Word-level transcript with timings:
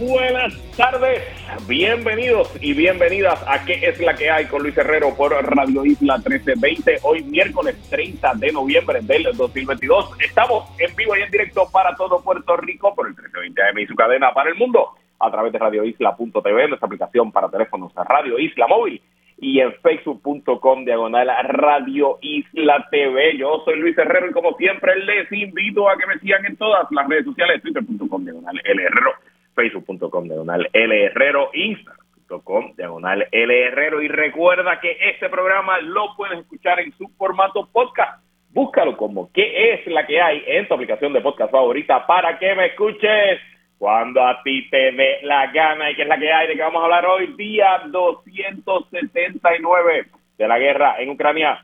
buenas 0.00 0.54
tardes, 0.76 1.22
bienvenidos 1.66 2.52
y 2.60 2.74
bienvenidas 2.74 3.42
a 3.48 3.64
¿Qué 3.64 3.74
es 3.74 4.00
la 4.00 4.14
que 4.14 4.30
hay? 4.30 4.46
con 4.46 4.62
Luis 4.62 4.76
Herrero 4.76 5.14
por 5.16 5.32
Radio 5.32 5.84
Isla 5.84 6.16
1320. 6.18 6.98
Hoy 7.02 7.22
miércoles 7.24 7.76
30 7.90 8.34
de 8.34 8.52
noviembre 8.52 9.00
del 9.02 9.24
2022. 9.36 10.18
Estamos 10.20 10.68
en 10.78 10.94
vivo 10.96 11.16
y 11.16 11.22
en 11.22 11.30
directo 11.30 11.68
para 11.72 11.94
todo 11.96 12.22
Puerto 12.22 12.56
Rico 12.56 12.94
por 12.94 13.06
el 13.06 13.14
1320 13.14 13.62
AM 13.62 13.78
y 13.78 13.86
su 13.86 13.94
cadena 13.94 14.32
para 14.32 14.50
el 14.50 14.56
mundo 14.56 14.90
a 15.18 15.30
través 15.30 15.52
de 15.52 15.58
radioisla.tv, 15.58 16.68
nuestra 16.68 16.86
aplicación 16.86 17.32
para 17.32 17.48
teléfonos 17.48 17.92
Radio 17.94 18.38
Isla 18.38 18.66
Móvil 18.66 19.00
y 19.38 19.60
en 19.60 19.72
facebook.com 19.82 20.84
diagonal 20.84 21.30
Radio 21.48 22.18
Isla 22.20 22.86
TV. 22.90 23.38
Yo 23.38 23.62
soy 23.64 23.78
Luis 23.78 23.96
Herrero 23.96 24.30
y 24.30 24.32
como 24.32 24.56
siempre 24.56 24.96
les 25.04 25.30
invito 25.32 25.88
a 25.88 25.96
que 25.96 26.06
me 26.06 26.18
sigan 26.18 26.44
en 26.44 26.56
todas 26.56 26.86
las 26.90 27.08
redes 27.08 27.24
sociales, 27.24 27.62
twitter.com 27.62 28.24
diagonal 28.24 28.60
L 28.64 28.82
Herrero 28.82 29.12
facebook.com 29.56 30.28
diagonal 30.28 30.68
L 30.72 31.04
Herrero, 31.04 31.50
instagram.com 31.52 32.74
diagonal 32.76 33.26
L 33.32 33.66
Herrero 33.66 34.00
y 34.02 34.08
recuerda 34.08 34.78
que 34.80 34.96
este 35.00 35.28
programa 35.28 35.80
lo 35.80 36.14
puedes 36.16 36.40
escuchar 36.40 36.80
en 36.80 36.92
su 36.92 37.08
formato 37.16 37.68
podcast. 37.72 38.22
Búscalo 38.50 38.96
como 38.96 39.32
qué 39.32 39.72
es 39.72 39.86
la 39.86 40.06
que 40.06 40.20
hay 40.20 40.42
en 40.46 40.68
tu 40.68 40.74
aplicación 40.74 41.12
de 41.12 41.20
podcast 41.20 41.50
favorita 41.50 42.06
para 42.06 42.38
que 42.38 42.54
me 42.54 42.66
escuches 42.66 43.40
cuando 43.78 44.24
a 44.24 44.42
ti 44.42 44.68
te 44.70 44.92
dé 44.92 45.18
la 45.22 45.50
gana. 45.52 45.90
Y 45.90 45.96
qué 45.96 46.02
es 46.02 46.08
la 46.08 46.18
que 46.18 46.32
hay 46.32 46.48
de 46.48 46.54
que 46.54 46.62
vamos 46.62 46.80
a 46.80 46.84
hablar 46.84 47.04
hoy, 47.06 47.34
día 47.36 47.82
279 47.86 50.06
de 50.38 50.48
la 50.48 50.58
guerra 50.58 50.96
en 50.98 51.10
Ucrania. 51.10 51.62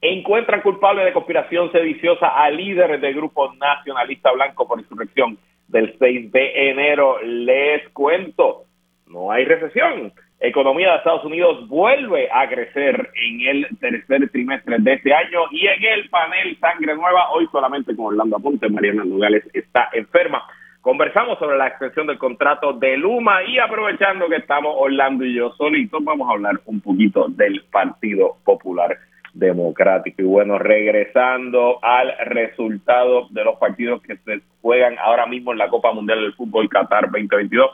Encuentran 0.00 0.60
culpable 0.60 1.04
de 1.04 1.12
conspiración 1.12 1.72
sediciosa 1.72 2.28
a 2.28 2.48
líderes 2.50 3.00
del 3.00 3.14
grupo 3.14 3.52
nacionalista 3.54 4.30
blanco 4.32 4.68
por 4.68 4.78
insurrección 4.78 5.38
del 5.74 5.92
6 5.98 6.30
de 6.32 6.70
enero. 6.70 7.18
Les 7.22 7.86
cuento, 7.90 8.62
no 9.08 9.30
hay 9.32 9.44
recesión. 9.44 10.12
Economía 10.38 10.90
de 10.90 10.96
Estados 10.98 11.24
Unidos 11.24 11.68
vuelve 11.68 12.28
a 12.32 12.48
crecer 12.48 13.10
en 13.14 13.40
el 13.40 13.78
tercer 13.80 14.30
trimestre 14.30 14.76
de 14.78 14.92
este 14.92 15.12
año 15.12 15.40
y 15.50 15.66
en 15.66 15.82
el 15.82 16.08
panel 16.10 16.56
Sangre 16.60 16.94
Nueva, 16.94 17.30
hoy 17.30 17.46
solamente 17.50 17.96
con 17.96 18.06
Orlando 18.06 18.36
Aponte, 18.36 18.68
Mariana 18.68 19.04
Nogales 19.04 19.44
está 19.52 19.88
enferma. 19.92 20.44
Conversamos 20.80 21.38
sobre 21.38 21.56
la 21.56 21.68
extensión 21.68 22.06
del 22.06 22.18
contrato 22.18 22.74
de 22.74 22.96
Luma 22.96 23.42
y 23.42 23.58
aprovechando 23.58 24.28
que 24.28 24.36
estamos 24.36 24.74
Orlando 24.78 25.24
y 25.24 25.34
yo 25.34 25.50
solitos, 25.54 26.04
vamos 26.04 26.28
a 26.28 26.32
hablar 26.34 26.60
un 26.66 26.80
poquito 26.80 27.26
del 27.30 27.64
Partido 27.72 28.36
Popular 28.44 28.96
democrático. 29.34 30.22
Y 30.22 30.24
bueno, 30.24 30.58
regresando 30.58 31.78
al 31.82 32.14
resultado 32.26 33.26
de 33.30 33.44
los 33.44 33.58
partidos 33.58 34.00
que 34.02 34.16
se 34.18 34.40
juegan 34.62 34.96
ahora 34.98 35.26
mismo 35.26 35.52
en 35.52 35.58
la 35.58 35.68
Copa 35.68 35.92
Mundial 35.92 36.20
del 36.20 36.34
Fútbol 36.34 36.68
Qatar 36.68 37.10
2022. 37.10 37.70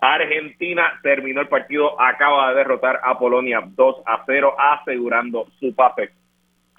Argentina 0.00 1.00
terminó 1.02 1.40
el 1.40 1.48
partido, 1.48 1.98
acaba 1.98 2.50
de 2.50 2.56
derrotar 2.56 3.00
a 3.02 3.18
Polonia 3.18 3.62
2 3.64 3.96
a 4.04 4.22
0, 4.26 4.54
asegurando 4.58 5.46
su 5.58 5.74
papel 5.74 6.10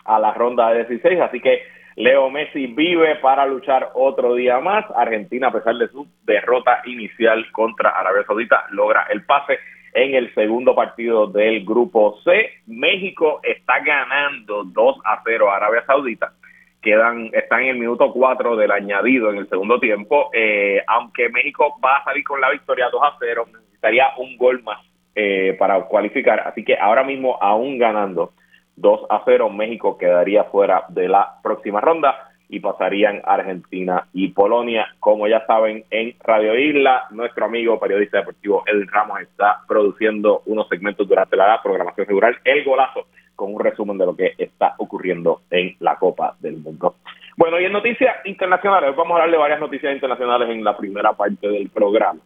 a 0.04 0.20
la 0.20 0.34
ronda 0.34 0.70
de 0.70 0.86
16. 0.86 1.20
Así 1.22 1.40
que 1.40 1.64
Leo 1.96 2.30
Messi 2.30 2.68
vive 2.68 3.16
para 3.16 3.46
luchar 3.46 3.90
otro 3.96 4.36
día 4.36 4.60
más. 4.60 4.86
Argentina, 4.96 5.48
a 5.48 5.54
pesar 5.54 5.76
de 5.76 5.88
su 5.88 6.06
derrota 6.24 6.82
inicial 6.86 7.50
contra 7.52 7.90
Arabia 7.90 8.26
Saudita, 8.28 8.66
logra 8.72 9.08
el 9.10 9.24
pase 9.24 9.58
en 9.96 10.14
el 10.14 10.34
segundo 10.36 10.76
partido 10.76 11.26
del 11.26 11.64
grupo 11.64 12.20
C. 12.24 12.50
México 12.68 13.40
está 13.42 13.80
ganando 13.80 14.66
2 14.66 14.98
a 15.06 15.22
0 15.24 15.50
a 15.50 15.56
Arabia 15.56 15.86
Saudita. 15.88 16.34
Quedan, 16.82 17.30
están 17.32 17.62
en 17.64 17.70
el 17.70 17.80
minuto 17.80 18.12
4 18.12 18.58
del 18.58 18.72
añadido 18.72 19.32
en 19.32 19.38
el 19.38 19.48
segundo 19.48 19.80
tiempo. 19.80 20.30
Eh, 20.34 20.84
aunque 20.86 21.30
México 21.30 21.78
va 21.84 21.98
a 21.98 22.04
salir 22.04 22.26
con 22.26 22.42
la 22.42 22.52
victoria 22.52 22.90
2 22.92 23.02
a 23.04 23.16
0, 23.20 23.46
necesitaría 23.54 24.10
un 24.18 24.38
gol 24.38 24.62
más 24.64 24.86
eh, 25.16 25.56
para 25.58 25.82
cualificar. 25.84 26.42
Así 26.42 26.66
que 26.66 26.78
ahora 26.78 27.04
mismo, 27.04 27.42
aún 27.42 27.78
ganando 27.78 28.34
2 28.76 29.08
a 29.10 29.22
0, 29.24 29.50
México 29.50 29.98
quedaría 29.98 30.44
fuera 30.44 30.84
de 30.90 31.08
la 31.08 31.40
próxima 31.42 31.80
ronda 31.80 32.25
y 32.50 32.60
pasarían 32.60 33.22
Argentina 33.26 34.08
y 34.14 34.30
Polonia. 34.30 34.88
Como 35.00 35.28
ya 35.28 35.46
saben, 35.46 35.84
en 35.90 36.16
Radio 36.24 36.58
Isla, 36.58 37.08
nuestro 37.12 37.46
amigo 37.46 37.80
periodista 37.80 38.20
deportivo 38.20 38.64
Edwin 38.68 38.88
Ramos 38.88 39.22
está 39.22 39.62
produciendo 39.68 40.42
unos 40.46 40.68
segmentos 40.68 41.08
durante 41.08 41.36
la 41.36 41.60
programación 41.62 42.08
regular, 42.08 42.38
El 42.44 42.64
Golazo, 42.64 43.08
con 43.36 43.54
un 43.54 43.60
resumen 43.60 43.98
de 43.98 44.06
lo 44.06 44.16
que 44.16 44.34
está 44.38 44.76
ocurriendo 44.78 45.42
en 45.50 45.76
la 45.80 45.96
Copa 45.98 46.36
del 46.40 46.58
Mundo. 46.58 46.96
Bueno, 47.38 47.60
y 47.60 47.66
en 47.66 47.74
noticias 47.74 48.16
internacionales, 48.26 48.96
vamos 48.96 49.12
a 49.12 49.16
hablar 49.16 49.32
de 49.32 49.38
varias 49.38 49.60
noticias 49.60 49.94
internacionales 49.94 50.50
en 50.50 50.64
la 50.64 50.78
primera 50.78 51.14
parte 51.14 51.48
del 51.48 51.70
programa. 51.70 52.22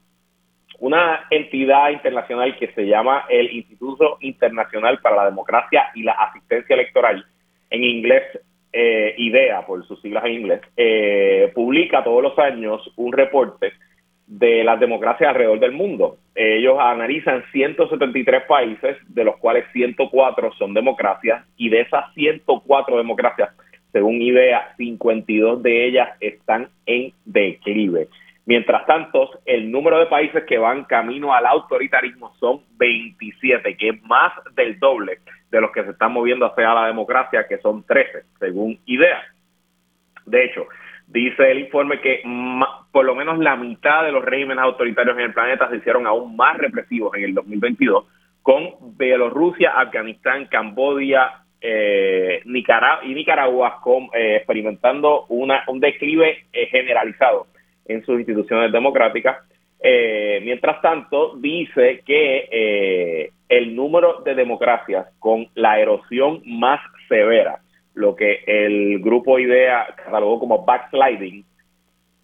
Una 0.80 1.26
entidad 1.30 1.90
internacional 1.90 2.56
que 2.58 2.72
se 2.74 2.86
llama 2.86 3.26
el 3.28 3.52
Instituto 3.52 4.18
Internacional 4.22 5.00
para 5.00 5.18
la 5.18 5.26
Democracia 5.26 5.90
y 5.96 6.04
la 6.04 6.14
Asistencia 6.14 6.76
Electoral, 6.76 7.26
en 7.72 7.84
inglés 7.84 8.24
IDEA, 9.30 9.66
por 9.66 9.86
sus 9.88 10.02
siglas 10.02 10.26
en 10.26 10.34
inglés, 10.34 10.62
eh, 10.76 11.52
publica 11.56 12.04
todos 12.04 12.22
los 12.22 12.38
años 12.40 12.92
un 12.96 13.14
reporte 13.14 13.74
de 14.28 14.64
las 14.64 14.80
democracias 14.80 15.30
alrededor 15.30 15.60
del 15.60 15.72
mundo. 15.72 16.18
Ellos 16.36 16.78
analizan 16.80 17.44
173 17.52 18.44
países, 18.44 18.98
de 19.08 19.24
los 19.24 19.38
cuales 19.38 19.66
104 19.74 20.54
son 20.54 20.74
democracias, 20.74 21.44
y 21.58 21.70
de 21.70 21.82
esas 21.82 22.14
104 22.14 22.98
democracias, 22.98 23.50
según 23.92 24.22
IDEA, 24.22 24.76
52 24.78 25.64
de 25.64 25.88
ellas 25.88 26.10
están 26.20 26.70
en 26.86 27.12
declive. 27.26 28.08
Mientras 28.46 28.86
tanto, 28.86 29.30
el 29.46 29.72
número 29.72 30.00
de 30.00 30.06
países 30.06 30.44
que 30.46 30.58
van 30.58 30.84
camino 30.86 31.34
al 31.34 31.46
autoritarismo 31.46 32.34
son 32.40 32.62
27, 32.78 33.78
que 33.78 33.90
es 33.90 34.04
más 34.04 34.32
del 34.56 34.80
doble 34.80 35.20
de 35.52 35.62
los 35.62 35.72
que 35.72 35.84
se 35.84 35.92
están 35.92 36.14
moviendo 36.14 36.46
hacia 36.46 36.74
la 36.74 36.88
democracia, 36.88 37.48
que 37.48 37.58
son 37.58 37.84
13, 37.84 38.24
según 38.40 38.80
IDEA. 38.86 39.22
De 40.26 40.46
hecho, 40.46 40.68
dice 41.08 41.52
el 41.52 41.60
informe 41.60 42.00
que 42.02 42.22
por 42.92 43.06
lo 43.06 43.16
menos 43.16 43.40
la 43.40 43.56
mitad 43.56 44.04
de 44.04 44.12
los 44.12 44.24
regímenes 44.24 44.64
autoritarios 44.64 45.18
en 45.18 45.24
el 45.24 45.34
planeta 45.34 45.70
se 45.70 45.78
hicieron 45.78 46.06
aún 46.06 46.36
más 46.36 46.58
represivos 46.58 47.16
en 47.16 47.24
el 47.24 47.34
2022, 47.34 48.06
con 48.42 48.98
Bielorrusia, 48.98 49.72
Afganistán, 49.72 50.46
Camboya 50.46 51.44
eh, 51.62 52.42
Nicaragua 52.46 53.06
y 53.06 53.14
Nicaragua 53.14 53.80
con, 53.82 54.10
eh, 54.14 54.38
experimentando 54.38 55.26
una, 55.28 55.64
un 55.68 55.80
declive 55.80 56.46
eh, 56.54 56.68
generalizado 56.68 57.48
en 57.86 58.06
sus 58.06 58.18
instituciones 58.20 58.72
democráticas. 58.72 59.38
Eh, 59.82 60.42
mientras 60.44 60.82
tanto, 60.82 61.36
dice 61.38 62.02
que 62.06 63.32
el 63.50 63.76
número 63.76 64.22
de 64.22 64.36
democracias 64.36 65.08
con 65.20 65.48
la 65.56 65.80
erosión 65.80 66.42
más 66.46 66.80
severa, 67.08 67.60
lo 67.96 68.16
que 68.16 68.44
el 68.46 69.00
grupo 69.00 69.40
IDEA 69.40 69.88
catalogó 69.98 70.40
como 70.40 70.66
backsliding, 70.66 71.44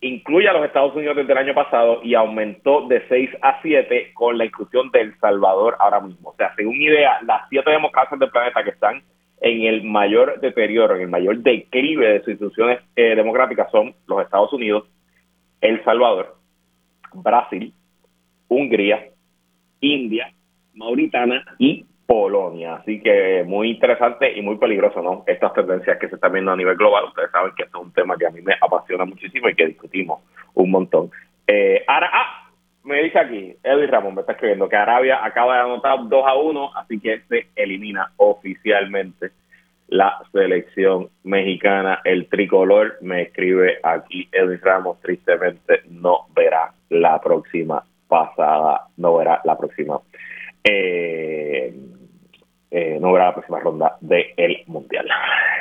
incluye 0.01 0.47
a 0.47 0.53
los 0.53 0.65
Estados 0.65 0.95
Unidos 0.95 1.15
desde 1.15 1.31
el 1.31 1.39
año 1.39 1.55
pasado 1.55 2.01
y 2.03 2.13
aumentó 2.13 2.87
de 2.87 3.07
6 3.09 3.31
a 3.41 3.59
7 3.61 4.11
con 4.13 4.37
la 4.37 4.45
inclusión 4.45 4.91
de 4.91 5.01
El 5.01 5.19
Salvador 5.19 5.75
ahora 5.79 5.99
mismo. 5.99 6.29
O 6.29 6.35
sea, 6.35 6.53
según 6.55 6.79
IDEA, 6.79 7.21
las 7.23 7.49
siete 7.49 7.71
democracias 7.71 8.19
del 8.19 8.29
planeta 8.29 8.63
que 8.63 8.69
están 8.69 9.01
en 9.41 9.63
el 9.63 9.83
mayor 9.83 10.39
deterioro, 10.39 10.95
en 10.95 11.01
el 11.01 11.07
mayor 11.07 11.39
declive 11.39 12.07
de 12.07 12.19
sus 12.19 12.29
instituciones 12.29 12.79
eh, 12.95 13.15
democráticas 13.15 13.69
son 13.71 13.95
los 14.07 14.21
Estados 14.21 14.53
Unidos, 14.53 14.85
El 15.59 15.83
Salvador, 15.83 16.35
Brasil, 17.13 17.73
Hungría, 18.47 19.07
India, 19.81 20.31
Mauritana 20.75 21.43
y 21.57 21.85
Polonia. 22.05 22.75
Así 22.75 23.01
que 23.01 23.43
muy 23.45 23.71
interesante 23.71 24.31
y 24.37 24.41
muy 24.41 24.57
peligroso, 24.57 25.01
¿no? 25.01 25.23
Estas 25.25 25.53
tendencias 25.53 25.97
que 25.97 26.07
se 26.07 26.15
están 26.15 26.33
viendo 26.33 26.51
a 26.51 26.55
nivel 26.55 26.77
global. 26.77 27.05
Ustedes 27.05 27.31
saben 27.31 27.53
que 27.55 27.63
esto 27.63 27.79
es 27.79 27.85
un 27.85 27.93
tema 27.93 28.17
que 28.17 28.27
a 28.27 28.31
mí 28.31 28.41
me 28.41 28.53
apasiona 28.61 29.05
muchísimo 29.05 29.49
y 29.49 29.55
que 29.55 29.67
discutimos 29.67 30.21
un 30.53 30.71
montón. 30.71 31.09
Eh, 31.47 31.83
ahora, 31.87 32.09
ah, 32.13 32.51
me 32.83 33.01
dice 33.01 33.19
aquí, 33.19 33.55
Edwin 33.63 33.89
Ramón 33.89 34.15
me 34.15 34.21
está 34.21 34.33
escribiendo 34.33 34.69
que 34.69 34.75
Arabia 34.75 35.25
acaba 35.25 35.55
de 35.55 35.61
anotar 35.61 35.97
2 36.07 36.25
a 36.25 36.35
1, 36.35 36.71
así 36.77 36.99
que 36.99 37.21
se 37.27 37.47
elimina 37.55 38.11
oficialmente 38.17 39.31
la 39.87 40.19
selección 40.31 41.09
mexicana. 41.23 42.01
El 42.03 42.27
tricolor 42.27 42.97
me 43.01 43.23
escribe 43.23 43.79
aquí, 43.83 44.27
Edwin 44.31 44.59
Ramos, 44.61 45.01
tristemente 45.01 45.81
no 45.89 46.27
verá 46.35 46.71
la 46.89 47.19
próxima 47.19 47.83
pasada, 48.07 48.87
no 48.97 49.17
verá 49.17 49.41
la 49.43 49.57
próxima 49.57 49.99
eh, 50.65 51.73
eh, 52.71 52.97
no 52.99 53.09
habrá 53.09 53.27
la 53.27 53.33
próxima 53.33 53.59
ronda 53.59 53.97
del 54.01 54.63
Mundial. 54.65 55.07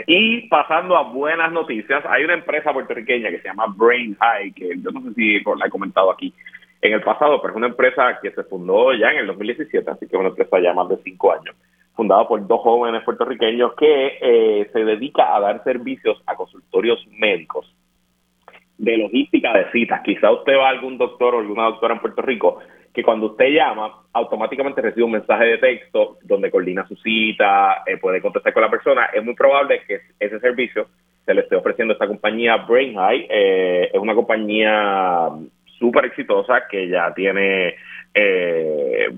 Y 0.06 0.48
pasando 0.48 0.96
a 0.96 1.02
buenas 1.02 1.52
noticias, 1.52 2.02
hay 2.08 2.24
una 2.24 2.34
empresa 2.34 2.72
puertorriqueña 2.72 3.30
que 3.30 3.40
se 3.40 3.48
llama 3.48 3.66
Brain 3.76 4.16
High, 4.18 4.52
que 4.52 4.70
yo 4.78 4.90
no 4.90 5.02
sé 5.02 5.14
si 5.14 5.34
la 5.40 5.66
he 5.66 5.70
comentado 5.70 6.10
aquí 6.10 6.32
en 6.80 6.94
el 6.94 7.02
pasado, 7.02 7.40
pero 7.40 7.52
es 7.52 7.56
una 7.56 7.68
empresa 7.68 8.18
que 8.22 8.30
se 8.30 8.44
fundó 8.44 8.94
ya 8.94 9.10
en 9.10 9.18
el 9.18 9.26
2017, 9.28 9.90
así 9.90 10.08
que 10.08 10.16
es 10.16 10.20
una 10.20 10.30
empresa 10.30 10.58
ya 10.58 10.72
más 10.72 10.88
de 10.88 10.96
cinco 11.04 11.32
años, 11.32 11.54
fundada 11.94 12.26
por 12.26 12.46
dos 12.46 12.60
jóvenes 12.62 13.04
puertorriqueños 13.04 13.74
que 13.74 14.18
eh, 14.20 14.70
se 14.72 14.84
dedica 14.84 15.36
a 15.36 15.40
dar 15.40 15.62
servicios 15.64 16.22
a 16.26 16.34
consultorios 16.34 17.06
médicos 17.10 17.72
de 18.78 18.96
logística 18.96 19.52
de 19.52 19.70
citas. 19.70 20.02
Quizá 20.02 20.30
usted 20.30 20.56
va 20.56 20.68
a 20.68 20.70
algún 20.70 20.98
doctor 20.98 21.34
o 21.34 21.38
alguna 21.38 21.64
doctora 21.64 21.94
en 21.94 22.00
Puerto 22.00 22.22
Rico 22.22 22.58
que 22.94 23.02
cuando 23.02 23.26
usted 23.26 23.48
llama, 23.48 23.92
automáticamente 24.12 24.80
recibe 24.80 25.04
un 25.04 25.10
mensaje 25.10 25.44
de 25.46 25.58
texto 25.58 26.18
donde 26.22 26.48
coordina 26.48 26.86
su 26.86 26.94
cita, 26.94 27.82
eh, 27.84 27.96
puede 27.96 28.22
contestar 28.22 28.52
con 28.52 28.62
la 28.62 28.70
persona. 28.70 29.06
Es 29.06 29.22
muy 29.22 29.34
probable 29.34 29.82
que 29.86 30.00
ese 30.20 30.38
servicio 30.38 30.86
se 31.26 31.34
le 31.34 31.40
esté 31.40 31.56
ofreciendo 31.56 31.92
a 31.92 31.96
esta 31.96 32.06
compañía 32.06 32.56
Brain 32.58 32.94
High. 32.94 33.26
Eh, 33.28 33.90
es 33.92 34.00
una 34.00 34.14
compañía 34.14 35.28
súper 35.76 36.04
exitosa 36.04 36.68
que 36.70 36.88
ya 36.88 37.12
tiene 37.12 37.74
eh, 38.14 39.08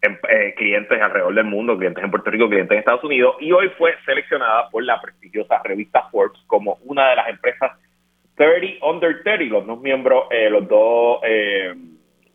em, 0.00 0.16
clientes 0.56 1.02
alrededor 1.02 1.34
del 1.34 1.46
mundo, 1.46 1.76
clientes 1.76 2.04
en 2.04 2.10
Puerto 2.10 2.30
Rico, 2.30 2.48
clientes 2.48 2.70
en 2.70 2.78
Estados 2.78 3.02
Unidos, 3.02 3.34
y 3.40 3.50
hoy 3.50 3.68
fue 3.76 3.94
seleccionada 4.06 4.70
por 4.70 4.84
la 4.84 5.00
prestigiosa 5.00 5.60
revista 5.64 6.08
Forbes 6.12 6.40
como 6.46 6.78
una 6.84 7.10
de 7.10 7.16
las 7.16 7.28
empresas 7.30 7.72
30 8.36 8.86
Under 8.86 9.24
30, 9.24 9.52
los 9.52 9.66
dos 9.66 9.80
miembros, 9.80 10.26
los 10.50 10.68
dos 10.68 11.20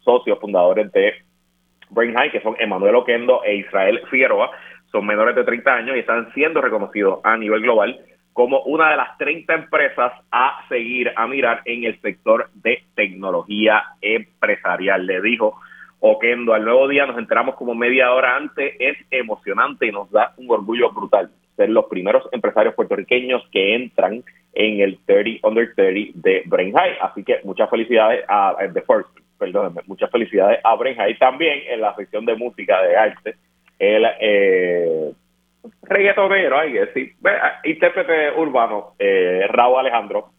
socios 0.07 0.39
fundadores 0.39 0.89
de 0.93 1.13
Brain 1.89 2.15
High, 2.15 2.31
que 2.31 2.41
son 2.41 2.55
Emanuel 2.59 2.95
Oquendo 2.95 3.43
e 3.43 3.57
Israel 3.57 4.01
Figueroa, 4.09 4.51
son 4.89 5.05
menores 5.05 5.35
de 5.35 5.43
30 5.43 5.73
años 5.73 5.95
y 5.97 5.99
están 5.99 6.31
siendo 6.33 6.61
reconocidos 6.61 7.19
a 7.23 7.35
nivel 7.35 7.61
global 7.61 7.99
como 8.31 8.61
una 8.61 8.91
de 8.91 8.97
las 8.97 9.17
30 9.17 9.53
empresas 9.53 10.13
a 10.31 10.63
seguir, 10.69 11.11
a 11.15 11.27
mirar 11.27 11.61
en 11.65 11.83
el 11.83 11.99
sector 12.01 12.49
de 12.53 12.83
tecnología 12.95 13.83
empresarial. 13.99 15.05
Le 15.05 15.21
dijo 15.21 15.59
Oquendo, 15.99 16.53
al 16.53 16.63
nuevo 16.63 16.87
día 16.87 17.05
nos 17.05 17.17
enteramos 17.17 17.55
como 17.55 17.75
media 17.75 18.13
hora 18.13 18.37
antes, 18.37 18.75
es 18.79 18.97
emocionante 19.11 19.87
y 19.87 19.91
nos 19.91 20.09
da 20.11 20.33
un 20.37 20.49
orgullo 20.49 20.91
brutal 20.91 21.31
ser 21.57 21.69
los 21.69 21.85
primeros 21.85 22.23
empresarios 22.31 22.75
puertorriqueños 22.75 23.41
que 23.51 23.75
entran 23.75 24.23
en 24.53 24.79
el 24.79 24.99
30 25.05 25.45
Under 25.45 25.73
30 25.75 26.11
de 26.13 26.43
Brain 26.45 26.73
High. 26.73 26.97
Así 27.01 27.23
que 27.23 27.39
muchas 27.43 27.69
felicidades 27.69 28.23
a 28.29 28.55
The 28.71 28.81
First 28.83 29.26
perdónenme, 29.37 29.81
muchas 29.85 30.09
felicidades 30.11 30.59
a 30.63 30.75
Brenja 30.75 31.09
y 31.09 31.17
también 31.17 31.59
en 31.67 31.81
la 31.81 31.95
sección 31.95 32.25
de 32.25 32.35
música 32.35 32.81
de 32.81 32.95
arte, 32.95 33.35
el 33.79 34.05
eh, 34.19 35.11
reggaetonero, 35.83 36.59
hay 36.59 36.73
que 36.73 36.79
decir, 36.79 37.15
intérprete 37.63 38.31
urbano, 38.39 38.93
eh, 38.99 39.45
Raúl 39.49 39.79
Alejandro, 39.79 40.29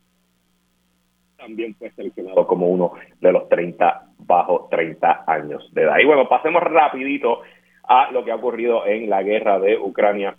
también 1.37 1.75
fue 1.77 1.91
seleccionado 1.93 2.47
como 2.47 2.67
uno 2.67 2.95
de 3.21 3.33
los 3.33 3.49
30 3.49 4.03
bajo 4.19 4.69
30 4.71 5.25
años 5.27 5.73
de 5.73 5.83
edad. 5.83 5.99
Y 5.99 6.05
bueno, 6.05 6.29
pasemos 6.29 6.63
rapidito 6.63 7.43
a 7.85 8.11
lo 8.11 8.25
que 8.25 8.33
ha 8.33 8.37
ocurrido 8.37 8.87
en 8.87 9.09
la 9.09 9.23
guerra 9.23 9.59
de 9.59 9.79
Ucrania 9.79 10.37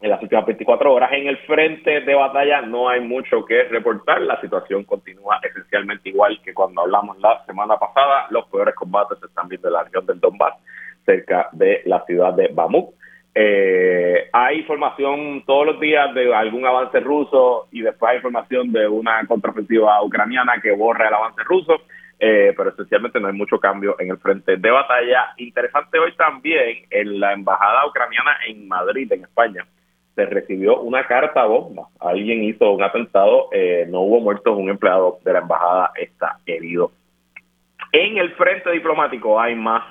en 0.00 0.10
las 0.10 0.22
últimas 0.22 0.46
24 0.46 0.92
horas. 0.92 1.10
En 1.12 1.26
el 1.26 1.38
frente 1.38 2.00
de 2.00 2.14
batalla 2.14 2.62
no 2.62 2.88
hay 2.88 3.00
mucho 3.00 3.44
que 3.44 3.64
reportar. 3.64 4.20
La 4.22 4.40
situación 4.40 4.84
continúa 4.84 5.40
esencialmente 5.42 6.10
igual 6.10 6.40
que 6.42 6.54
cuando 6.54 6.82
hablamos 6.82 7.18
la 7.18 7.44
semana 7.46 7.76
pasada. 7.76 8.26
Los 8.30 8.46
peores 8.46 8.74
combates 8.74 9.18
están 9.22 9.48
viendo 9.48 9.68
en 9.68 9.74
la 9.74 9.84
región 9.84 10.06
del 10.06 10.20
Donbass, 10.20 10.54
cerca 11.04 11.48
de 11.52 11.82
la 11.86 12.04
ciudad 12.04 12.34
de 12.34 12.48
Bamuk. 12.52 12.94
Eh, 13.34 14.28
hay 14.32 14.58
información 14.58 15.44
todos 15.46 15.66
los 15.66 15.80
días 15.80 16.12
de 16.14 16.34
algún 16.34 16.66
avance 16.66 16.98
ruso 17.00 17.68
y 17.70 17.82
después 17.82 18.10
hay 18.10 18.16
información 18.16 18.72
de 18.72 18.88
una 18.88 19.24
contraofensiva 19.26 20.02
ucraniana 20.02 20.60
que 20.60 20.72
borra 20.72 21.08
el 21.08 21.14
avance 21.14 21.42
ruso. 21.44 21.82
Eh, 22.20 22.52
pero 22.56 22.70
esencialmente 22.70 23.20
no 23.20 23.28
hay 23.28 23.32
mucho 23.32 23.60
cambio 23.60 23.94
en 24.00 24.10
el 24.10 24.18
frente 24.18 24.56
de 24.56 24.70
batalla. 24.70 25.34
Interesante 25.36 26.00
hoy 26.00 26.12
también 26.16 26.84
en 26.90 27.20
la 27.20 27.32
embajada 27.32 27.86
ucraniana 27.86 28.38
en 28.48 28.66
Madrid, 28.66 29.12
en 29.12 29.22
España, 29.22 29.64
se 30.18 30.26
recibió 30.26 30.80
una 30.80 31.06
carta 31.06 31.44
bomba. 31.44 31.86
Alguien 32.00 32.42
hizo 32.42 32.72
un 32.72 32.82
atentado, 32.82 33.50
eh, 33.52 33.86
no 33.88 34.00
hubo 34.00 34.18
muertos, 34.18 34.58
un 34.58 34.68
empleado 34.68 35.20
de 35.24 35.32
la 35.32 35.38
embajada 35.38 35.92
está 35.94 36.38
herido. 36.44 36.90
En 37.92 38.18
el 38.18 38.32
frente 38.32 38.72
diplomático 38.72 39.40
hay 39.40 39.54
más 39.54 39.84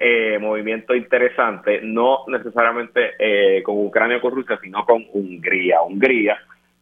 eh, 0.00 0.36
movimiento 0.40 0.96
interesante, 0.96 1.80
no 1.80 2.24
necesariamente 2.26 3.12
eh, 3.20 3.62
con 3.62 3.76
Ucrania 3.86 4.16
o 4.16 4.20
con 4.20 4.34
Rusia, 4.34 4.58
sino 4.60 4.84
con 4.84 5.06
Hungría. 5.12 5.80
Hungría, 5.82 6.38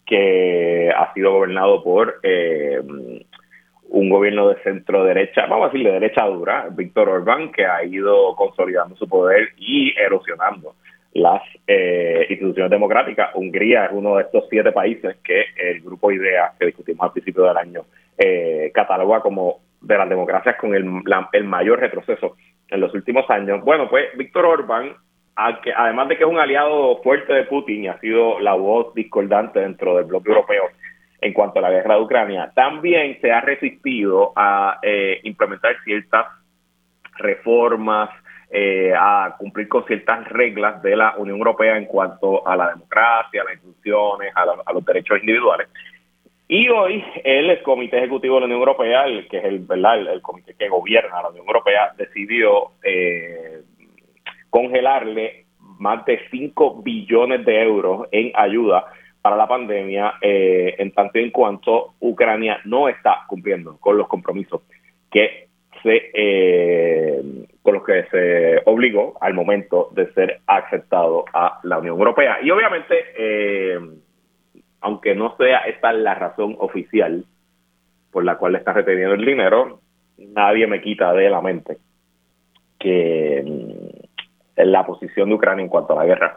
que 0.06 0.90
ha 0.96 1.12
sido 1.12 1.32
gobernado 1.32 1.84
por 1.84 2.18
eh, 2.22 2.80
un 3.90 4.08
gobierno 4.08 4.48
de 4.48 4.62
centro 4.62 5.04
derecha, 5.04 5.44
vamos 5.46 5.68
a 5.68 5.72
decir 5.72 5.86
de 5.86 6.00
derecha 6.00 6.24
dura, 6.24 6.68
Víctor 6.70 7.10
Orbán, 7.10 7.52
que 7.52 7.66
ha 7.66 7.84
ido 7.84 8.34
consolidando 8.36 8.96
su 8.96 9.06
poder 9.06 9.50
y 9.58 9.92
erosionando 9.98 10.76
las 11.12 11.42
eh, 11.66 12.26
instituciones 12.28 12.70
democráticas. 12.70 13.30
Hungría 13.34 13.86
es 13.86 13.92
uno 13.92 14.16
de 14.16 14.22
estos 14.22 14.44
siete 14.48 14.72
países 14.72 15.16
que 15.24 15.44
el 15.56 15.80
grupo 15.80 16.12
IDEA, 16.12 16.52
que 16.58 16.66
discutimos 16.66 17.04
al 17.04 17.12
principio 17.12 17.44
del 17.44 17.56
año, 17.56 17.82
eh, 18.16 18.70
cataloga 18.72 19.20
como 19.20 19.60
de 19.80 19.96
las 19.96 20.08
democracias 20.08 20.56
con 20.56 20.74
el, 20.74 20.84
mayor 21.44 21.80
retroceso 21.80 22.36
en 22.68 22.80
los 22.80 22.94
últimos 22.94 23.28
años. 23.30 23.64
Bueno, 23.64 23.88
pues 23.88 24.16
Víctor 24.16 24.44
Orbán, 24.44 24.94
además 25.34 26.08
de 26.08 26.16
que 26.16 26.24
es 26.24 26.30
un 26.30 26.38
aliado 26.38 27.02
fuerte 27.02 27.32
de 27.32 27.44
Putin 27.44 27.84
y 27.84 27.88
ha 27.88 27.98
sido 27.98 28.38
la 28.40 28.54
voz 28.54 28.94
discordante 28.94 29.60
dentro 29.60 29.96
del 29.96 30.04
bloque 30.04 30.28
europeo 30.28 30.64
en 31.22 31.32
cuanto 31.32 31.58
a 31.58 31.62
la 31.62 31.70
guerra 31.70 31.96
de 31.96 32.02
Ucrania, 32.02 32.52
también 32.54 33.20
se 33.20 33.30
ha 33.30 33.40
resistido 33.40 34.32
a 34.36 34.78
eh, 34.82 35.20
implementar 35.24 35.76
ciertas 35.84 36.26
reformas, 37.18 38.10
eh, 38.50 38.92
a 38.96 39.36
cumplir 39.38 39.68
con 39.68 39.84
ciertas 39.84 40.28
reglas 40.28 40.82
de 40.82 40.96
la 40.96 41.14
Unión 41.16 41.38
Europea 41.38 41.76
en 41.76 41.86
cuanto 41.86 42.46
a 42.46 42.56
la 42.56 42.70
democracia, 42.70 43.42
a 43.42 43.44
las 43.44 43.54
instituciones, 43.54 44.32
a, 44.34 44.72
los 44.72 44.84
derechos 44.84 45.20
individuales. 45.20 45.68
Y 46.48 46.68
hoy 46.68 47.04
el 47.22 47.62
Comité 47.62 47.98
Ejecutivo 47.98 48.34
de 48.34 48.40
la 48.40 48.46
Unión 48.46 48.60
Europea, 48.60 49.04
el 49.04 49.28
que 49.28 49.38
es 49.38 49.44
el, 49.44 49.60
¿verdad? 49.60 50.00
el, 50.00 50.20
comité 50.20 50.54
que 50.58 50.68
gobierna 50.68 51.22
la 51.22 51.28
Unión 51.28 51.46
Europea, 51.46 51.92
decidió 51.96 52.72
eh, 52.82 53.62
congelarle 54.50 55.46
más 55.78 56.04
de 56.04 56.20
5 56.30 56.82
billones 56.82 57.44
de 57.44 57.62
euros 57.62 58.08
en 58.10 58.32
ayuda 58.34 58.84
para 59.22 59.36
la 59.36 59.46
pandemia, 59.46 60.14
eh, 60.20 60.74
en 60.78 60.92
tanto 60.92 61.18
en 61.18 61.30
cuanto 61.30 61.94
Ucrania 62.00 62.60
no 62.64 62.88
está 62.88 63.24
cumpliendo 63.28 63.76
con 63.78 63.96
los 63.96 64.08
compromisos 64.08 64.62
que 65.10 65.48
se 65.82 66.10
eh, 66.14 67.22
con 67.62 67.74
los 67.74 67.84
que 67.84 68.04
se 68.10 68.62
obligó 68.64 69.18
al 69.20 69.34
momento 69.34 69.90
de 69.92 70.12
ser 70.12 70.40
aceptado 70.46 71.24
a 71.32 71.60
la 71.62 71.78
Unión 71.78 71.98
Europea. 71.98 72.38
Y 72.42 72.50
obviamente, 72.50 72.94
eh, 73.16 73.78
aunque 74.80 75.14
no 75.14 75.36
sea 75.36 75.58
esta 75.60 75.92
la 75.92 76.14
razón 76.14 76.56
oficial 76.58 77.24
por 78.10 78.24
la 78.24 78.36
cual 78.36 78.52
le 78.52 78.58
está 78.58 78.72
reteniendo 78.72 79.14
el 79.14 79.24
dinero, 79.24 79.80
nadie 80.18 80.66
me 80.66 80.80
quita 80.80 81.12
de 81.12 81.30
la 81.30 81.40
mente 81.40 81.78
que 82.78 83.44
mm, 83.46 84.62
la 84.64 84.84
posición 84.84 85.28
de 85.28 85.34
Ucrania 85.34 85.62
en 85.62 85.68
cuanto 85.68 85.92
a 85.92 85.96
la 85.96 86.06
guerra, 86.06 86.36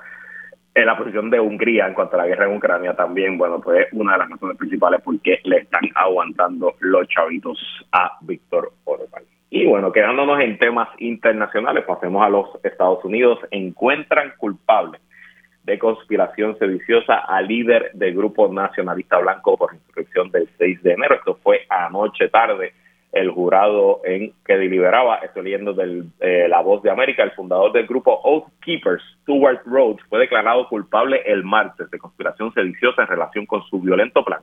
en 0.76 0.86
la 0.86 0.98
posición 0.98 1.30
de 1.30 1.40
Hungría 1.40 1.88
en 1.88 1.94
cuanto 1.94 2.16
a 2.16 2.20
la 2.20 2.28
guerra 2.28 2.46
en 2.46 2.58
Ucrania 2.58 2.96
también, 2.96 3.38
bueno, 3.38 3.62
pues 3.62 3.88
una 3.94 4.14
de 4.14 4.20
las 4.20 4.30
razones 4.30 4.58
principales 4.58 5.02
porque 5.04 5.40
le 5.44 5.60
están 5.60 5.90
aguantando 5.96 6.76
los 6.80 7.08
chavitos 7.08 7.60
a 7.92 8.18
Víctor 8.22 8.72
Orbán. 8.84 9.24
Y 9.56 9.68
bueno, 9.68 9.92
quedándonos 9.92 10.40
en 10.40 10.58
temas 10.58 10.90
internacionales, 10.98 11.84
pasemos 11.86 12.26
a 12.26 12.30
los 12.30 12.48
Estados 12.64 13.06
Unidos. 13.06 13.38
Encuentran 13.52 14.34
culpable 14.36 14.98
de 15.64 15.78
conspiración 15.78 16.58
sediciosa 16.58 17.20
al 17.20 17.48
líder 17.48 17.92
del 17.94 18.16
grupo 18.16 18.52
nacionalista 18.52 19.20
blanco 19.20 19.56
por 19.56 19.76
insurrección 19.76 20.32
del 20.32 20.50
6 20.58 20.82
de 20.82 20.94
enero. 20.94 21.14
Esto 21.14 21.38
fue 21.44 21.68
anoche 21.70 22.30
tarde. 22.30 22.74
El 23.12 23.30
jurado 23.30 24.02
en 24.04 24.34
que 24.44 24.58
deliberaba, 24.58 25.18
estoy 25.18 25.44
leyendo 25.44 25.74
de 25.74 26.02
eh, 26.20 26.48
La 26.50 26.62
Voz 26.62 26.82
de 26.82 26.90
América, 26.90 27.22
el 27.22 27.30
fundador 27.34 27.72
del 27.74 27.86
grupo 27.86 28.12
Oath 28.24 28.48
Keepers, 28.60 29.04
Stuart 29.22 29.62
Rhodes, 29.68 30.04
fue 30.10 30.18
declarado 30.18 30.68
culpable 30.68 31.22
el 31.28 31.44
martes 31.44 31.92
de 31.92 32.00
conspiración 32.00 32.52
sediciosa 32.56 33.04
en 33.04 33.08
relación 33.08 33.46
con 33.46 33.62
su 33.66 33.80
violento 33.80 34.26
plan 34.26 34.42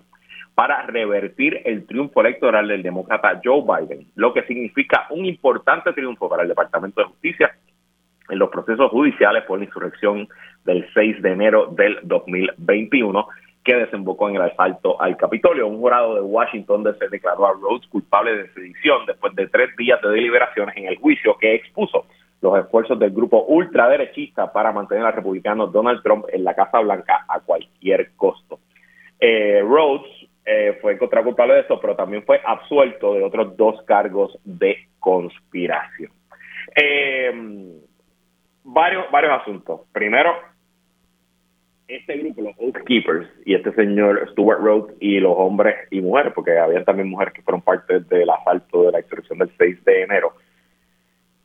para 0.61 0.83
revertir 0.83 1.62
el 1.64 1.87
triunfo 1.87 2.21
electoral 2.21 2.69
del 2.69 2.83
demócrata 2.83 3.40
Joe 3.43 3.62
Biden, 3.62 4.09
lo 4.14 4.35
que 4.35 4.43
significa 4.43 5.07
un 5.09 5.25
importante 5.25 5.90
triunfo 5.95 6.29
para 6.29 6.43
el 6.43 6.50
Departamento 6.50 7.00
de 7.00 7.07
Justicia 7.07 7.57
en 8.29 8.38
los 8.38 8.50
procesos 8.50 8.90
judiciales 8.90 9.45
por 9.45 9.59
la 9.59 9.64
insurrección 9.64 10.29
del 10.67 10.87
6 10.93 11.23
de 11.23 11.33
enero 11.33 11.69
del 11.69 12.00
2021 12.02 13.26
que 13.64 13.75
desembocó 13.75 14.29
en 14.29 14.37
el 14.37 14.43
asalto 14.43 15.00
al 15.00 15.17
Capitolio. 15.17 15.67
Un 15.67 15.79
jurado 15.79 16.17
de 16.17 16.21
Washington 16.21 16.85
se 16.99 17.09
declaró 17.09 17.47
a 17.47 17.55
Rhodes 17.55 17.87
culpable 17.87 18.37
de 18.37 18.52
sedición 18.52 19.07
después 19.07 19.35
de 19.37 19.49
tres 19.49 19.75
días 19.79 19.99
de 20.02 20.11
deliberaciones 20.11 20.76
en 20.76 20.88
el 20.88 20.99
juicio 20.99 21.38
que 21.38 21.55
expuso 21.55 22.05
los 22.43 22.59
esfuerzos 22.59 22.99
del 22.99 23.12
grupo 23.12 23.45
ultraderechista 23.45 24.52
para 24.52 24.73
mantener 24.73 25.07
al 25.07 25.14
republicano 25.14 25.69
Donald 25.69 26.02
Trump 26.02 26.26
en 26.31 26.45
la 26.45 26.52
Casa 26.52 26.81
Blanca 26.81 27.25
a 27.26 27.40
cualquier 27.40 28.11
costo. 28.14 28.59
Eh, 29.19 29.62
Rhodes 29.62 30.20
eh, 30.44 30.78
fue 30.80 30.94
encontrado 30.94 31.26
culpable 31.26 31.54
de 31.54 31.61
eso, 31.61 31.80
pero 31.80 31.97
también 31.97 32.23
fue 32.25 32.40
absuelto 32.44 33.14
de 33.14 33.23
otros 33.23 33.56
dos 33.56 33.82
cargos 33.82 34.38
de 34.44 34.88
conspiración. 34.99 36.11
Eh, 36.75 37.32
varios, 38.64 39.11
varios 39.11 39.40
asuntos. 39.40 39.82
Primero, 39.92 40.32
este 41.88 42.16
grupo, 42.18 42.42
los 42.42 42.54
Oath 42.59 42.85
Keepers, 42.85 43.28
y 43.44 43.54
este 43.54 43.73
señor 43.73 44.28
Stuart 44.30 44.61
Rhodes 44.61 44.97
y 45.00 45.18
los 45.18 45.35
hombres 45.37 45.75
y 45.90 46.00
mujeres, 46.00 46.32
porque 46.35 46.56
había 46.56 46.85
también 46.85 47.09
mujeres 47.09 47.35
que 47.35 47.42
fueron 47.42 47.62
parte 47.62 48.00
del 48.00 48.30
asalto 48.30 48.85
de 48.85 48.92
la 48.92 49.00
insurrección 49.00 49.38
del 49.38 49.50
6 49.59 49.85
de 49.85 50.02
enero, 50.02 50.35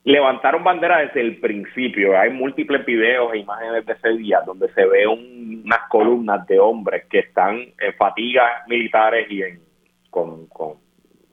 levantaron 0.05 0.63
bandera 0.63 0.99
desde 0.99 1.19
el 1.19 1.37
principio. 1.37 2.17
Hay 2.17 2.29
múltiples 2.29 2.85
videos 2.85 3.33
e 3.33 3.39
imágenes 3.39 3.85
de 3.85 3.93
ese 3.93 4.09
día 4.17 4.39
donde 4.45 4.71
se 4.73 4.85
ve 4.85 5.07
unas 5.07 5.79
columnas 5.89 6.45
de 6.47 6.59
hombres 6.59 7.05
que 7.09 7.19
están 7.19 7.57
en 7.57 7.93
fatigas 7.97 8.67
militares 8.67 9.25
y 9.29 9.41
en, 9.41 9.59
con, 10.11 10.45
con 10.47 10.75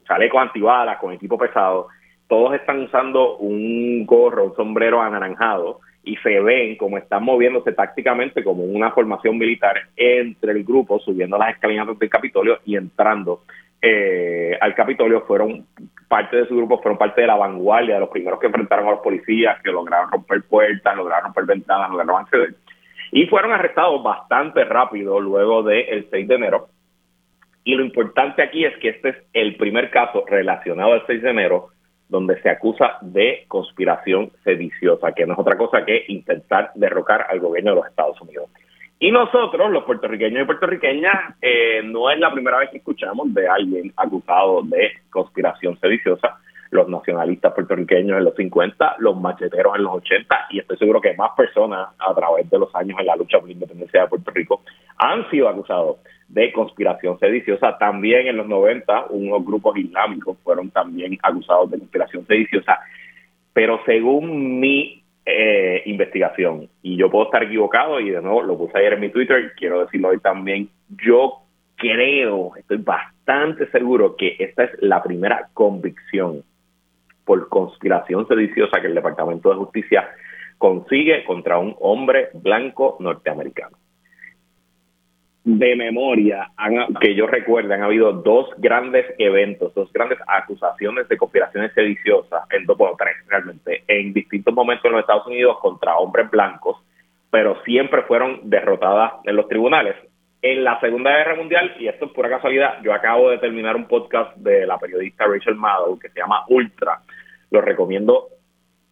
chalecos 0.07 0.41
antibalas, 0.41 0.97
con 0.97 1.13
equipo 1.13 1.37
pesado. 1.37 1.87
Todos 2.27 2.55
están 2.55 2.81
usando 2.81 3.37
un 3.37 4.07
gorro, 4.07 4.45
un 4.45 4.55
sombrero 4.55 5.01
anaranjado 5.01 5.79
y 6.03 6.15
se 6.17 6.39
ven 6.39 6.75
como 6.75 6.97
están 6.97 7.23
moviéndose 7.23 7.73
tácticamente 7.73 8.43
como 8.43 8.63
una 8.63 8.91
formación 8.91 9.37
militar 9.37 9.75
entre 9.95 10.51
el 10.51 10.63
grupo, 10.63 10.99
subiendo 10.99 11.37
las 11.37 11.51
escalinatas 11.51 11.97
del 11.99 12.09
Capitolio 12.09 12.59
y 12.65 12.75
entrando 12.75 13.43
eh, 13.79 14.57
al 14.59 14.73
Capitolio. 14.73 15.21
Fueron 15.21 15.67
parte 16.13 16.37
de 16.37 16.47
su 16.47 16.55
grupo, 16.55 16.77
fueron 16.77 16.99
parte 16.99 17.21
de 17.21 17.27
la 17.27 17.35
vanguardia, 17.35 17.95
de 17.95 18.01
los 18.01 18.09
primeros 18.09 18.39
que 18.39 18.45
enfrentaron 18.45 18.87
a 18.87 18.91
los 18.91 18.99
policías, 18.99 19.59
que 19.63 19.71
lograron 19.71 20.11
romper 20.11 20.43
puertas, 20.43 20.95
lograron 20.95 21.23
romper 21.23 21.45
ventanas, 21.45 21.89
lograron 21.89 22.21
acceder. 22.21 22.53
Y 23.11 23.25
fueron 23.25 23.51
arrestados 23.51 24.03
bastante 24.03 24.63
rápido 24.63 25.19
luego 25.19 25.63
del 25.63 26.07
6 26.11 26.27
de 26.27 26.35
enero. 26.35 26.67
Y 27.63 27.73
lo 27.73 27.83
importante 27.83 28.43
aquí 28.43 28.63
es 28.63 28.77
que 28.77 28.89
este 28.89 29.09
es 29.09 29.15
el 29.33 29.55
primer 29.55 29.89
caso 29.89 30.23
relacionado 30.27 30.93
al 30.93 31.03
6 31.07 31.19
de 31.23 31.29
enero 31.31 31.69
donde 32.09 32.39
se 32.43 32.49
acusa 32.51 32.99
de 33.01 33.45
conspiración 33.47 34.31
sediciosa, 34.43 35.13
que 35.13 35.25
no 35.25 35.33
es 35.33 35.39
otra 35.39 35.57
cosa 35.57 35.83
que 35.83 36.05
intentar 36.09 36.69
derrocar 36.75 37.25
al 37.27 37.39
gobierno 37.39 37.71
de 37.71 37.77
los 37.77 37.87
Estados 37.87 38.21
Unidos. 38.21 38.51
Y 39.03 39.11
nosotros, 39.11 39.69
los 39.69 39.83
puertorriqueños 39.83 40.43
y 40.43 40.45
puertorriqueñas, 40.45 41.35
eh, 41.41 41.81
no 41.83 42.09
es 42.09 42.17
la 42.19 42.31
primera 42.31 42.59
vez 42.59 42.69
que 42.69 42.77
escuchamos 42.77 43.33
de 43.33 43.49
alguien 43.49 43.91
acusado 43.97 44.61
de 44.63 44.93
conspiración 45.09 45.77
sediciosa. 45.81 46.39
Los 46.71 46.87
nacionalistas 46.87 47.53
puertorriqueños 47.53 48.17
en 48.17 48.23
los 48.23 48.33
50, 48.35 48.95
los 48.99 49.19
macheteros 49.19 49.75
en 49.75 49.83
los 49.83 49.95
80, 49.95 50.47
y 50.51 50.59
estoy 50.59 50.77
seguro 50.77 51.01
que 51.01 51.15
más 51.15 51.31
personas 51.35 51.89
a 51.99 52.13
través 52.15 52.49
de 52.49 52.57
los 52.57 52.73
años 52.73 52.97
en 52.97 53.07
la 53.07 53.17
lucha 53.17 53.39
por 53.39 53.49
la 53.49 53.53
independencia 53.55 54.03
de 54.03 54.07
Puerto 54.07 54.31
Rico 54.31 54.61
han 54.97 55.29
sido 55.29 55.49
acusados 55.49 55.97
de 56.29 56.53
conspiración 56.53 57.19
sediciosa. 57.19 57.77
También 57.77 58.27
en 58.27 58.37
los 58.37 58.47
90 58.47 59.07
unos 59.09 59.45
grupos 59.45 59.75
islámicos 59.75 60.37
fueron 60.45 60.69
también 60.69 61.19
acusados 61.21 61.69
de 61.71 61.79
conspiración 61.79 62.25
sediciosa. 62.25 62.79
Pero 63.51 63.81
según 63.85 64.61
mi 64.61 65.02
eh, 65.25 65.81
investigación, 65.85 66.69
y 66.81 66.97
yo 66.97 67.09
puedo 67.09 67.25
estar 67.25 67.43
equivocado, 67.43 67.99
y 67.99 68.09
de 68.09 68.21
nuevo 68.21 68.43
lo 68.43 68.57
puse 68.57 68.77
ayer 68.77 68.93
en 68.93 68.99
mi 68.99 69.09
Twitter, 69.09 69.53
quiero 69.55 69.81
decirlo 69.81 70.09
hoy 70.09 70.19
también, 70.19 70.69
yo 70.89 71.39
creo, 71.75 72.55
estoy 72.55 72.77
bastante 72.77 73.69
seguro 73.71 74.15
que 74.15 74.35
esta 74.39 74.65
es 74.65 74.71
la 74.81 75.01
primera 75.01 75.49
convicción 75.53 76.43
por 77.25 77.47
conspiración 77.49 78.27
sediciosa 78.27 78.81
que 78.81 78.87
el 78.87 78.95
Departamento 78.95 79.49
de 79.49 79.55
Justicia 79.55 80.09
consigue 80.57 81.23
contra 81.25 81.57
un 81.57 81.75
hombre 81.79 82.29
blanco 82.33 82.97
norteamericano 82.99 83.77
de 85.43 85.75
memoria, 85.75 86.49
que 87.01 87.15
yo 87.15 87.27
recuerde, 87.27 87.73
han 87.73 87.83
habido 87.83 88.13
dos 88.13 88.49
grandes 88.57 89.05
eventos, 89.17 89.73
dos 89.73 89.91
grandes 89.91 90.17
acusaciones 90.25 91.09
de 91.09 91.17
conspiraciones 91.17 91.73
sediciosas, 91.73 92.43
en 92.51 92.65
dos, 92.65 92.77
bueno, 92.77 92.95
tres 92.97 93.15
realmente, 93.27 93.83
en 93.87 94.13
distintos 94.13 94.53
momentos 94.53 94.85
en 94.85 94.93
los 94.93 95.01
Estados 95.01 95.27
Unidos 95.27 95.57
contra 95.59 95.97
hombres 95.97 96.31
blancos, 96.31 96.77
pero 97.29 97.61
siempre 97.63 98.03
fueron 98.03 98.39
derrotadas 98.43 99.13
en 99.25 99.35
los 99.35 99.47
tribunales. 99.49 99.95
En 100.41 100.63
la 100.63 100.79
Segunda 100.79 101.11
Guerra 101.11 101.35
Mundial, 101.35 101.75
y 101.79 101.87
esto 101.87 102.05
es 102.05 102.11
pura 102.11 102.29
casualidad, 102.29 102.81
yo 102.81 102.93
acabo 102.93 103.29
de 103.29 103.37
terminar 103.37 103.75
un 103.75 103.87
podcast 103.87 104.35
de 104.37 104.65
la 104.65 104.77
periodista 104.77 105.25
Rachel 105.25 105.55
Maddow 105.55 105.97
que 105.99 106.09
se 106.09 106.19
llama 106.19 106.43
Ultra. 106.47 106.99
Lo 107.49 107.61
recomiendo 107.61 108.27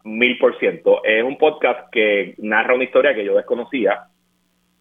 mil 0.03 0.38
por 0.38 0.58
ciento. 0.60 1.03
Es 1.03 1.24
un 1.24 1.38
podcast 1.38 1.89
que 1.91 2.36
narra 2.39 2.74
una 2.74 2.86
historia 2.86 3.13
que 3.13 3.25
yo 3.25 3.36
desconocía, 3.36 4.05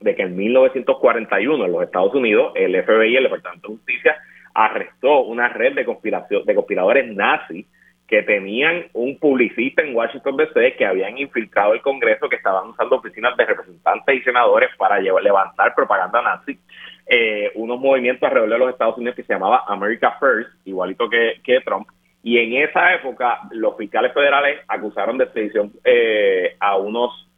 de 0.01 0.15
que 0.15 0.23
en 0.23 0.37
1941 0.37 1.65
en 1.65 1.73
los 1.73 1.83
Estados 1.83 2.15
Unidos 2.15 2.53
el 2.57 2.83
FBI, 2.83 3.17
el 3.17 3.25
Departamento 3.25 3.69
de 3.69 3.75
Justicia, 3.75 4.17
arrestó 4.55 5.21
una 5.21 5.49
red 5.49 5.75
de 5.75 5.85
conspiración 5.85 6.45
de 6.45 6.55
conspiradores 6.55 7.15
nazis 7.15 7.67
que 8.09 8.23
tenían 8.23 8.87
un 8.95 9.19
publicista 9.19 9.83
en 9.83 9.95
Washington 9.95 10.37
DC 10.37 10.75
que 10.77 10.85
habían 10.85 11.17
infiltrado 11.17 11.75
el 11.75 11.81
Congreso, 11.81 12.29
que 12.29 12.37
estaban 12.37 12.71
usando 12.71 12.97
oficinas 12.97 13.37
de 13.37 13.45
representantes 13.45 14.17
y 14.17 14.23
senadores 14.23 14.71
para 14.77 14.99
levantar 14.99 15.77
propaganda 15.77 16.21
nazi, 16.21 16.59
eh, 17.07 17.53
unos 17.55 17.79
movimientos 17.79 18.25
alrededor 18.25 18.51
de 18.51 18.59
los 18.59 18.71
Estados 18.71 18.97
Unidos 18.97 19.15
que 19.15 19.23
se 19.23 19.33
llamaba 19.33 19.65
America 19.69 20.17
First, 20.19 20.51
igualito 20.65 21.09
que, 21.09 21.41
que 21.45 21.61
Trump, 21.61 21.87
y 22.23 22.39
en 22.39 22.69
esa 22.69 22.95
época 22.95 23.43
los 23.53 23.77
fiscales 23.77 24.13
federales 24.13 24.59
acusaron 24.67 25.17
de 25.17 25.31
sedición 25.33 25.73
eh, 25.85 26.57
a 26.59 26.77
unos 26.77 27.29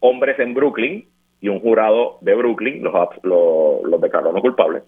hombres 0.00 0.38
en 0.38 0.54
Brooklyn 0.54 1.06
y 1.40 1.48
un 1.48 1.60
jurado 1.60 2.18
de 2.22 2.34
Brooklyn 2.34 2.82
los, 2.82 2.94
los, 3.22 4.00
declaró 4.00 4.32
no 4.32 4.40
culpables. 4.40 4.82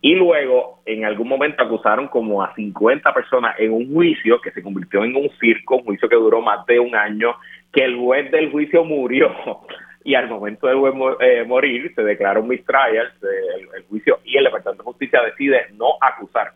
Y 0.00 0.14
luego, 0.14 0.80
en 0.84 1.04
algún 1.04 1.28
momento, 1.28 1.62
acusaron 1.62 2.08
como 2.08 2.42
a 2.42 2.54
50 2.54 3.14
personas 3.14 3.54
en 3.58 3.72
un 3.72 3.92
juicio 3.92 4.40
que 4.40 4.50
se 4.50 4.62
convirtió 4.62 5.04
en 5.04 5.14
un 5.14 5.30
circo, 5.40 5.76
un 5.76 5.84
juicio 5.84 6.08
que 6.08 6.16
duró 6.16 6.40
más 6.40 6.66
de 6.66 6.80
un 6.80 6.94
año, 6.96 7.36
que 7.72 7.84
el 7.84 7.96
juez 7.96 8.30
del 8.30 8.50
juicio 8.50 8.84
murió. 8.84 9.30
Y 10.04 10.16
al 10.16 10.28
momento 10.28 10.66
de 10.66 10.74
eh, 11.20 11.44
morir, 11.44 11.92
se 11.94 12.02
declara 12.02 12.40
un 12.40 12.48
mistrial, 12.48 13.12
el, 13.76 13.84
juicio, 13.84 14.18
y 14.24 14.36
el 14.36 14.42
Departamento 14.42 14.82
de 14.82 14.86
Justicia 14.88 15.22
decide 15.22 15.66
no 15.74 15.90
acusar 16.00 16.54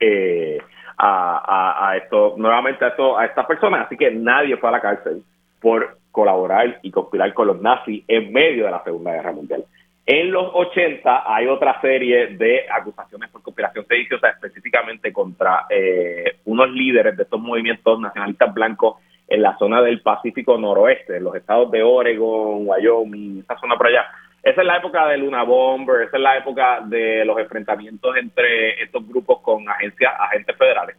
eh, 0.00 0.58
a, 0.96 1.88
a, 1.88 1.96
esto, 1.98 2.34
nuevamente 2.36 2.84
a, 2.84 2.88
esto, 2.88 3.16
a 3.16 3.26
estas 3.26 3.46
personas. 3.46 3.86
Así 3.86 3.96
que 3.96 4.10
nadie 4.10 4.56
fue 4.56 4.70
a 4.70 4.72
la 4.72 4.80
cárcel 4.80 5.22
por 5.60 5.98
colaborar 6.18 6.80
y 6.82 6.90
conspirar 6.90 7.32
con 7.32 7.46
los 7.46 7.60
nazis 7.60 8.02
en 8.08 8.32
medio 8.32 8.64
de 8.64 8.72
la 8.72 8.82
Segunda 8.82 9.12
Guerra 9.12 9.30
Mundial. 9.30 9.64
En 10.04 10.32
los 10.32 10.50
80 10.52 11.22
hay 11.32 11.46
otra 11.46 11.80
serie 11.80 12.26
de 12.36 12.62
acusaciones 12.68 13.30
por 13.30 13.40
conspiración 13.40 13.86
sediciosa, 13.86 14.30
específicamente 14.30 15.12
contra 15.12 15.66
eh, 15.70 16.38
unos 16.46 16.70
líderes 16.72 17.16
de 17.16 17.22
estos 17.22 17.40
movimientos 17.40 18.00
nacionalistas 18.00 18.52
blancos 18.52 18.96
en 19.28 19.42
la 19.42 19.56
zona 19.58 19.80
del 19.80 20.00
Pacífico 20.00 20.58
Noroeste, 20.58 21.18
en 21.18 21.22
los 21.22 21.36
estados 21.36 21.70
de 21.70 21.84
Oregon, 21.84 22.66
Wyoming, 22.66 23.38
esa 23.44 23.56
zona 23.60 23.76
por 23.76 23.86
allá. 23.86 24.06
Esa 24.42 24.62
es 24.62 24.66
la 24.66 24.78
época 24.78 25.06
de 25.06 25.18
Luna 25.18 25.44
Bomber, 25.44 26.02
esa 26.02 26.16
es 26.16 26.22
la 26.22 26.36
época 26.36 26.80
de 26.84 27.24
los 27.24 27.38
enfrentamientos 27.38 28.16
entre 28.16 28.82
estos 28.82 29.06
grupos 29.06 29.40
con 29.40 29.68
agencias, 29.68 30.12
agentes 30.18 30.56
federales. 30.56 30.96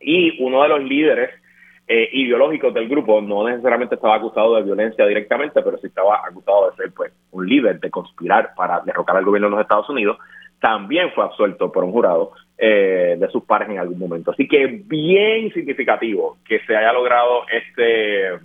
Y 0.00 0.42
uno 0.42 0.62
de 0.62 0.68
los 0.70 0.82
líderes 0.82 1.41
eh, 1.88 2.08
ideológicos 2.12 2.72
del 2.72 2.88
grupo, 2.88 3.20
no 3.20 3.46
necesariamente 3.46 3.96
estaba 3.96 4.16
acusado 4.16 4.56
de 4.56 4.62
violencia 4.62 5.04
directamente, 5.06 5.60
pero 5.62 5.78
sí 5.78 5.88
estaba 5.88 6.20
acusado 6.26 6.70
de 6.70 6.76
ser 6.76 6.92
pues 6.92 7.12
un 7.32 7.46
líder, 7.46 7.80
de 7.80 7.90
conspirar 7.90 8.54
para 8.54 8.80
derrocar 8.80 9.16
al 9.16 9.24
gobierno 9.24 9.48
de 9.48 9.56
los 9.56 9.62
Estados 9.62 9.90
Unidos, 9.90 10.18
también 10.60 11.10
fue 11.12 11.24
absuelto 11.24 11.72
por 11.72 11.82
un 11.82 11.90
jurado 11.90 12.32
eh, 12.56 13.16
de 13.18 13.28
sus 13.30 13.42
pares 13.44 13.68
en 13.68 13.78
algún 13.78 13.98
momento. 13.98 14.30
Así 14.30 14.46
que 14.46 14.66
bien 14.84 15.52
significativo 15.52 16.38
que 16.46 16.60
se 16.60 16.76
haya 16.76 16.92
logrado 16.92 17.42
este 17.50 18.38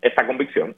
esta 0.00 0.26
convicción. 0.26 0.76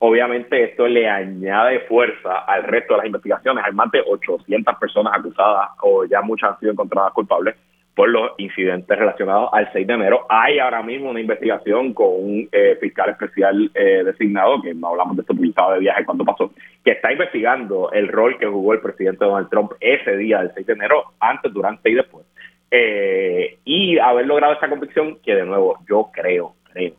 Obviamente 0.00 0.64
esto 0.64 0.88
le 0.88 1.08
añade 1.08 1.80
fuerza 1.80 2.38
al 2.40 2.64
resto 2.64 2.94
de 2.94 2.98
las 2.98 3.06
investigaciones. 3.06 3.64
Hay 3.64 3.72
más 3.72 3.90
de 3.92 4.02
800 4.04 4.74
personas 4.80 5.12
acusadas 5.16 5.70
o 5.82 6.04
ya 6.04 6.22
muchas 6.22 6.50
han 6.50 6.58
sido 6.58 6.72
encontradas 6.72 7.12
culpables 7.12 7.54
por 7.94 8.08
los 8.08 8.32
incidentes 8.38 8.98
relacionados 8.98 9.50
al 9.52 9.70
6 9.72 9.86
de 9.86 9.94
enero. 9.94 10.26
Hay 10.28 10.58
ahora 10.58 10.82
mismo 10.82 11.10
una 11.10 11.20
investigación 11.20 11.92
con 11.92 12.08
un 12.08 12.48
eh, 12.52 12.76
fiscal 12.80 13.10
especial 13.10 13.70
eh, 13.74 14.02
designado, 14.04 14.62
que 14.62 14.74
no 14.74 14.88
hablamos 14.88 15.16
de 15.16 15.22
esto 15.22 15.34
publicado 15.34 15.72
de 15.72 15.80
viaje 15.80 16.04
cuando 16.04 16.24
pasó, 16.24 16.52
que 16.84 16.92
está 16.92 17.12
investigando 17.12 17.90
el 17.92 18.08
rol 18.08 18.38
que 18.38 18.46
jugó 18.46 18.72
el 18.72 18.80
presidente 18.80 19.24
Donald 19.24 19.50
Trump 19.50 19.72
ese 19.80 20.16
día 20.16 20.40
del 20.40 20.52
6 20.54 20.66
de 20.66 20.72
enero, 20.72 21.04
antes, 21.18 21.52
durante 21.52 21.90
y 21.90 21.94
después. 21.94 22.24
Eh, 22.70 23.58
y 23.64 23.98
haber 23.98 24.26
logrado 24.26 24.54
esa 24.54 24.68
convicción, 24.68 25.18
que 25.22 25.34
de 25.34 25.44
nuevo 25.44 25.78
yo 25.88 26.10
creo, 26.12 26.54
creo, 26.72 26.94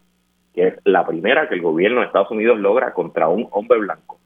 que 0.53 0.67
es 0.67 0.73
la 0.83 1.05
primera 1.05 1.47
que 1.47 1.55
el 1.55 1.61
gobierno 1.61 2.01
de 2.01 2.07
Estados 2.07 2.31
Unidos 2.31 2.59
logra 2.59 2.93
contra 2.93 3.29
un 3.29 3.47
hombre 3.51 3.79
blanco. 3.79 4.19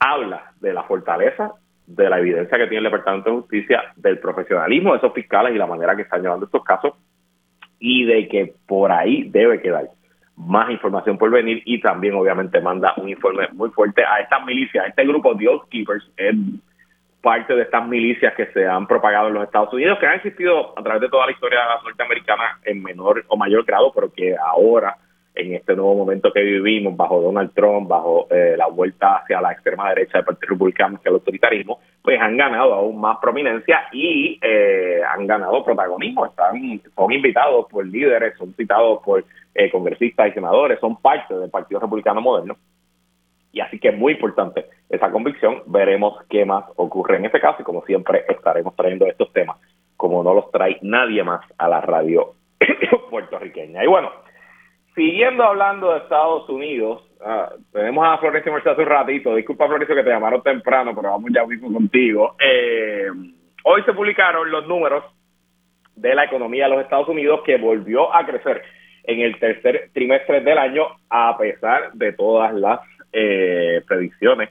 Habla 0.00 0.52
de 0.60 0.72
la 0.72 0.82
fortaleza 0.82 1.52
de 1.88 2.10
la 2.10 2.18
evidencia 2.18 2.58
que 2.58 2.66
tiene 2.66 2.78
el 2.78 2.92
Departamento 2.92 3.30
de 3.30 3.36
Justicia, 3.36 3.82
del 3.96 4.18
profesionalismo 4.18 4.92
de 4.92 4.98
esos 4.98 5.12
fiscales 5.14 5.54
y 5.54 5.58
la 5.58 5.66
manera 5.66 5.96
que 5.96 6.02
están 6.02 6.20
llevando 6.20 6.44
estos 6.44 6.62
casos, 6.62 6.92
y 7.80 8.04
de 8.04 8.28
que 8.28 8.54
por 8.66 8.92
ahí 8.92 9.28
debe 9.30 9.60
quedar. 9.60 9.88
más 10.36 10.70
información 10.70 11.18
por 11.18 11.30
venir 11.30 11.62
y 11.64 11.80
también 11.80 12.14
obviamente 12.14 12.60
manda 12.60 12.94
un 12.96 13.08
informe 13.08 13.48
muy 13.54 13.70
fuerte 13.70 14.04
a 14.04 14.20
estas 14.20 14.44
milicias, 14.46 14.84
a 14.84 14.88
este 14.88 15.04
grupo 15.04 15.34
de 15.34 15.48
Keepers, 15.68 16.08
es 16.16 16.36
parte 17.20 17.56
de 17.56 17.62
estas 17.62 17.88
milicias 17.88 18.34
que 18.34 18.46
se 18.52 18.64
han 18.64 18.86
propagado 18.86 19.28
en 19.28 19.34
los 19.34 19.44
Estados 19.44 19.72
Unidos, 19.72 19.98
que 19.98 20.06
han 20.06 20.14
existido 20.14 20.78
a 20.78 20.82
través 20.82 21.00
de 21.00 21.08
toda 21.08 21.26
la 21.26 21.32
historia 21.32 21.58
norteamericana 21.82 22.60
en 22.64 22.80
menor 22.82 23.24
o 23.26 23.36
mayor 23.36 23.64
grado, 23.64 23.90
pero 23.92 24.12
que 24.12 24.36
ahora 24.36 24.96
en 25.38 25.54
este 25.54 25.76
nuevo 25.76 25.94
momento 25.94 26.32
que 26.32 26.40
vivimos 26.40 26.96
bajo 26.96 27.22
Donald 27.22 27.52
Trump, 27.54 27.88
bajo 27.88 28.26
eh, 28.30 28.54
la 28.56 28.66
vuelta 28.66 29.16
hacia 29.16 29.40
la 29.40 29.52
extrema 29.52 29.88
derecha 29.90 30.18
del 30.18 30.24
Partido 30.24 30.50
Republicano, 30.50 30.96
hacia 30.96 31.08
el 31.10 31.14
autoritarismo, 31.14 31.78
pues 32.02 32.20
han 32.20 32.36
ganado 32.36 32.74
aún 32.74 33.00
más 33.00 33.18
prominencia 33.22 33.86
y 33.92 34.38
eh, 34.42 35.00
han 35.08 35.26
ganado 35.26 35.64
protagonismo. 35.64 36.26
Están, 36.26 36.80
son 36.94 37.12
invitados 37.12 37.66
por 37.70 37.86
líderes, 37.86 38.36
son 38.36 38.52
citados 38.54 39.00
por 39.04 39.24
eh, 39.54 39.70
congresistas 39.70 40.28
y 40.28 40.32
senadores, 40.32 40.80
son 40.80 40.96
parte 40.96 41.34
del 41.34 41.50
Partido 41.50 41.80
Republicano 41.80 42.20
Moderno. 42.20 42.56
Y 43.52 43.60
así 43.60 43.78
que 43.78 43.88
es 43.88 43.96
muy 43.96 44.14
importante 44.14 44.66
esa 44.90 45.10
convicción. 45.10 45.62
Veremos 45.66 46.22
qué 46.28 46.44
más 46.44 46.64
ocurre 46.76 47.16
en 47.16 47.26
este 47.26 47.40
caso 47.40 47.62
y 47.62 47.64
como 47.64 47.82
siempre 47.84 48.24
estaremos 48.28 48.74
trayendo 48.74 49.06
estos 49.06 49.32
temas 49.32 49.56
como 49.98 50.22
no 50.22 50.32
los 50.32 50.50
trae 50.52 50.78
nadie 50.80 51.22
más 51.24 51.44
a 51.58 51.68
la 51.68 51.80
radio 51.80 52.34
puertorriqueña. 53.10 53.84
Y 53.84 53.88
bueno, 53.88 54.10
siguiendo 54.98 55.44
hablando 55.44 55.92
de 55.92 55.98
Estados 55.98 56.48
Unidos, 56.48 57.04
ah, 57.24 57.52
tenemos 57.72 58.04
a 58.04 58.18
Florencio 58.18 58.52
Mercedes 58.52 58.72
hace 58.72 58.82
un 58.82 58.88
ratito. 58.88 59.34
Disculpa, 59.36 59.68
Florencio, 59.68 59.94
que 59.94 60.02
te 60.02 60.10
llamaron 60.10 60.42
temprano, 60.42 60.92
pero 60.92 61.10
vamos 61.10 61.30
ya 61.32 61.46
mismo 61.46 61.72
contigo. 61.72 62.34
Eh, 62.40 63.06
hoy 63.62 63.82
se 63.84 63.92
publicaron 63.92 64.50
los 64.50 64.66
números 64.66 65.04
de 65.94 66.16
la 66.16 66.24
economía 66.24 66.64
de 66.64 66.70
los 66.70 66.82
Estados 66.82 67.08
Unidos 67.08 67.42
que 67.46 67.58
volvió 67.58 68.12
a 68.12 68.26
crecer 68.26 68.60
en 69.04 69.20
el 69.20 69.38
tercer 69.38 69.90
trimestre 69.94 70.40
del 70.40 70.58
año 70.58 70.86
a 71.08 71.38
pesar 71.38 71.92
de 71.92 72.12
todas 72.14 72.52
las 72.54 72.80
eh, 73.12 73.80
predicciones 73.86 74.50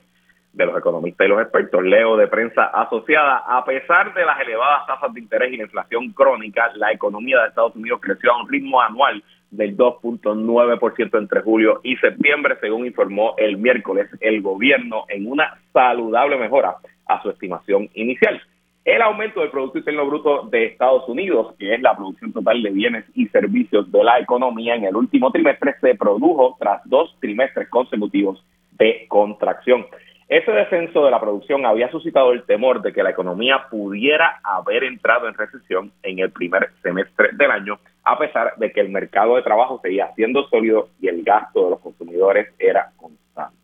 de 0.53 0.65
los 0.65 0.77
economistas 0.77 1.27
y 1.27 1.29
los 1.29 1.41
expertos. 1.41 1.83
Leo 1.83 2.15
de 2.15 2.27
prensa 2.27 2.63
asociada, 2.67 3.43
a 3.45 3.65
pesar 3.65 4.13
de 4.13 4.25
las 4.25 4.39
elevadas 4.39 4.87
tasas 4.87 5.13
de 5.13 5.19
interés 5.19 5.51
y 5.51 5.57
la 5.57 5.63
inflación 5.63 6.13
crónica, 6.13 6.71
la 6.75 6.93
economía 6.93 7.41
de 7.41 7.49
Estados 7.49 7.75
Unidos 7.75 7.99
creció 8.01 8.31
a 8.31 8.41
un 8.41 8.49
ritmo 8.49 8.81
anual 8.81 9.21
del 9.51 9.77
2.9% 9.77 11.17
entre 11.17 11.41
julio 11.41 11.79
y 11.83 11.95
septiembre, 11.97 12.57
según 12.59 12.85
informó 12.85 13.35
el 13.37 13.57
miércoles 13.57 14.09
el 14.19 14.41
gobierno 14.41 15.05
en 15.09 15.27
una 15.27 15.59
saludable 15.73 16.37
mejora 16.37 16.75
a 17.07 17.21
su 17.21 17.29
estimación 17.29 17.89
inicial. 17.93 18.41
El 18.87 19.01
aumento 19.01 19.41
del 19.41 19.49
Producto 19.49 19.79
Interno 19.79 20.05
Bruto 20.05 20.47
de 20.49 20.67
Estados 20.67 21.09
Unidos, 21.09 21.53
que 21.59 21.75
es 21.75 21.81
la 21.81 21.95
producción 21.95 22.31
total 22.31 22.63
de 22.63 22.69
bienes 22.69 23.03
y 23.15 23.27
servicios 23.27 23.91
de 23.91 24.01
la 24.01 24.17
economía 24.19 24.75
en 24.75 24.85
el 24.85 24.95
último 24.95 25.29
trimestre, 25.29 25.75
se 25.81 25.95
produjo 25.95 26.55
tras 26.57 26.81
dos 26.85 27.13
trimestres 27.19 27.67
consecutivos 27.67 28.41
de 28.77 29.05
contracción. 29.09 29.85
Ese 30.29 30.51
descenso 30.51 31.05
de 31.05 31.11
la 31.11 31.19
producción 31.19 31.65
había 31.65 31.89
suscitado 31.89 32.33
el 32.33 32.43
temor 32.43 32.81
de 32.81 32.91
que 32.91 33.03
la 33.03 33.11
economía 33.11 33.67
pudiera 33.69 34.39
haber 34.43 34.83
entrado 34.83 35.27
en 35.27 35.33
recesión 35.33 35.91
en 36.03 36.19
el 36.19 36.31
primer 36.31 36.69
semestre 36.81 37.29
del 37.33 37.51
año, 37.51 37.79
a 38.07 38.17
pesar 38.17 38.53
de 38.55 38.71
que 38.71 38.79
el 38.79 38.89
mercado 38.89 39.35
de 39.35 39.41
trabajo 39.41 39.81
seguía 39.83 40.13
siendo 40.15 40.47
sólido 40.47 40.89
y 41.01 41.09
el 41.09 41.23
gasto 41.23 41.65
de 41.65 41.69
los 41.71 41.79
consumidores 41.81 42.53
era 42.57 42.91
constante. 42.95 43.57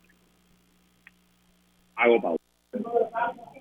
Hago 1.96 2.20
pausa. 2.20 2.38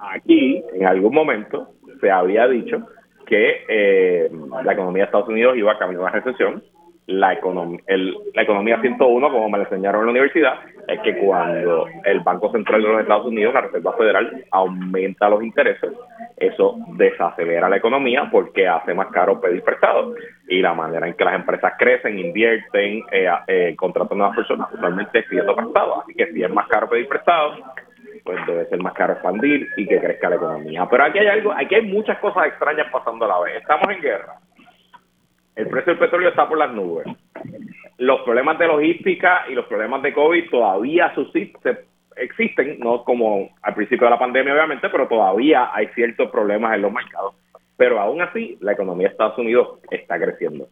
Aquí, 0.01 0.61
en 0.73 0.85
algún 0.85 1.13
momento, 1.13 1.69
se 2.01 2.11
había 2.11 2.49
dicho 2.49 2.85
que 3.25 3.63
eh, 3.69 4.29
la 4.63 4.73
economía 4.73 5.03
de 5.03 5.05
Estados 5.05 5.29
Unidos 5.29 5.55
iba 5.55 5.71
a 5.71 5.77
caminar 5.77 6.01
a 6.01 6.03
una 6.09 6.19
recesión 6.19 6.61
la, 7.07 7.33
economía 7.33 7.81
la 7.87 8.41
economía 8.41 8.79
101, 8.79 9.31
como 9.31 9.49
me 9.49 9.57
lo 9.57 9.63
enseñaron 9.65 10.01
en 10.01 10.05
la 10.07 10.11
universidad, 10.11 10.53
es 10.87 10.99
que 11.01 11.17
cuando 11.17 11.87
el 12.03 12.19
Banco 12.21 12.51
Central 12.51 12.81
de 12.81 12.87
los 12.87 13.01
Estados 13.01 13.25
Unidos, 13.25 13.53
la 13.53 13.61
Reserva 13.61 13.93
Federal, 13.93 14.45
aumenta 14.51 15.29
los 15.29 15.43
intereses, 15.43 15.91
eso 16.37 16.77
desacelera 16.97 17.69
la 17.69 17.77
economía 17.77 18.29
porque 18.31 18.67
hace 18.67 18.93
más 18.93 19.07
caro 19.07 19.39
pedir 19.39 19.63
prestado. 19.63 20.13
Y 20.47 20.61
la 20.61 20.73
manera 20.73 21.07
en 21.07 21.13
que 21.13 21.23
las 21.23 21.35
empresas 21.35 21.73
crecen, 21.77 22.19
invierten, 22.19 23.03
eh, 23.11 23.29
eh, 23.47 23.75
contratan 23.77 24.17
nuevas 24.17 24.35
personas, 24.35 24.67
usualmente 24.73 25.23
pidiendo 25.23 25.55
prestado. 25.55 26.01
Así 26.01 26.13
que 26.13 26.31
si 26.33 26.43
es 26.43 26.49
más 26.49 26.67
caro 26.67 26.89
pedir 26.89 27.07
prestado, 27.07 27.55
pues 28.23 28.45
debe 28.45 28.65
ser 28.65 28.81
más 28.81 28.93
caro 28.93 29.13
expandir 29.13 29.67
y 29.77 29.87
que 29.87 29.99
crezca 29.99 30.29
la 30.29 30.35
economía. 30.35 30.87
Pero 30.89 31.03
aquí 31.05 31.19
hay 31.19 31.27
algo, 31.27 31.53
aquí 31.53 31.75
hay 31.75 31.83
muchas 31.83 32.17
cosas 32.19 32.47
extrañas 32.47 32.87
pasando 32.91 33.25
a 33.25 33.29
la 33.29 33.39
vez. 33.39 33.57
Estamos 33.57 33.87
en 33.89 34.01
guerra 34.01 34.35
el 35.55 35.67
precio 35.67 35.93
del 35.93 35.99
petróleo 35.99 36.29
está 36.29 36.47
por 36.47 36.57
las 36.57 36.71
nubes. 36.71 37.05
Los 37.97 38.21
problemas 38.21 38.57
de 38.57 38.67
logística 38.67 39.45
y 39.49 39.53
los 39.53 39.65
problemas 39.65 40.01
de 40.01 40.13
COVID 40.13 40.49
todavía 40.49 41.13
subsisten, 41.13 41.79
existen, 42.15 42.79
no 42.79 43.03
como 43.03 43.49
al 43.61 43.75
principio 43.75 44.05
de 44.07 44.11
la 44.11 44.19
pandemia 44.19 44.53
obviamente, 44.53 44.89
pero 44.89 45.07
todavía 45.07 45.69
hay 45.73 45.87
ciertos 45.95 46.29
problemas 46.31 46.75
en 46.75 46.81
los 46.81 46.91
mercados. 46.91 47.35
Pero 47.77 47.99
aún 47.99 48.21
así, 48.21 48.57
la 48.61 48.73
economía 48.73 49.07
de 49.07 49.11
Estados 49.11 49.37
Unidos 49.37 49.79
está 49.91 50.19
creciendo. 50.19 50.67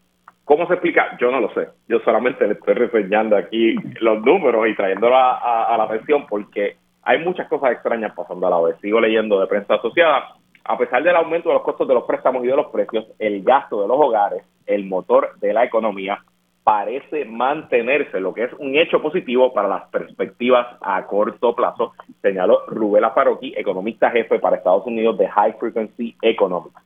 ¿Cómo 0.45 0.67
se 0.67 0.73
explica? 0.73 1.17
Yo 1.19 1.31
no 1.31 1.39
lo 1.39 1.53
sé. 1.53 1.67
Yo 1.87 1.99
solamente 1.99 2.45
le 2.45 2.53
estoy 2.53 2.73
reseñando 2.73 3.37
aquí 3.37 3.75
los 3.99 4.21
números 4.23 4.67
y 4.67 4.75
trayéndolo 4.75 5.15
a, 5.15 5.73
a 5.73 5.77
la 5.77 5.83
atención 5.83 6.25
porque 6.27 6.75
hay 7.03 7.19
muchas 7.19 7.47
cosas 7.47 7.71
extrañas 7.71 8.13
pasando 8.15 8.47
a 8.47 8.49
la 8.49 8.61
vez. 8.61 8.75
Sigo 8.81 8.99
leyendo 8.99 9.39
de 9.39 9.47
prensa 9.47 9.75
asociada 9.75 10.35
a 10.63 10.77
pesar 10.77 11.03
del 11.03 11.15
aumento 11.15 11.49
de 11.49 11.55
los 11.55 11.63
costos 11.63 11.87
de 11.87 11.93
los 11.93 12.03
préstamos 12.03 12.43
y 12.43 12.47
de 12.47 12.55
los 12.55 12.67
precios, 12.67 13.05
el 13.19 13.43
gasto 13.43 13.81
de 13.81 13.87
los 13.87 13.97
hogares, 13.99 14.43
el 14.65 14.85
motor 14.85 15.37
de 15.39 15.53
la 15.53 15.63
economía, 15.63 16.23
parece 16.63 17.25
mantenerse, 17.25 18.19
lo 18.19 18.33
que 18.33 18.43
es 18.43 18.53
un 18.53 18.75
hecho 18.75 19.01
positivo 19.01 19.53
para 19.53 19.67
las 19.67 19.89
perspectivas 19.89 20.67
a 20.81 21.05
corto 21.07 21.55
plazo, 21.55 21.93
señaló 22.21 22.65
Rubén 22.67 23.03
Afaroqui, 23.03 23.53
economista 23.57 24.11
jefe 24.11 24.39
para 24.39 24.57
Estados 24.57 24.85
Unidos 24.85 25.17
de 25.17 25.27
High 25.27 25.53
Frequency 25.59 26.15
Economics. 26.21 26.79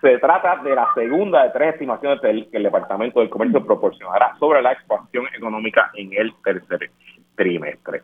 Se 0.00 0.16
trata 0.18 0.62
de 0.62 0.74
la 0.74 0.88
segunda 0.94 1.42
de 1.42 1.50
tres 1.50 1.74
estimaciones 1.74 2.20
que 2.22 2.56
el 2.56 2.62
Departamento 2.62 3.20
del 3.20 3.28
Comercio 3.28 3.64
proporcionará 3.64 4.34
sobre 4.38 4.62
la 4.62 4.72
expansión 4.72 5.26
económica 5.36 5.90
en 5.94 6.14
el 6.14 6.32
tercer 6.42 6.90
trimestre. 7.36 8.02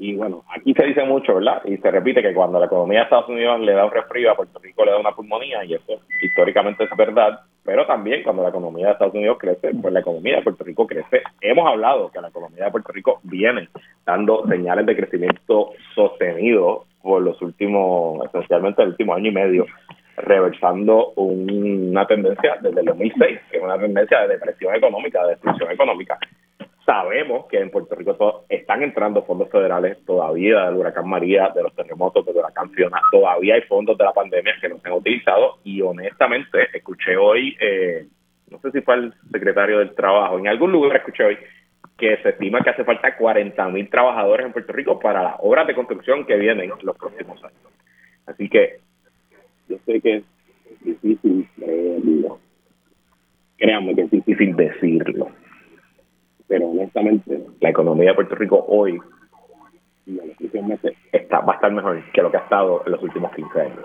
Y 0.00 0.14
bueno, 0.14 0.44
aquí 0.48 0.72
se 0.74 0.86
dice 0.86 1.02
mucho, 1.04 1.34
¿verdad? 1.34 1.60
Y 1.64 1.76
se 1.78 1.90
repite 1.90 2.22
que 2.22 2.32
cuando 2.32 2.60
la 2.60 2.66
economía 2.66 3.00
de 3.00 3.04
Estados 3.04 3.28
Unidos 3.28 3.58
le 3.60 3.72
da 3.72 3.84
un 3.84 3.90
resfrío, 3.90 4.30
a 4.30 4.36
Puerto 4.36 4.60
Rico 4.60 4.84
le 4.84 4.92
da 4.92 4.98
una 4.98 5.10
pulmonía, 5.10 5.64
y 5.64 5.74
eso 5.74 6.00
históricamente 6.22 6.84
es 6.84 6.90
verdad, 6.96 7.40
pero 7.64 7.84
también 7.84 8.22
cuando 8.22 8.44
la 8.44 8.50
economía 8.50 8.86
de 8.86 8.92
Estados 8.92 9.14
Unidos 9.14 9.38
crece, 9.40 9.74
pues 9.74 9.92
la 9.92 10.00
economía 10.00 10.36
de 10.36 10.42
Puerto 10.42 10.62
Rico 10.62 10.86
crece. 10.86 11.22
Hemos 11.40 11.66
hablado 11.66 12.10
que 12.12 12.20
la 12.20 12.28
economía 12.28 12.66
de 12.66 12.70
Puerto 12.70 12.92
Rico 12.92 13.18
viene 13.24 13.68
dando 14.06 14.46
señales 14.46 14.86
de 14.86 14.96
crecimiento 14.96 15.72
sostenido 15.96 16.84
por 17.02 17.20
los 17.20 17.42
últimos, 17.42 18.24
esencialmente 18.26 18.82
el 18.82 18.90
último 18.90 19.14
año 19.14 19.30
y 19.30 19.34
medio, 19.34 19.66
reversando 20.16 21.12
una 21.16 22.06
tendencia 22.06 22.56
desde 22.60 22.80
el 22.80 22.86
2006, 22.86 23.40
que 23.50 23.56
es 23.56 23.62
una 23.62 23.78
tendencia 23.78 24.20
de 24.20 24.28
depresión 24.28 24.74
económica, 24.76 25.24
de 25.24 25.30
destrucción 25.30 25.72
económica, 25.72 26.18
Sabemos 26.88 27.44
que 27.50 27.60
en 27.60 27.70
Puerto 27.70 27.94
Rico 27.94 28.46
están 28.48 28.82
entrando 28.82 29.22
fondos 29.22 29.50
federales 29.50 30.02
todavía 30.06 30.64
del 30.64 30.76
huracán 30.76 31.06
María, 31.06 31.52
de 31.54 31.62
los 31.62 31.74
terremotos, 31.74 32.24
del 32.24 32.36
huracán 32.36 32.70
Fiona. 32.70 33.02
Todavía 33.12 33.56
hay 33.56 33.60
fondos 33.68 33.98
de 33.98 34.04
la 34.04 34.14
pandemia 34.14 34.54
que 34.58 34.70
no 34.70 34.78
se 34.78 34.88
han 34.88 34.94
utilizado 34.94 35.58
y 35.64 35.82
honestamente 35.82 36.66
escuché 36.72 37.14
hoy, 37.18 37.54
eh, 37.60 38.06
no 38.50 38.58
sé 38.60 38.70
si 38.70 38.80
fue 38.80 38.94
el 38.94 39.14
secretario 39.30 39.80
del 39.80 39.94
Trabajo, 39.94 40.38
en 40.38 40.48
algún 40.48 40.72
lugar 40.72 40.96
escuché 40.96 41.24
hoy 41.24 41.38
que 41.98 42.16
se 42.22 42.30
estima 42.30 42.62
que 42.62 42.70
hace 42.70 42.84
falta 42.84 43.18
40 43.18 43.68
mil 43.68 43.90
trabajadores 43.90 44.46
en 44.46 44.52
Puerto 44.54 44.72
Rico 44.72 44.98
para 44.98 45.22
las 45.22 45.34
obras 45.40 45.66
de 45.66 45.74
construcción 45.74 46.24
que 46.24 46.36
vienen 46.36 46.72
los 46.80 46.96
próximos 46.96 47.36
años. 47.44 47.70
Así 48.24 48.48
que 48.48 48.78
yo 49.68 49.76
sé 49.84 50.00
que 50.00 50.16
es 50.16 50.24
difícil 50.80 51.46
creerlo. 51.54 52.40
Créanme 53.58 53.94
que 53.94 54.02
es 54.04 54.10
difícil 54.10 54.56
decirlo 54.56 55.28
pero 56.48 56.66
honestamente 56.66 57.40
la 57.60 57.68
economía 57.68 58.10
de 58.10 58.14
Puerto 58.14 58.34
Rico 58.34 58.64
hoy 58.66 58.98
y 60.06 60.18
en 60.18 60.28
los 60.28 60.36
próximos 60.38 60.68
meses 60.68 60.96
está, 61.12 61.40
va 61.40 61.52
a 61.52 61.56
estar 61.56 61.70
mejor 61.70 62.02
que 62.12 62.22
lo 62.22 62.30
que 62.30 62.38
ha 62.38 62.40
estado 62.40 62.82
en 62.86 62.92
los 62.92 63.02
últimos 63.02 63.30
15 63.32 63.60
años. 63.60 63.84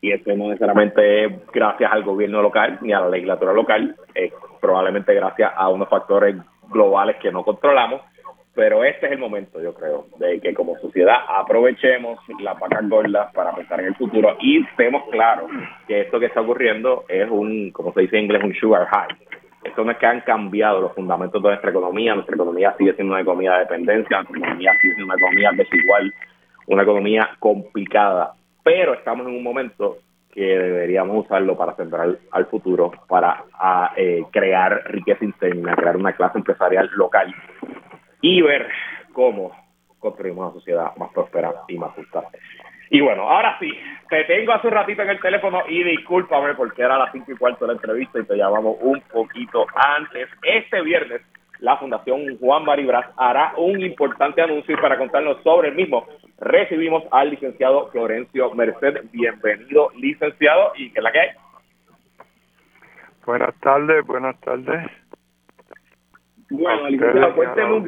Y 0.00 0.12
esto 0.12 0.34
no 0.36 0.48
necesariamente 0.48 1.24
es 1.24 1.46
gracias 1.52 1.92
al 1.92 2.04
gobierno 2.04 2.40
local 2.40 2.78
ni 2.82 2.92
a 2.92 3.00
la 3.00 3.08
legislatura 3.08 3.52
local, 3.52 3.96
es 4.14 4.32
probablemente 4.60 5.12
gracias 5.14 5.52
a 5.54 5.68
unos 5.68 5.88
factores 5.88 6.36
globales 6.70 7.16
que 7.16 7.32
no 7.32 7.44
controlamos, 7.44 8.00
pero 8.54 8.84
este 8.84 9.06
es 9.06 9.12
el 9.12 9.18
momento, 9.18 9.60
yo 9.60 9.74
creo, 9.74 10.06
de 10.18 10.40
que 10.40 10.54
como 10.54 10.76
sociedad 10.78 11.16
aprovechemos 11.28 12.18
las 12.40 12.58
vacas 12.58 12.88
gordas 12.88 13.32
para 13.32 13.54
pensar 13.54 13.80
en 13.80 13.86
el 13.86 13.94
futuro 13.96 14.36
y 14.40 14.64
estemos 14.64 15.02
claros 15.10 15.50
que 15.86 16.02
esto 16.02 16.20
que 16.20 16.26
está 16.26 16.40
ocurriendo 16.42 17.04
es 17.08 17.28
un, 17.30 17.70
como 17.72 17.92
se 17.92 18.02
dice 18.02 18.18
en 18.18 18.24
inglés, 18.24 18.44
un 18.44 18.54
sugar 18.54 18.86
high 18.86 19.08
esto 19.64 19.84
no 19.84 19.92
es 19.92 19.98
que 19.98 20.06
han 20.06 20.20
cambiado 20.22 20.80
los 20.80 20.94
fundamentos 20.94 21.42
de 21.42 21.48
nuestra 21.48 21.70
economía, 21.70 22.14
nuestra 22.14 22.34
economía 22.34 22.74
sigue 22.76 22.94
siendo 22.94 23.14
una 23.14 23.22
economía 23.22 23.52
de 23.52 23.58
dependencia, 23.60 24.18
nuestra 24.18 24.38
economía 24.38 24.72
sigue 24.80 24.94
siendo 24.94 25.04
una 25.04 25.14
economía 25.14 25.50
desigual, 25.56 26.14
una 26.66 26.82
economía 26.82 27.30
complicada, 27.38 28.34
pero 28.62 28.94
estamos 28.94 29.26
en 29.26 29.34
un 29.34 29.42
momento 29.42 29.98
que 30.32 30.40
deberíamos 30.40 31.26
usarlo 31.26 31.56
para 31.56 31.76
sembrar 31.76 32.16
al 32.30 32.46
futuro, 32.46 32.90
para 33.06 33.44
eh, 33.96 34.24
crear 34.30 34.82
riqueza 34.86 35.24
interna, 35.24 35.76
crear 35.76 35.96
una 35.96 36.14
clase 36.14 36.38
empresarial 36.38 36.90
local 36.96 37.34
y 38.22 38.40
ver 38.40 38.68
cómo 39.12 39.52
construimos 39.98 40.46
una 40.46 40.54
sociedad 40.54 40.96
más 40.96 41.12
próspera 41.12 41.52
y 41.68 41.78
más 41.78 41.92
justa. 41.94 42.24
Y 42.94 43.00
bueno, 43.00 43.22
ahora 43.22 43.56
sí, 43.58 43.72
te 44.10 44.22
tengo 44.24 44.52
hace 44.52 44.66
un 44.66 44.74
ratito 44.74 45.00
en 45.00 45.08
el 45.08 45.18
teléfono 45.18 45.62
y 45.66 45.82
discúlpame 45.82 46.54
porque 46.54 46.82
era 46.82 46.98
las 46.98 47.10
cinco 47.10 47.32
y 47.32 47.36
cuarto 47.36 47.64
de 47.64 47.68
la 47.68 47.78
entrevista 47.78 48.18
y 48.20 48.24
te 48.24 48.36
llamamos 48.36 48.76
un 48.82 49.00
poquito 49.10 49.64
antes. 49.74 50.28
Este 50.42 50.82
viernes 50.82 51.22
la 51.60 51.78
Fundación 51.78 52.36
Juan 52.38 52.66
Maribras 52.66 53.06
hará 53.16 53.54
un 53.56 53.80
importante 53.80 54.42
anuncio 54.42 54.74
y 54.74 54.78
para 54.78 54.98
contarnos 54.98 55.42
sobre 55.42 55.68
el 55.68 55.74
mismo 55.74 56.06
recibimos 56.38 57.04
al 57.12 57.30
licenciado 57.30 57.88
Florencio 57.92 58.52
Merced. 58.52 59.06
Bienvenido, 59.10 59.90
licenciado, 59.96 60.72
y 60.76 60.90
que 60.90 61.00
la 61.00 61.12
que 61.12 61.20
hay. 61.20 61.28
Buenas 63.24 63.54
tardes, 63.60 64.04
buenas 64.04 64.38
tardes. 64.40 64.90
Bueno, 66.50 66.90
licenciado, 66.90 67.34
cuéntenos. 67.36 67.84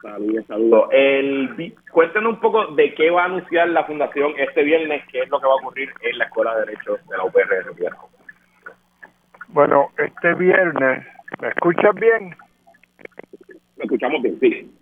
Saludos, 0.00 0.46
saludos. 0.46 0.88
El, 0.92 1.74
cuéntenos 1.90 2.34
un 2.34 2.40
poco 2.40 2.66
de 2.74 2.94
qué 2.94 3.10
va 3.10 3.22
a 3.22 3.26
anunciar 3.26 3.68
la 3.68 3.84
Fundación 3.84 4.32
este 4.38 4.62
viernes, 4.62 5.02
qué 5.10 5.20
es 5.20 5.28
lo 5.28 5.40
que 5.40 5.46
va 5.46 5.52
a 5.52 5.56
ocurrir 5.56 5.90
en 6.02 6.18
la 6.18 6.24
Escuela 6.24 6.54
de 6.54 6.66
Derecho 6.66 6.98
de 7.08 7.16
la 7.16 7.24
UPR 7.24 7.74
de 7.74 7.90
Bueno, 9.48 9.90
este 9.98 10.34
viernes, 10.34 11.06
¿me 11.40 11.48
escuchas 11.48 11.94
bien? 11.96 12.36
Me 13.76 13.84
escuchamos 13.84 14.22
bien, 14.22 14.38
sí. 14.40 14.72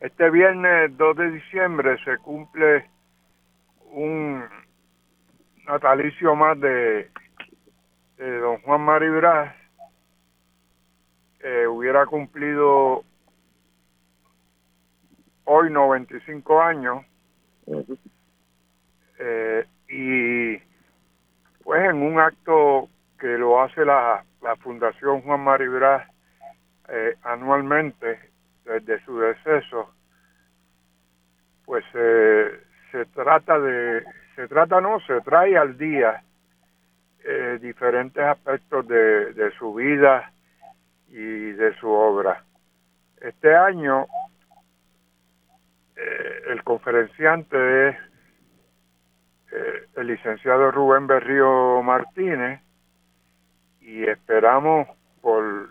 Este 0.00 0.30
viernes 0.30 0.96
2 0.96 1.16
de 1.16 1.30
diciembre 1.30 1.96
se 2.04 2.18
cumple 2.18 2.86
un 3.92 4.42
natalicio 5.66 6.34
más 6.34 6.58
de, 6.58 7.08
don 8.18 8.60
Juan 8.62 8.80
Maribras. 8.80 9.54
Eh, 11.42 11.66
hubiera 11.66 12.06
cumplido 12.06 13.04
hoy 15.44 15.70
95 15.70 16.62
años. 16.62 17.04
Eh, 19.18 19.66
y 19.88 20.56
pues 21.62 21.84
en 21.90 22.02
un 22.02 22.18
acto 22.18 22.88
que 23.18 23.38
lo 23.38 23.60
hace 23.60 23.84
la, 23.84 24.24
la 24.40 24.56
Fundación 24.56 25.22
Juan 25.22 25.40
Maribras 25.40 26.08
eh, 26.88 27.16
anualmente 27.22 28.18
desde 28.64 29.04
su 29.04 29.18
deceso, 29.18 29.92
pues 31.64 31.84
se 31.92 33.04
trata 33.14 33.58
de, 33.58 34.04
se 34.36 34.48
trata 34.48 34.80
no, 34.80 35.00
se 35.00 35.20
trae 35.22 35.56
al 35.56 35.76
día 35.76 36.22
eh, 37.24 37.58
diferentes 37.60 38.22
aspectos 38.22 38.86
de, 38.88 39.32
de 39.32 39.50
su 39.52 39.74
vida 39.74 40.31
y 41.12 41.52
de 41.52 41.74
su 41.78 41.88
obra. 41.88 42.42
Este 43.20 43.54
año 43.54 44.06
eh, 45.94 46.42
el 46.48 46.64
conferenciante 46.64 47.88
es 47.88 47.96
eh, 49.52 49.88
el 49.96 50.06
licenciado 50.06 50.70
Rubén 50.70 51.06
Berrío 51.06 51.82
Martínez 51.82 52.62
y 53.80 54.04
esperamos 54.04 54.88
por 55.20 55.68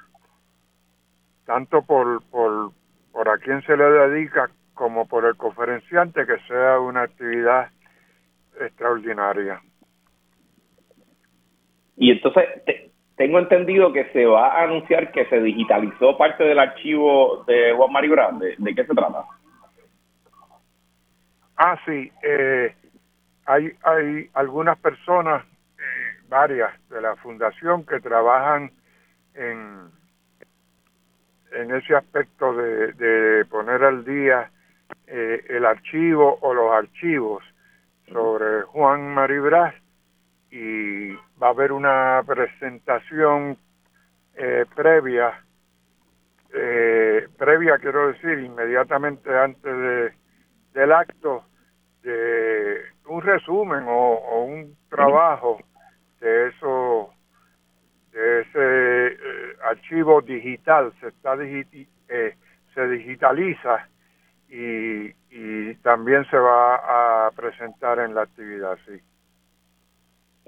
tanto 1.45 1.81
por, 1.81 2.23
por, 2.29 2.71
por 3.11 3.27
a 3.27 3.39
quién 3.39 3.63
se 3.63 3.75
le 3.75 3.83
dedica 3.83 4.51
como 4.75 5.07
por 5.07 5.25
el 5.25 5.35
conferenciante 5.37 6.27
que 6.27 6.37
sea 6.47 6.79
una 6.79 7.01
actividad 7.01 7.71
extraordinaria. 8.59 9.59
Y 11.97 12.11
entonces 12.11 12.90
tengo 13.21 13.37
entendido 13.37 13.93
que 13.93 14.05
se 14.13 14.25
va 14.25 14.47
a 14.47 14.63
anunciar 14.63 15.11
que 15.11 15.27
se 15.27 15.39
digitalizó 15.39 16.17
parte 16.17 16.43
del 16.43 16.57
archivo 16.57 17.43
de 17.45 17.71
Juan 17.71 17.91
Mario 17.91 18.13
Grande. 18.13 18.55
¿De 18.57 18.73
qué 18.73 18.83
se 18.83 18.95
trata? 18.95 19.25
Ah, 21.55 21.77
sí. 21.85 22.11
Eh, 22.23 22.73
hay, 23.45 23.71
hay 23.83 24.27
algunas 24.33 24.75
personas, 24.79 25.45
eh, 25.77 26.23
varias 26.29 26.71
de 26.89 26.99
la 26.99 27.15
fundación, 27.17 27.85
que 27.85 27.99
trabajan 27.99 28.71
en 29.35 29.91
en 31.51 31.75
ese 31.75 31.95
aspecto 31.95 32.55
de, 32.55 33.45
poner 33.51 33.83
al 33.83 34.03
día 34.03 34.49
eh, 35.05 35.45
el 35.49 35.65
archivo 35.65 36.39
o 36.41 36.55
los 36.55 36.71
archivos 36.71 37.43
sobre 38.11 38.63
Juan 38.63 39.13
Maribras 39.13 39.75
y 40.51 41.13
va 41.41 41.47
a 41.47 41.49
haber 41.51 41.71
una 41.71 42.21
presentación 42.27 43.57
eh, 44.35 44.65
previa, 44.75 45.43
eh, 46.53 47.27
previa 47.37 47.77
quiero 47.77 48.09
decir, 48.09 48.39
inmediatamente 48.39 49.33
antes 49.37 49.63
de, 49.63 50.13
del 50.73 50.91
acto, 50.91 51.45
de 52.03 52.81
un 53.05 53.21
resumen 53.21 53.85
o, 53.87 54.43
un 54.43 54.75
trabajo 54.89 55.59
de 56.19 56.49
eso 56.49 57.13
ese 58.11 59.07
eh, 59.07 59.55
archivo 59.63 60.21
digital 60.21 60.91
se 60.99 61.07
está 61.07 61.35
eh, 61.39 62.35
se 62.73 62.87
digitaliza 62.89 63.87
y, 64.49 65.13
y 65.29 65.75
también 65.75 66.25
se 66.29 66.37
va 66.37 67.27
a 67.27 67.31
presentar 67.31 67.99
en 67.99 68.13
la 68.13 68.23
actividad, 68.23 68.77
sí. 68.85 69.01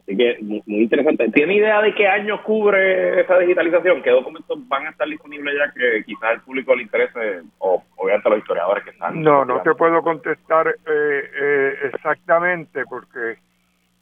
Así 0.04 0.18
que 0.18 0.38
muy, 0.42 0.62
interesante. 0.66 1.30
¿Tiene 1.30 1.56
idea 1.56 1.82
de 1.82 1.96
qué 1.96 2.08
año 2.08 2.44
cubre 2.44 3.22
esa 3.22 3.40
digitalización? 3.40 4.02
¿Qué 4.02 4.12
documentos 4.12 4.68
van 4.68 4.88
a 4.88 4.90
estar 4.90 5.08
disponibles 5.08 5.56
ya 5.58 5.74
que 5.74 6.04
quizás 6.04 6.24
al 6.24 6.42
público 6.42 6.76
le 6.76 6.84
interese 6.84 7.42
o 7.60 7.82
obviamente 7.96 8.30
los 8.30 8.40
historiadores 8.40 8.84
que 8.84 8.90
están? 8.90 9.22
No, 9.22 9.46
no 9.46 9.62
te 9.62 9.74
puedo 9.76 10.02
contestar 10.02 10.68
eh, 10.68 10.74
eh, 10.86 11.74
exactamente 11.94 12.84
porque 12.86 13.38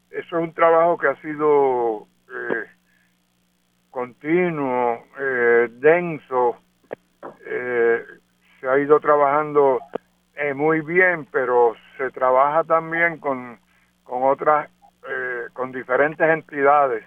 eso 0.10 0.38
es 0.38 0.44
un 0.44 0.54
trabajo 0.54 0.98
que 0.98 1.08
ha 1.08 1.16
sido 1.22 2.08
eh, 2.30 2.66
continuo, 3.92 5.04
eh, 5.20 5.68
denso, 5.74 6.58
eh, 7.46 8.04
se 8.60 8.68
ha 8.68 8.80
ido 8.80 9.00
trabajando 9.00 9.80
eh, 10.36 10.54
muy 10.54 10.82
bien, 10.82 11.28
pero 11.32 11.76
se 11.98 12.10
trabaja 12.12 12.64
también 12.64 13.20
con, 13.20 13.60
con 14.04 14.24
otras, 14.24 14.70
con 15.54 15.72
diferentes 15.72 16.28
entidades. 16.28 17.04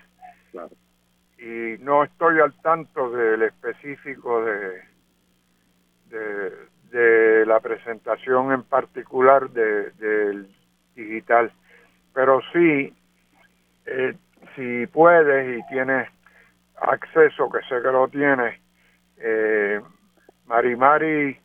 Y 1.39 1.77
no 1.81 2.05
estoy 2.05 2.41
al 2.41 2.53
tanto 2.63 3.11
del 3.11 3.43
específico 3.43 4.45
de, 4.45 4.83
de, 6.91 7.47
la 7.47 7.61
presentación 7.61 8.53
en 8.53 8.63
particular 8.63 9.51
del 9.51 10.49
digital. 10.95 11.53
Pero 12.15 12.41
sí, 12.53 12.95
si 14.55 14.87
puedes 14.87 15.59
y 15.59 15.67
tienes 15.69 16.09
acceso, 16.77 17.51
que 17.51 17.61
sé 17.69 17.83
que 17.83 17.93
lo 17.93 18.09
tiene, 18.09 18.61
eh, 19.19 19.81
Marimari 20.47 21.39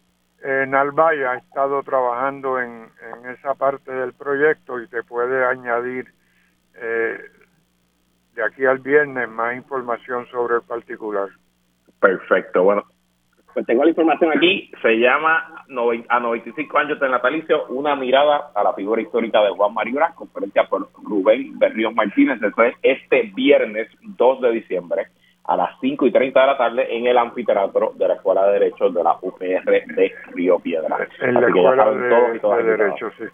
eh, 0.43 0.65
Nalvaya 0.67 1.31
ha 1.31 1.37
estado 1.37 1.83
trabajando 1.83 2.59
en, 2.59 2.89
en, 3.01 3.29
esa 3.31 3.55
parte 3.55 3.91
del 3.91 4.13
proyecto 4.13 4.79
y 4.79 4.87
te 4.87 5.03
puede 5.03 5.45
añadir 5.45 6.13
eh, 6.81 7.17
de 8.33 8.43
aquí 8.43 8.65
al 8.65 8.79
viernes 8.79 9.29
más 9.29 9.55
información 9.55 10.27
sobre 10.27 10.55
el 10.55 10.61
particular. 10.61 11.29
Perfecto, 11.99 12.63
bueno, 12.63 12.85
pues 13.53 13.65
tengo 13.65 13.83
la 13.83 13.89
información 13.89 14.31
aquí, 14.35 14.71
se 14.81 14.99
llama 14.99 15.65
a 16.09 16.19
95 16.19 16.77
años 16.77 16.99
de 16.99 17.09
natalicio, 17.09 17.65
una 17.67 17.95
mirada 17.95 18.51
a 18.53 18.63
la 18.63 18.73
figura 18.73 19.01
histórica 19.01 19.41
de 19.41 19.49
Juan 19.49 19.73
Maribra, 19.73 20.13
conferencia 20.13 20.65
por 20.65 20.89
Rubén 21.03 21.57
Berríos 21.57 21.93
Martínez, 21.93 22.39
este 22.83 23.23
viernes 23.35 23.89
2 24.01 24.41
de 24.41 24.51
diciembre 24.51 25.07
a 25.45 25.57
las 25.57 25.79
5 25.81 26.05
y 26.05 26.11
30 26.11 26.39
de 26.39 26.47
la 26.47 26.57
tarde 26.57 26.95
en 26.95 27.07
el 27.07 27.17
anfiteatro 27.17 27.93
de 27.95 28.07
la 28.07 28.13
Escuela 28.13 28.45
de 28.45 28.59
Derecho 28.59 28.89
de 28.91 29.03
la 29.03 29.17
UPR 29.19 29.65
de 29.65 30.13
Río 30.33 30.59
Piedra. 30.59 31.07
En 31.19 31.33
la 31.33 31.47
Escuela 31.47 31.89
de, 31.89 32.63
Derecho, 32.63 33.11
sí. 33.17 33.25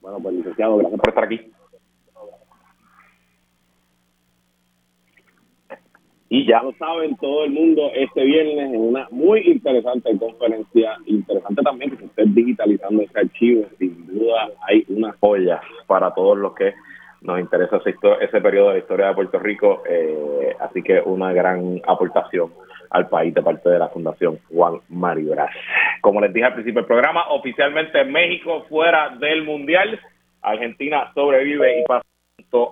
Bueno, 0.00 0.18
pues 0.22 0.34
licenciado, 0.34 0.76
gracias 0.76 1.00
por 1.00 1.08
estar 1.08 1.24
aquí. 1.24 1.52
Y 6.28 6.44
ya 6.44 6.60
lo 6.60 6.72
saben 6.72 7.16
todo 7.16 7.44
el 7.44 7.52
mundo, 7.52 7.90
este 7.94 8.24
viernes 8.24 8.74
en 8.74 8.80
una 8.80 9.06
muy 9.12 9.40
interesante 9.42 10.10
conferencia, 10.18 10.96
interesante 11.06 11.62
también 11.62 11.92
que 11.92 11.98
se 11.98 12.04
esté 12.06 12.24
digitalizando 12.26 13.02
ese 13.02 13.18
archivo, 13.20 13.64
sin 13.78 14.06
duda 14.08 14.48
hay 14.66 14.84
una 14.88 15.14
joya 15.20 15.60
para 15.86 16.12
todos 16.14 16.36
los 16.36 16.52
que 16.54 16.74
nos 17.22 17.38
interesa 17.38 17.76
ese, 17.76 17.94
ese 18.20 18.40
periodo 18.40 18.68
de 18.68 18.74
la 18.74 18.80
historia 18.80 19.06
de 19.06 19.14
Puerto 19.14 19.38
Rico, 19.38 19.82
eh, 19.88 20.56
así 20.58 20.82
que 20.82 21.00
una 21.00 21.32
gran 21.32 21.80
aportación 21.86 22.50
al 22.90 23.08
país 23.08 23.32
de 23.32 23.42
parte 23.42 23.68
de 23.68 23.78
la 23.78 23.88
Fundación 23.88 24.38
Juan 24.48 24.80
Mario 24.88 25.34
Como 26.00 26.20
les 26.20 26.32
dije 26.32 26.46
al 26.46 26.54
principio 26.54 26.80
del 26.80 26.88
programa, 26.88 27.28
oficialmente 27.30 28.04
México 28.04 28.64
fuera 28.68 29.10
del 29.18 29.44
Mundial. 29.44 30.00
Argentina 30.42 31.10
sobrevive 31.14 31.80
y 31.80 31.84
pasa 31.84 32.04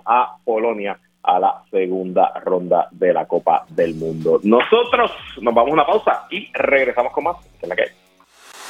a 0.05 0.37
Polonia 0.45 0.97
a 1.25 1.39
la 1.39 1.63
segunda 1.71 2.33
ronda 2.43 2.87
de 2.91 3.13
la 3.13 3.25
Copa 3.27 3.65
del 3.69 3.95
Mundo. 3.95 4.39
Nosotros 4.43 5.11
nos 5.41 5.53
vamos 5.53 5.71
a 5.71 5.73
una 5.73 5.85
pausa 5.85 6.27
y 6.29 6.49
regresamos 6.53 7.11
con 7.13 7.25
más. 7.25 7.37
Que 7.59 7.67
la 7.67 7.75
que 7.75 8.05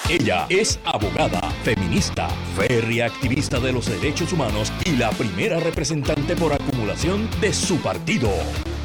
ella 0.08 0.46
es 0.50 0.80
abogada, 0.86 1.42
feminista, 1.64 2.28
férrea 2.56 3.08
activista 3.08 3.60
de 3.60 3.72
los 3.72 3.88
derechos 3.88 4.32
humanos 4.34 4.72
y 4.86 4.98
la 4.98 5.10
primera 5.10 5.60
representante 5.60 6.36
por 6.36 6.54
acumulación 6.54 7.28
de 7.42 7.52
su 7.52 7.82
partido. 7.82 8.30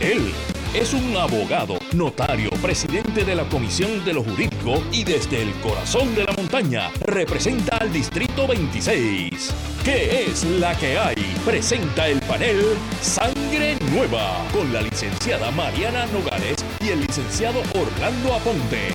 Él 0.00 0.32
es 0.72 0.94
un 0.94 1.14
abogado, 1.18 1.78
notario, 1.94 2.48
presidente 2.62 3.22
de 3.24 3.34
la 3.34 3.44
Comisión 3.44 4.02
de 4.06 4.14
lo 4.14 4.22
Jurídico 4.22 4.82
y 4.92 5.04
desde 5.04 5.42
el 5.42 5.52
corazón 5.60 6.14
de 6.14 6.24
la 6.24 6.32
montaña 6.32 6.90
representa 7.04 7.76
al 7.76 7.92
Distrito 7.92 8.46
26. 8.46 9.54
¿Qué 9.84 10.24
es 10.24 10.44
la 10.44 10.74
que 10.76 10.96
hay? 10.96 11.19
Presenta 11.44 12.06
el 12.06 12.20
panel 12.20 12.60
Sangre 13.00 13.74
Nueva 13.94 14.46
con 14.52 14.70
la 14.74 14.82
licenciada 14.82 15.50
Mariana 15.50 16.04
Nogales 16.12 16.56
y 16.84 16.90
el 16.90 17.00
licenciado 17.00 17.60
Orlando 17.74 18.34
Aponte. 18.34 18.92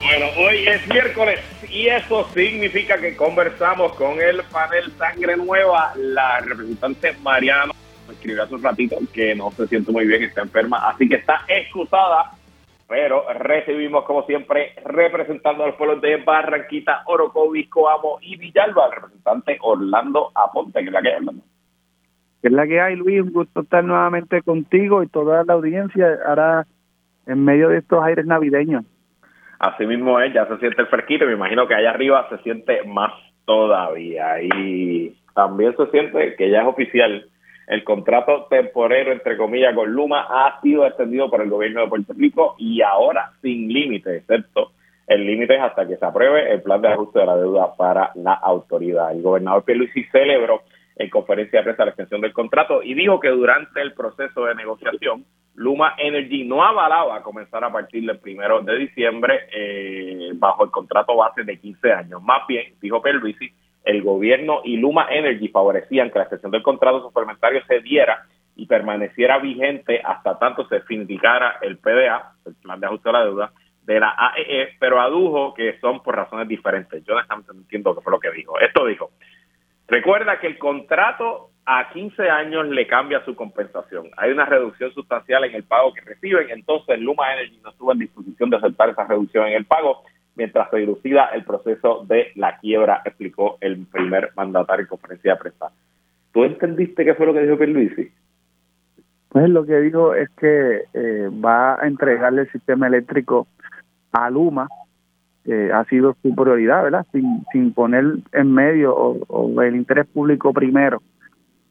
Bueno, 0.00 0.26
hoy 0.38 0.66
es 0.66 0.88
miércoles 0.88 1.40
y 1.68 1.88
eso 1.88 2.26
significa 2.32 2.96
que 2.96 3.14
conversamos 3.14 3.92
con 3.96 4.18
el 4.18 4.42
panel 4.44 4.90
Sangre 4.96 5.36
Nueva, 5.36 5.92
la 5.94 6.40
representante 6.40 7.12
Mariano. 7.22 7.74
Me 8.08 8.14
escribió 8.14 8.42
hace 8.42 8.54
un 8.54 8.62
ratito 8.62 8.96
que 9.12 9.34
no 9.34 9.52
se 9.52 9.66
siente 9.68 9.92
muy 9.92 10.06
bien, 10.06 10.22
está 10.22 10.40
enferma, 10.40 10.88
así 10.88 11.06
que 11.06 11.16
está 11.16 11.44
excusada. 11.48 12.32
Pero 12.88 13.24
recibimos, 13.32 14.04
como 14.04 14.24
siempre, 14.24 14.74
representando 14.84 15.64
a 15.64 15.68
los 15.68 15.76
pueblos 15.76 16.00
de 16.00 16.16
Barranquita, 16.16 17.02
Orocovis, 17.06 17.68
Coamo 17.70 18.18
y 18.20 18.36
Villalba, 18.36 18.86
el 18.86 18.92
representante 18.92 19.58
Orlando 19.62 20.30
Aponte, 20.34 20.80
que 20.80 20.86
es 20.86 20.92
la 20.92 21.02
que 21.02 21.08
hay, 21.08 21.16
Orlando. 21.16 21.42
Que 22.42 22.48
es 22.48 22.52
la 22.52 22.66
que 22.66 22.80
hay, 22.80 22.96
Luis. 22.96 23.22
Un 23.22 23.32
gusto 23.32 23.60
estar 23.60 23.84
nuevamente 23.84 24.42
contigo 24.42 25.02
y 25.02 25.08
toda 25.08 25.44
la 25.44 25.54
audiencia 25.54 26.18
ahora 26.26 26.66
en 27.26 27.44
medio 27.44 27.68
de 27.68 27.78
estos 27.78 28.02
aires 28.02 28.26
navideños. 28.26 28.84
Así 29.58 29.86
mismo 29.86 30.18
es, 30.20 30.34
ya 30.34 30.46
se 30.48 30.58
siente 30.58 30.82
el 30.82 30.88
fresquito, 30.88 31.24
me 31.24 31.34
imagino 31.34 31.68
que 31.68 31.74
allá 31.74 31.90
arriba 31.90 32.26
se 32.28 32.38
siente 32.38 32.82
más 32.84 33.12
todavía. 33.44 34.42
Y 34.42 35.16
también 35.34 35.76
se 35.76 35.86
siente 35.86 36.34
que 36.36 36.50
ya 36.50 36.62
es 36.62 36.66
oficial, 36.66 37.26
el 37.66 37.84
contrato 37.84 38.46
temporero, 38.50 39.12
entre 39.12 39.36
comillas, 39.36 39.74
con 39.74 39.90
Luma 39.90 40.26
ha 40.28 40.60
sido 40.60 40.86
extendido 40.86 41.30
por 41.30 41.42
el 41.42 41.50
gobierno 41.50 41.82
de 41.82 41.88
Puerto 41.88 42.12
Rico 42.12 42.54
y 42.58 42.82
ahora 42.82 43.32
sin 43.40 43.72
límite, 43.72 44.16
excepto 44.16 44.72
el 45.06 45.26
límite 45.26 45.56
es 45.56 45.62
hasta 45.62 45.86
que 45.86 45.96
se 45.96 46.06
apruebe 46.06 46.52
el 46.52 46.62
plan 46.62 46.80
de 46.80 46.88
ajuste 46.88 47.18
de 47.18 47.26
la 47.26 47.36
deuda 47.36 47.74
para 47.76 48.12
la 48.14 48.34
autoridad. 48.34 49.12
El 49.12 49.22
gobernador 49.22 49.64
Pierluisi 49.64 50.04
celebró 50.04 50.62
en 50.96 51.10
conferencia 51.10 51.58
de 51.58 51.64
prensa 51.64 51.84
la 51.84 51.90
extensión 51.90 52.20
del 52.20 52.32
contrato 52.32 52.82
y 52.82 52.94
dijo 52.94 53.18
que 53.18 53.28
durante 53.28 53.80
el 53.80 53.92
proceso 53.94 54.44
de 54.44 54.54
negociación 54.54 55.24
Luma 55.54 55.94
Energy 55.98 56.44
no 56.44 56.64
avalaba 56.64 57.22
comenzar 57.22 57.64
a 57.64 57.72
partir 57.72 58.06
del 58.06 58.18
primero 58.18 58.62
de 58.62 58.78
diciembre 58.78 59.40
eh, 59.54 60.30
bajo 60.34 60.64
el 60.64 60.70
contrato 60.70 61.16
base 61.16 61.44
de 61.44 61.58
15 61.58 61.92
años. 61.92 62.22
Más 62.22 62.46
bien, 62.46 62.74
dijo 62.80 63.02
Pierluisi, 63.02 63.52
el 63.84 64.02
gobierno 64.02 64.60
y 64.64 64.76
Luma 64.76 65.08
Energy 65.10 65.48
favorecían 65.48 66.10
que 66.10 66.18
la 66.18 66.24
extensión 66.24 66.52
del 66.52 66.62
contrato 66.62 67.02
suplementario 67.02 67.62
se 67.66 67.80
diera 67.80 68.26
y 68.54 68.66
permaneciera 68.66 69.38
vigente 69.38 70.00
hasta 70.04 70.38
tanto 70.38 70.66
se 70.68 70.80
finiquicara 70.82 71.58
el 71.62 71.78
PDA, 71.78 72.34
el 72.44 72.54
plan 72.56 72.80
de 72.80 72.86
ajuste 72.86 73.08
de 73.08 73.12
la 73.12 73.24
deuda, 73.24 73.52
de 73.84 74.00
la 74.00 74.14
AEE, 74.16 74.62
e, 74.62 74.68
pero 74.78 75.00
adujo 75.00 75.54
que 75.54 75.78
son 75.80 76.02
por 76.02 76.14
razones 76.14 76.46
diferentes. 76.46 77.04
Yo 77.04 77.14
no 77.14 77.20
entiendo 77.52 77.94
qué 77.94 78.00
fue 78.02 78.12
lo 78.12 78.20
que 78.20 78.30
dijo. 78.30 78.58
Esto 78.60 78.86
dijo, 78.86 79.10
Recuerda 79.92 80.40
que 80.40 80.46
el 80.46 80.56
contrato 80.56 81.50
a 81.66 81.90
15 81.90 82.30
años 82.30 82.66
le 82.68 82.86
cambia 82.86 83.22
su 83.26 83.34
compensación. 83.36 84.08
Hay 84.16 84.30
una 84.30 84.46
reducción 84.46 84.90
sustancial 84.94 85.44
en 85.44 85.54
el 85.54 85.64
pago 85.64 85.92
que 85.92 86.00
reciben, 86.00 86.48
entonces 86.48 86.98
Luma 86.98 87.34
Energy 87.34 87.60
no 87.62 87.68
estuvo 87.68 87.92
en 87.92 87.98
disposición 87.98 88.48
de 88.48 88.56
aceptar 88.56 88.88
esa 88.88 89.04
reducción 89.06 89.46
en 89.48 89.52
el 89.52 89.66
pago 89.66 90.02
mientras 90.34 90.70
se 90.70 90.78
dilucida 90.78 91.26
el 91.26 91.44
proceso 91.44 92.04
de 92.06 92.28
la 92.36 92.58
quiebra, 92.58 93.02
explicó 93.04 93.58
el 93.60 93.86
primer 93.86 94.32
mandatario 94.36 94.84
en 94.84 94.88
conferencia 94.88 95.34
de 95.34 95.38
prensa. 95.40 95.70
¿Tú 96.32 96.44
entendiste 96.44 97.04
qué 97.04 97.14
fue 97.14 97.26
lo 97.26 97.34
que 97.34 97.42
dijo 97.42 97.58
Pierluisi? 97.58 98.10
Pues 99.28 99.48
lo 99.48 99.64
que 99.64 99.80
dijo 99.80 100.14
es 100.14 100.28
que 100.30 100.82
eh, 100.92 101.30
va 101.44 101.82
a 101.82 101.86
entregarle 101.86 102.42
el 102.42 102.52
sistema 102.52 102.86
eléctrico 102.86 103.46
a 104.12 104.30
Luma 104.30 104.68
ha 105.72 105.84
sido 105.86 106.16
su 106.22 106.34
prioridad, 106.34 106.84
¿verdad? 106.84 107.06
Sin, 107.12 107.44
sin 107.52 107.72
poner 107.72 108.04
en 108.32 108.52
medio 108.52 108.94
o, 108.94 109.62
el 109.62 109.76
interés 109.76 110.06
público 110.06 110.52
primero. 110.52 111.02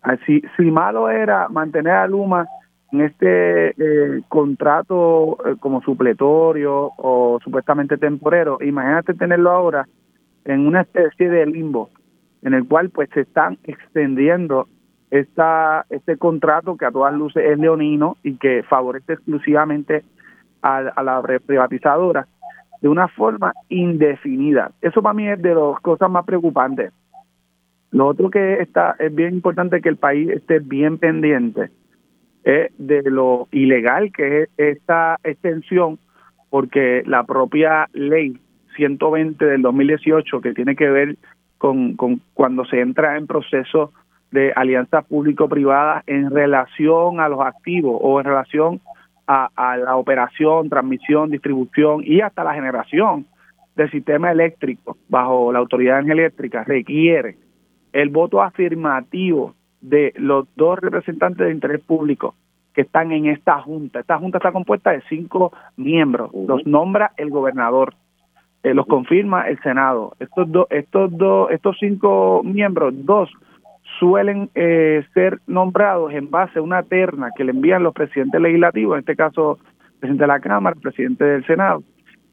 Así, 0.02 0.42
si 0.58 0.64
malo 0.64 1.10
era 1.10 1.48
mantener 1.48 1.94
a 1.94 2.08
Luma 2.08 2.48
en 2.92 3.02
este 3.02 3.70
eh, 3.70 4.22
contrato 4.28 5.38
eh, 5.46 5.56
como 5.60 5.82
supletorio 5.82 6.92
o 6.98 7.40
supuestamente 7.44 7.98
temporero, 7.98 8.58
imagínate 8.62 9.14
tenerlo 9.14 9.52
ahora 9.52 9.88
en 10.44 10.68
una 10.68 10.82
especie 10.82 11.30
de 11.30 11.46
limbo 11.46 11.90
en 12.42 12.54
el 12.54 12.68
cual 12.68 12.90
pues 12.90 13.10
se 13.14 13.22
están 13.22 13.58
extendiendo 13.64 14.68
esta 15.10 15.86
este 15.90 16.18
contrato 16.18 16.76
que 16.76 16.86
a 16.86 16.92
todas 16.92 17.14
luces 17.14 17.44
es 17.46 17.60
leonino 17.60 18.18
y 18.24 18.38
que 18.38 18.64
favorece 18.64 19.14
exclusivamente 19.14 20.04
a, 20.62 20.78
a 20.78 21.04
la 21.04 21.22
privatizadora 21.22 22.28
de 22.82 22.88
una 22.88 23.08
forma 23.10 23.54
indefinida. 23.70 24.72
Eso 24.82 25.02
para 25.02 25.14
mí 25.14 25.28
es 25.28 25.42
de 25.42 25.54
las 25.54 25.80
cosas 25.82 26.10
más 26.10 26.26
preocupantes. 26.26 26.92
Lo 27.92 28.08
otro 28.08 28.32
que 28.32 28.60
está 28.62 28.96
es 28.98 29.14
bien 29.14 29.36
importante 29.36 29.82
que 29.82 29.90
el 29.90 29.98
país 29.98 30.30
esté 30.30 30.60
bien 30.60 30.98
pendiente 30.98 31.70
es 32.44 32.72
de 32.78 33.04
lo 33.04 33.48
ilegal 33.52 34.12
que 34.12 34.44
es 34.44 34.50
esta 34.58 35.18
extensión, 35.24 36.00
porque 36.50 37.04
la 37.06 37.24
propia 37.24 37.88
ley 37.94 38.38
120 38.76 39.46
del 39.46 39.62
2018 39.62 40.42
que 40.42 40.54
tiene 40.54 40.76
que 40.76 40.90
ver 40.90 41.18
con, 41.58 41.96
con 41.96 42.22
cuando 42.34 42.66
se 42.66 42.80
entra 42.80 43.18
en 43.18 43.28
proceso 43.28 43.92
de 44.32 44.54
alianza 44.56 45.02
público-privada 45.02 46.04
en 46.08 46.32
relación 46.32 47.20
a 47.20 47.28
los 47.28 47.42
activos 47.42 48.00
o 48.02 48.20
en 48.20 48.26
relación 48.26 48.82
a, 49.28 49.78
la 49.78 49.96
operación, 49.96 50.70
transmisión, 50.70 51.32
distribución 51.32 52.02
y 52.04 52.20
hasta 52.20 52.44
la 52.44 52.54
generación 52.54 53.26
del 53.76 53.90
sistema 53.90 54.32
eléctrico 54.32 54.98
bajo 55.08 55.54
la 55.54 55.60
autoridad 55.60 56.00
eléctrica 56.00 56.66
requiere 56.66 57.38
el 57.94 58.10
voto 58.10 58.42
afirmativo 58.42 59.56
de 59.82 60.14
los 60.16 60.48
dos 60.56 60.80
representantes 60.80 61.46
de 61.46 61.54
interés 61.54 61.82
público 61.82 62.36
que 62.74 62.82
están 62.82 63.12
en 63.12 63.26
esta 63.26 63.62
junta. 63.62 64.00
Esta 64.00 64.18
junta 64.18 64.38
está 64.38 64.52
compuesta 64.52 64.92
de 64.92 65.02
cinco 65.10 65.52
miembros. 65.76 66.32
Los 66.34 66.66
nombra 66.66 67.12
el 67.18 67.30
gobernador, 67.30 67.96
eh, 68.64 68.74
los 68.74 68.86
confirma 68.86 69.50
el 69.50 69.60
Senado. 69.62 70.14
Estos 70.20 70.52
dos, 70.52 70.68
estos 70.70 71.18
dos, 71.18 71.52
estos 71.52 71.78
cinco 71.80 72.42
miembros, 72.44 72.94
dos 73.06 73.30
suelen 74.00 74.50
eh, 74.56 75.04
ser 75.14 75.40
nombrados 75.48 76.14
en 76.14 76.30
base 76.30 76.60
a 76.60 76.62
una 76.62 76.84
terna 76.84 77.30
que 77.36 77.44
le 77.44 77.52
envían 77.52 77.84
los 77.84 77.94
presidentes 77.94 78.40
legislativos, 78.40 78.96
en 78.96 79.00
este 79.00 79.16
caso 79.16 79.60
el 79.62 80.00
presidente 80.00 80.24
de 80.24 80.28
la 80.28 80.40
Cámara, 80.40 80.76
el 80.76 80.82
presidente 80.82 81.26
del 81.26 81.46
Senado. 81.46 81.84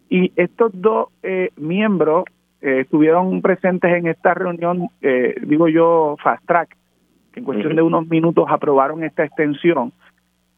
Y 0.09 0.33
estos 0.37 0.71
dos 0.75 1.09
eh, 1.23 1.51
miembros 1.57 2.25
eh, 2.61 2.81
estuvieron 2.81 3.43
presentes 3.43 3.93
en 3.93 4.07
esta 4.07 4.35
reunión, 4.35 4.89
digo 5.43 5.69
yo, 5.69 6.17
fast 6.23 6.45
track, 6.47 6.78
en 7.39 7.45
cuestión 7.45 7.77
de 7.77 7.83
unos 7.83 8.09
minutos 8.09 8.47
aprobaron 8.49 9.05
esta 9.05 9.25
extensión. 9.25 9.93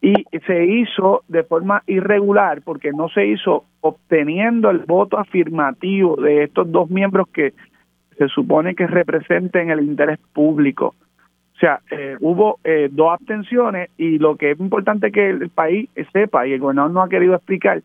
Y 0.02 0.14
se 0.46 0.64
hizo 0.64 1.22
de 1.28 1.42
forma 1.42 1.82
irregular 1.86 2.62
porque 2.62 2.90
no 2.92 3.08
se 3.10 3.26
hizo 3.26 3.64
obteniendo 3.80 4.70
el 4.70 4.78
voto 4.80 5.18
afirmativo 5.18 6.16
de 6.16 6.44
estos 6.44 6.70
dos 6.72 6.90
miembros 6.90 7.28
que 7.28 7.52
se 8.16 8.28
supone 8.28 8.74
que 8.74 8.86
representen 8.86 9.70
el 9.70 9.80
interés 9.80 10.18
público. 10.32 10.94
O 11.54 11.58
sea, 11.60 11.80
eh, 11.90 12.16
hubo 12.20 12.58
eh, 12.64 12.88
dos 12.90 13.12
abstenciones 13.12 13.90
y 13.98 14.18
lo 14.18 14.36
que 14.36 14.52
es 14.52 14.60
importante 14.60 15.12
que 15.12 15.28
el 15.28 15.50
país 15.50 15.90
sepa 16.12 16.46
y 16.46 16.54
el 16.54 16.60
gobernador 16.60 16.90
no 16.90 17.02
ha 17.02 17.08
querido 17.08 17.34
explicar 17.34 17.82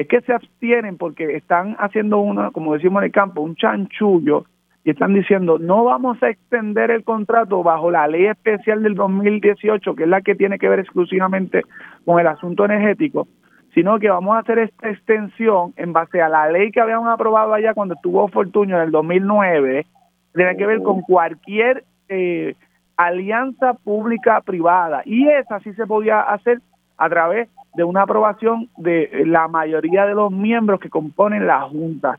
es 0.00 0.08
que 0.08 0.22
se 0.22 0.32
abstienen 0.32 0.96
porque 0.96 1.36
están 1.36 1.76
haciendo 1.78 2.20
una, 2.20 2.52
como 2.52 2.72
decimos 2.72 3.02
en 3.02 3.06
el 3.06 3.12
campo, 3.12 3.42
un 3.42 3.54
chanchullo 3.54 4.46
están 4.90 5.14
diciendo 5.14 5.58
no 5.58 5.84
vamos 5.84 6.22
a 6.22 6.30
extender 6.30 6.90
el 6.90 7.04
contrato 7.04 7.62
bajo 7.62 7.90
la 7.90 8.06
ley 8.06 8.26
especial 8.26 8.82
del 8.82 8.94
2018, 8.94 9.94
que 9.94 10.04
es 10.04 10.08
la 10.08 10.22
que 10.22 10.34
tiene 10.34 10.58
que 10.58 10.68
ver 10.68 10.80
exclusivamente 10.80 11.62
con 12.04 12.20
el 12.20 12.26
asunto 12.26 12.64
energético, 12.64 13.28
sino 13.74 13.98
que 13.98 14.08
vamos 14.08 14.36
a 14.36 14.40
hacer 14.40 14.58
esta 14.58 14.88
extensión 14.88 15.72
en 15.76 15.92
base 15.92 16.20
a 16.20 16.28
la 16.28 16.50
ley 16.50 16.70
que 16.70 16.80
habíamos 16.80 17.08
aprobado 17.08 17.54
allá 17.54 17.74
cuando 17.74 17.94
estuvo 17.94 18.28
Fortunio 18.28 18.76
en 18.76 18.82
el 18.82 18.90
2009, 18.90 19.86
tiene 20.34 20.56
que 20.56 20.66
ver 20.66 20.82
con 20.82 21.02
cualquier 21.02 21.84
eh, 22.08 22.54
alianza 22.96 23.74
pública 23.74 24.40
privada 24.42 25.02
y 25.04 25.28
esa 25.28 25.60
sí 25.60 25.72
se 25.74 25.86
podía 25.86 26.20
hacer 26.20 26.60
a 26.96 27.08
través 27.08 27.48
de 27.74 27.84
una 27.84 28.02
aprobación 28.02 28.68
de 28.76 29.22
la 29.26 29.48
mayoría 29.48 30.04
de 30.06 30.14
los 30.14 30.30
miembros 30.30 30.80
que 30.80 30.90
componen 30.90 31.46
la 31.46 31.62
Junta. 31.62 32.18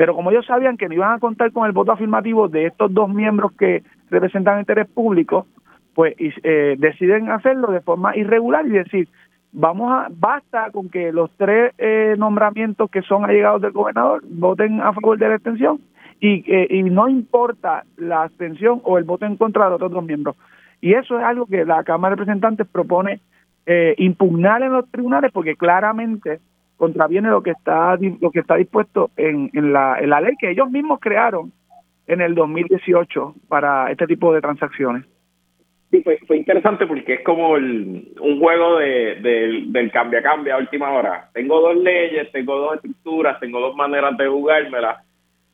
Pero 0.00 0.14
como 0.14 0.30
ellos 0.30 0.46
sabían 0.46 0.78
que 0.78 0.88
no 0.88 0.94
iban 0.94 1.12
a 1.12 1.18
contar 1.18 1.52
con 1.52 1.66
el 1.66 1.72
voto 1.72 1.92
afirmativo 1.92 2.48
de 2.48 2.64
estos 2.64 2.90
dos 2.94 3.10
miembros 3.10 3.52
que 3.52 3.82
representan 4.08 4.58
interés 4.58 4.88
público, 4.88 5.46
pues 5.92 6.14
eh, 6.18 6.76
deciden 6.78 7.30
hacerlo 7.30 7.70
de 7.70 7.82
forma 7.82 8.16
irregular 8.16 8.66
y 8.66 8.70
decir, 8.70 9.08
vamos 9.52 9.92
a, 9.92 10.08
basta 10.10 10.70
con 10.70 10.88
que 10.88 11.12
los 11.12 11.30
tres 11.36 11.74
eh, 11.76 12.14
nombramientos 12.16 12.90
que 12.90 13.02
son 13.02 13.26
allegados 13.26 13.60
del 13.60 13.72
gobernador 13.72 14.22
voten 14.26 14.80
a 14.80 14.94
favor 14.94 15.18
de 15.18 15.28
la 15.28 15.34
extensión 15.34 15.82
y, 16.18 16.50
eh, 16.50 16.66
y 16.70 16.82
no 16.84 17.06
importa 17.06 17.84
la 17.98 18.22
abstención 18.22 18.80
o 18.84 18.96
el 18.96 19.04
voto 19.04 19.26
en 19.26 19.36
contra 19.36 19.66
de 19.66 19.72
los 19.72 19.82
otros 19.82 20.02
miembros. 20.02 20.34
Y 20.80 20.94
eso 20.94 21.18
es 21.18 21.24
algo 21.26 21.44
que 21.44 21.66
la 21.66 21.84
Cámara 21.84 22.16
de 22.16 22.20
Representantes 22.20 22.66
propone 22.68 23.20
eh, 23.66 23.94
impugnar 23.98 24.62
en 24.62 24.72
los 24.72 24.90
tribunales 24.90 25.30
porque 25.30 25.56
claramente 25.56 26.40
contraviene 26.80 27.28
lo 27.28 27.42
que 27.42 27.50
está 27.50 27.94
lo 28.20 28.30
que 28.30 28.40
está 28.40 28.56
dispuesto 28.56 29.10
en, 29.18 29.50
en, 29.52 29.70
la, 29.70 30.00
en 30.00 30.08
la 30.08 30.22
ley 30.22 30.34
que 30.40 30.50
ellos 30.50 30.70
mismos 30.70 30.98
crearon 30.98 31.52
en 32.06 32.22
el 32.22 32.34
2018 32.34 33.34
para 33.48 33.90
este 33.90 34.06
tipo 34.06 34.32
de 34.32 34.40
transacciones. 34.40 35.04
Sí, 35.90 36.02
fue, 36.02 36.18
fue 36.26 36.38
interesante 36.38 36.86
porque 36.86 37.14
es 37.14 37.20
como 37.20 37.56
el, 37.56 38.14
un 38.18 38.40
juego 38.40 38.78
de, 38.78 39.66
del 39.66 39.92
cambia-cambia 39.92 40.54
a 40.54 40.58
última 40.58 40.90
hora. 40.90 41.28
Tengo 41.34 41.60
dos 41.60 41.76
leyes, 41.76 42.32
tengo 42.32 42.56
dos 42.56 42.76
estructuras, 42.76 43.38
tengo 43.40 43.60
dos 43.60 43.76
maneras 43.76 44.16
de 44.16 44.26
jugármela. 44.26 45.02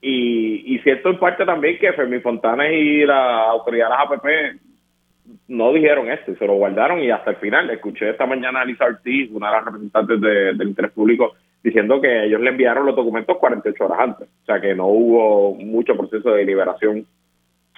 Y, 0.01 0.75
y 0.75 0.79
cierto 0.81 1.11
en 1.11 1.19
parte 1.19 1.45
también 1.45 1.79
que 1.81 1.93
Fermi 1.93 2.21
Fontanes 2.21 2.71
y 2.73 3.05
la 3.05 3.51
autoridad 3.51 3.87
de 3.87 3.91
las 3.91 4.01
APP 4.01 4.27
no 5.49 5.73
dijeron 5.73 6.11
esto 6.11 6.35
se 6.37 6.47
lo 6.47 6.55
guardaron 6.55 7.01
y 7.01 7.11
hasta 7.11 7.31
el 7.31 7.37
final. 7.37 7.71
Escuché 7.71 8.11
esta 8.11 8.27
mañana 8.27 8.61
a 8.61 8.65
Lisa 8.65 8.85
Ortiz, 8.85 9.31
una 9.33 9.49
de 9.49 9.57
las 9.57 9.65
representantes 9.65 10.21
del 10.21 10.69
interés 10.69 10.93
público, 10.93 11.35
diciendo 11.63 12.01
que 12.01 12.25
ellos 12.25 12.41
le 12.41 12.51
enviaron 12.51 12.87
los 12.87 12.97
documentos 12.97 13.37
48 13.39 13.85
horas 13.85 13.99
antes. 14.01 14.29
O 14.29 14.45
sea 14.47 14.61
que 14.61 14.75
no 14.75 14.87
hubo 14.87 15.55
mucho 15.55 15.97
proceso 15.97 16.31
de 16.31 16.39
deliberación 16.39 17.07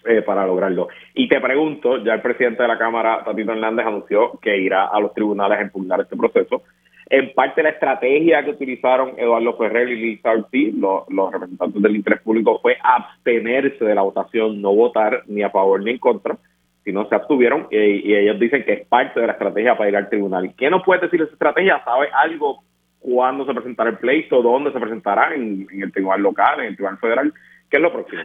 eh, 0.04 0.22
para 0.22 0.46
lograrlo. 0.46 0.88
Y 1.14 1.28
te 1.28 1.40
pregunto, 1.40 2.02
ya 2.04 2.14
el 2.14 2.22
presidente 2.22 2.62
de 2.62 2.68
la 2.68 2.78
Cámara, 2.78 3.22
Tatito 3.24 3.52
Hernández, 3.52 3.86
anunció 3.86 4.38
que 4.40 4.56
irá 4.56 4.86
a 4.86 5.00
los 5.00 5.12
tribunales 5.12 5.58
a 5.58 5.62
impugnar 5.62 6.00
este 6.00 6.16
proceso. 6.16 6.62
En 7.10 7.32
parte 7.32 7.62
la 7.62 7.70
estrategia 7.70 8.44
que 8.44 8.50
utilizaron 8.50 9.14
Eduardo 9.16 9.56
Ferrer 9.56 9.88
y 9.88 9.96
Lisa 9.96 10.30
Ortiz, 10.30 10.74
los, 10.74 11.04
representantes 11.32 11.82
del 11.82 11.96
interés 11.96 12.20
público, 12.20 12.60
fue 12.60 12.76
abstenerse 12.82 13.84
de 13.84 13.94
la 13.94 14.02
votación, 14.02 14.60
no 14.60 14.74
votar 14.74 15.22
ni 15.26 15.42
a 15.42 15.50
favor 15.50 15.82
ni 15.82 15.92
en 15.92 15.98
contra, 15.98 16.36
sino 16.84 17.08
se 17.08 17.14
abstuvieron 17.14 17.66
y, 17.70 18.14
ellos 18.14 18.38
dicen 18.38 18.64
que 18.64 18.72
es 18.72 18.86
parte 18.86 19.20
de 19.20 19.26
la 19.26 19.32
estrategia 19.34 19.76
para 19.76 19.90
ir 19.90 19.96
al 19.96 20.08
tribunal. 20.08 20.54
¿Qué 20.56 20.70
nos 20.70 20.82
puede 20.82 21.02
decir 21.02 21.20
esa 21.20 21.32
estrategia? 21.32 21.82
¿Sabe 21.84 22.08
algo 22.12 22.62
cuándo 22.98 23.44
se 23.44 23.54
presentará 23.54 23.90
el 23.90 23.98
pleito, 23.98 24.42
dónde 24.42 24.72
se 24.72 24.80
presentará, 24.80 25.34
en, 25.34 25.66
en 25.70 25.82
el 25.82 25.92
tribunal 25.92 26.22
local, 26.22 26.60
en 26.60 26.66
el 26.66 26.76
tribunal 26.76 26.98
federal? 26.98 27.32
¿Qué 27.70 27.76
es 27.76 27.82
lo 27.82 27.92
próximo? 27.92 28.22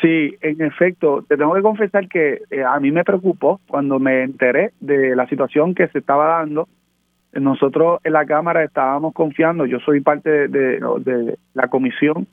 Sí, 0.00 0.34
en 0.40 0.62
efecto, 0.62 1.24
te 1.28 1.36
tengo 1.36 1.54
que 1.54 1.62
confesar 1.62 2.08
que 2.08 2.40
eh, 2.50 2.64
a 2.64 2.80
mí 2.80 2.90
me 2.90 3.04
preocupó 3.04 3.60
cuando 3.68 3.98
me 3.98 4.22
enteré 4.22 4.72
de 4.80 5.14
la 5.14 5.26
situación 5.26 5.74
que 5.74 5.88
se 5.88 5.98
estaba 5.98 6.38
dando. 6.38 6.68
Nosotros 7.32 8.00
en 8.02 8.14
la 8.14 8.24
Cámara 8.24 8.64
estábamos 8.64 9.12
confiando, 9.12 9.66
yo 9.66 9.78
soy 9.80 10.00
parte 10.00 10.48
de, 10.48 11.36
la 11.54 11.68
comisión 11.68 12.26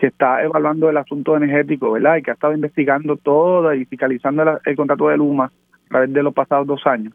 que 0.00 0.06
está 0.06 0.42
evaluando 0.42 0.88
el 0.88 0.96
asunto 0.96 1.36
energético, 1.36 1.92
¿verdad? 1.92 2.16
Y 2.16 2.22
que 2.22 2.30
ha 2.30 2.34
estado 2.34 2.54
investigando 2.54 3.18
todo 3.18 3.74
y 3.74 3.84
fiscalizando 3.84 4.58
el, 4.64 4.74
contrato 4.74 5.08
de 5.08 5.18
Luma 5.18 5.44
a 5.44 5.88
través 5.90 6.10
de 6.10 6.22
los 6.22 6.32
pasados 6.32 6.66
dos 6.66 6.86
años. 6.86 7.12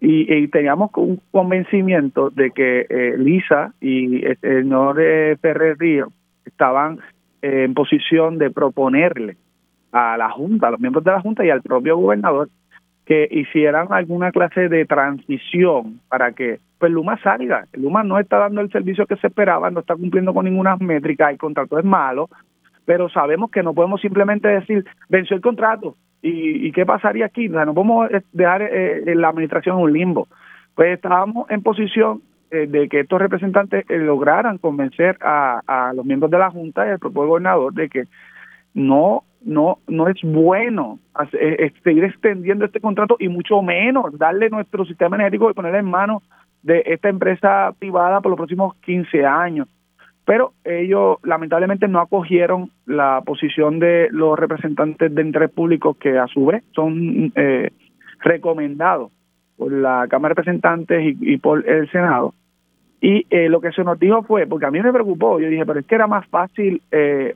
Y, 0.00 0.46
teníamos 0.48 0.92
un 0.94 1.20
convencimiento 1.32 2.30
de 2.30 2.52
que 2.52 2.86
eh, 2.88 3.16
Lisa 3.18 3.74
y 3.80 4.24
el 4.24 4.38
señor 4.38 4.98
eh, 5.00 5.36
Ferrer 5.42 5.76
Río 5.78 6.12
estaban 6.44 7.00
en 7.42 7.74
posición 7.74 8.38
de 8.38 8.50
proponerle 8.50 9.36
a 9.90 10.16
la 10.16 10.30
Junta, 10.30 10.68
a 10.68 10.70
los 10.70 10.80
miembros 10.80 11.04
de 11.04 11.10
la 11.10 11.20
Junta 11.20 11.44
y 11.44 11.50
al 11.50 11.60
propio 11.60 11.96
gobernador 11.96 12.48
que 13.10 13.26
hicieran 13.28 13.88
alguna 13.90 14.30
clase 14.30 14.68
de 14.68 14.86
transición 14.86 15.98
para 16.08 16.30
que 16.30 16.60
pues 16.78 16.92
Luma 16.92 17.18
salga. 17.20 17.66
Luma 17.72 18.04
no 18.04 18.20
está 18.20 18.38
dando 18.38 18.60
el 18.60 18.70
servicio 18.70 19.04
que 19.04 19.16
se 19.16 19.26
esperaba, 19.26 19.68
no 19.68 19.80
está 19.80 19.96
cumpliendo 19.96 20.32
con 20.32 20.44
ninguna 20.44 20.76
métrica, 20.76 21.28
el 21.28 21.36
contrato 21.36 21.76
es 21.80 21.84
malo, 21.84 22.30
pero 22.84 23.08
sabemos 23.08 23.50
que 23.50 23.64
no 23.64 23.74
podemos 23.74 24.00
simplemente 24.00 24.46
decir, 24.46 24.84
venció 25.08 25.34
el 25.34 25.42
contrato, 25.42 25.96
¿y, 26.22 26.70
qué 26.70 26.86
pasaría 26.86 27.26
aquí? 27.26 27.48
O 27.48 27.52
sea, 27.52 27.64
no 27.64 27.74
podemos 27.74 28.08
eh, 28.12 28.22
dejar 28.32 28.62
eh, 28.62 29.02
la 29.16 29.30
administración 29.30 29.78
en 29.78 29.82
un 29.82 29.92
limbo. 29.92 30.28
Pues 30.76 30.94
estábamos 30.94 31.50
en 31.50 31.64
posición 31.64 32.22
eh, 32.52 32.68
de 32.68 32.88
que 32.88 33.00
estos 33.00 33.20
representantes 33.20 33.84
eh, 33.88 33.98
lograran 33.98 34.58
convencer 34.58 35.16
a, 35.20 35.62
a, 35.66 35.92
los 35.94 36.06
miembros 36.06 36.30
de 36.30 36.38
la 36.38 36.52
Junta 36.52 36.86
y 36.86 36.90
al 36.90 37.00
propio 37.00 37.26
gobernador 37.26 37.74
de 37.74 37.88
que 37.88 38.04
no 38.74 39.24
no 39.42 39.78
no 39.88 40.08
es 40.08 40.18
bueno 40.22 40.98
eh, 41.32 41.72
seguir 41.82 42.04
extendiendo 42.04 42.64
este 42.64 42.80
contrato 42.80 43.16
y 43.18 43.28
mucho 43.28 43.62
menos 43.62 44.16
darle 44.18 44.50
nuestro 44.50 44.84
sistema 44.84 45.16
energético 45.16 45.50
y 45.50 45.54
ponerlo 45.54 45.78
en 45.78 45.86
manos 45.86 46.22
de 46.62 46.82
esta 46.86 47.08
empresa 47.08 47.74
privada 47.78 48.20
por 48.20 48.30
los 48.30 48.36
próximos 48.36 48.74
15 48.76 49.24
años. 49.24 49.66
Pero 50.26 50.52
ellos 50.62 51.16
lamentablemente 51.24 51.88
no 51.88 52.00
acogieron 52.00 52.70
la 52.86 53.22
posición 53.24 53.78
de 53.78 54.08
los 54.10 54.38
representantes 54.38 55.12
de 55.14 55.22
interés 55.22 55.50
público 55.50 55.94
que 55.94 56.18
a 56.18 56.26
su 56.26 56.46
vez 56.46 56.62
son 56.72 57.32
eh, 57.34 57.70
recomendados 58.20 59.10
por 59.56 59.72
la 59.72 60.06
Cámara 60.08 60.34
de 60.34 60.40
Representantes 60.40 61.16
y 61.18 61.36
por 61.38 61.66
el 61.66 61.90
Senado 61.90 62.34
y 63.00 63.26
eh, 63.30 63.48
lo 63.48 63.60
que 63.60 63.72
se 63.72 63.82
nos 63.82 63.98
dijo 63.98 64.22
fue, 64.22 64.46
porque 64.46 64.66
a 64.66 64.70
mí 64.70 64.80
me 64.80 64.92
preocupó, 64.92 65.40
yo 65.40 65.48
dije, 65.48 65.64
pero 65.64 65.80
es 65.80 65.86
que 65.86 65.94
era 65.94 66.06
más 66.06 66.26
fácil 66.28 66.82
eh, 66.90 67.34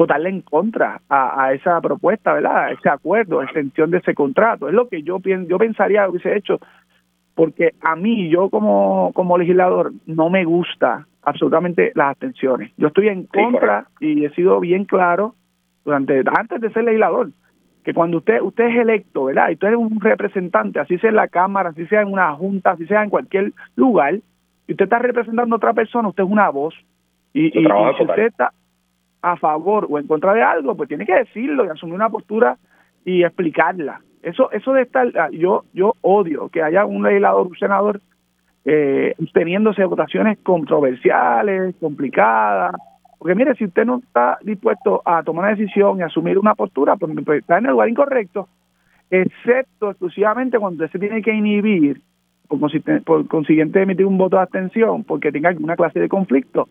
votarle 0.00 0.30
en 0.30 0.40
contra 0.40 1.02
a, 1.10 1.52
esa 1.52 1.78
propuesta, 1.82 2.32
¿verdad? 2.32 2.56
A 2.56 2.70
ese 2.70 2.88
acuerdo, 2.88 3.42
extensión 3.42 3.90
de 3.90 3.98
ese 3.98 4.14
contrato. 4.14 4.66
Es 4.66 4.72
lo 4.72 4.88
que 4.88 5.02
yo, 5.02 5.18
yo 5.20 5.58
pensaría 5.58 6.04
que 6.04 6.12
hubiese 6.12 6.38
hecho, 6.38 6.58
porque 7.34 7.74
a 7.82 7.96
mí, 7.96 8.30
yo 8.30 8.48
como, 8.48 9.12
como 9.12 9.36
legislador, 9.36 9.92
no 10.06 10.30
me 10.30 10.46
gusta 10.46 11.06
absolutamente 11.22 11.92
las 11.94 12.12
abstenciones. 12.12 12.72
Yo 12.78 12.86
estoy 12.88 13.08
en 13.08 13.26
contra 13.26 13.88
y 14.00 14.24
he 14.24 14.30
sido 14.30 14.58
bien 14.58 14.86
claro 14.86 15.34
durante 15.84 16.22
antes 16.34 16.62
de 16.62 16.72
ser 16.72 16.84
legislador 16.84 17.28
que 17.84 17.92
cuando 17.92 18.18
usted 18.18 18.40
usted 18.40 18.68
es 18.68 18.76
electo, 18.76 19.24
¿verdad? 19.26 19.50
Y 19.50 19.52
usted 19.52 19.68
es 19.68 19.76
un 19.76 20.00
representante, 20.00 20.80
así 20.80 20.96
sea 20.96 21.10
en 21.10 21.16
la 21.16 21.28
Cámara, 21.28 21.70
así 21.70 21.84
sea 21.88 22.00
en 22.00 22.08
una 22.10 22.32
junta, 22.36 22.70
así 22.70 22.86
sea 22.86 23.02
en 23.02 23.10
cualquier 23.10 23.52
lugar, 23.76 24.14
si 24.64 24.72
usted 24.72 24.84
está 24.84 24.98
representando 24.98 25.56
a 25.56 25.58
otra 25.58 25.74
persona, 25.74 26.08
usted 26.08 26.24
es 26.24 26.30
una 26.30 26.48
voz. 26.48 26.74
Y, 27.34 27.50
si 27.50 27.66
usted 28.02 28.26
está 28.26 28.50
a 29.22 29.36
favor 29.36 29.86
o 29.90 29.98
en 29.98 30.06
contra 30.06 30.34
de 30.34 30.42
algo, 30.42 30.74
pues 30.74 30.88
tiene 30.88 31.06
que 31.06 31.14
decirlo 31.14 31.64
y 31.64 31.68
asumir 31.68 31.94
una 31.94 32.08
postura 32.08 32.56
y 33.04 33.24
explicarla. 33.24 34.00
Eso 34.22 34.50
eso 34.52 34.72
de 34.72 34.82
estar, 34.82 35.06
ah, 35.18 35.28
yo 35.32 35.64
yo 35.72 35.94
odio 36.02 36.48
que 36.48 36.62
haya 36.62 36.84
un 36.84 37.02
legislador, 37.02 37.46
un 37.46 37.56
senador 37.56 38.00
eh, 38.64 39.14
teniéndose 39.32 39.84
votaciones 39.84 40.38
controversiales, 40.42 41.74
complicadas. 41.80 42.74
Porque 43.18 43.34
mire, 43.34 43.54
si 43.54 43.64
usted 43.64 43.84
no 43.84 43.98
está 43.98 44.38
dispuesto 44.42 45.02
a 45.04 45.22
tomar 45.22 45.44
una 45.44 45.56
decisión 45.56 45.98
y 45.98 46.02
asumir 46.02 46.38
una 46.38 46.54
postura, 46.54 46.96
pues, 46.96 47.12
pues 47.24 47.40
está 47.40 47.58
en 47.58 47.66
el 47.66 47.72
lugar 47.72 47.88
incorrecto, 47.88 48.48
excepto 49.10 49.90
exclusivamente 49.90 50.58
cuando 50.58 50.84
usted 50.84 50.98
se 50.98 51.06
tiene 51.06 51.22
que 51.22 51.32
inhibir 51.32 52.00
por, 53.04 53.28
consiguiente 53.28 53.82
emitir 53.82 54.06
un 54.06 54.18
voto 54.18 54.36
de 54.36 54.42
abstención 54.42 55.04
porque 55.04 55.32
tenga 55.32 55.48
alguna 55.50 55.76
clase 55.76 56.00
de 56.00 56.08
conflicto. 56.08 56.68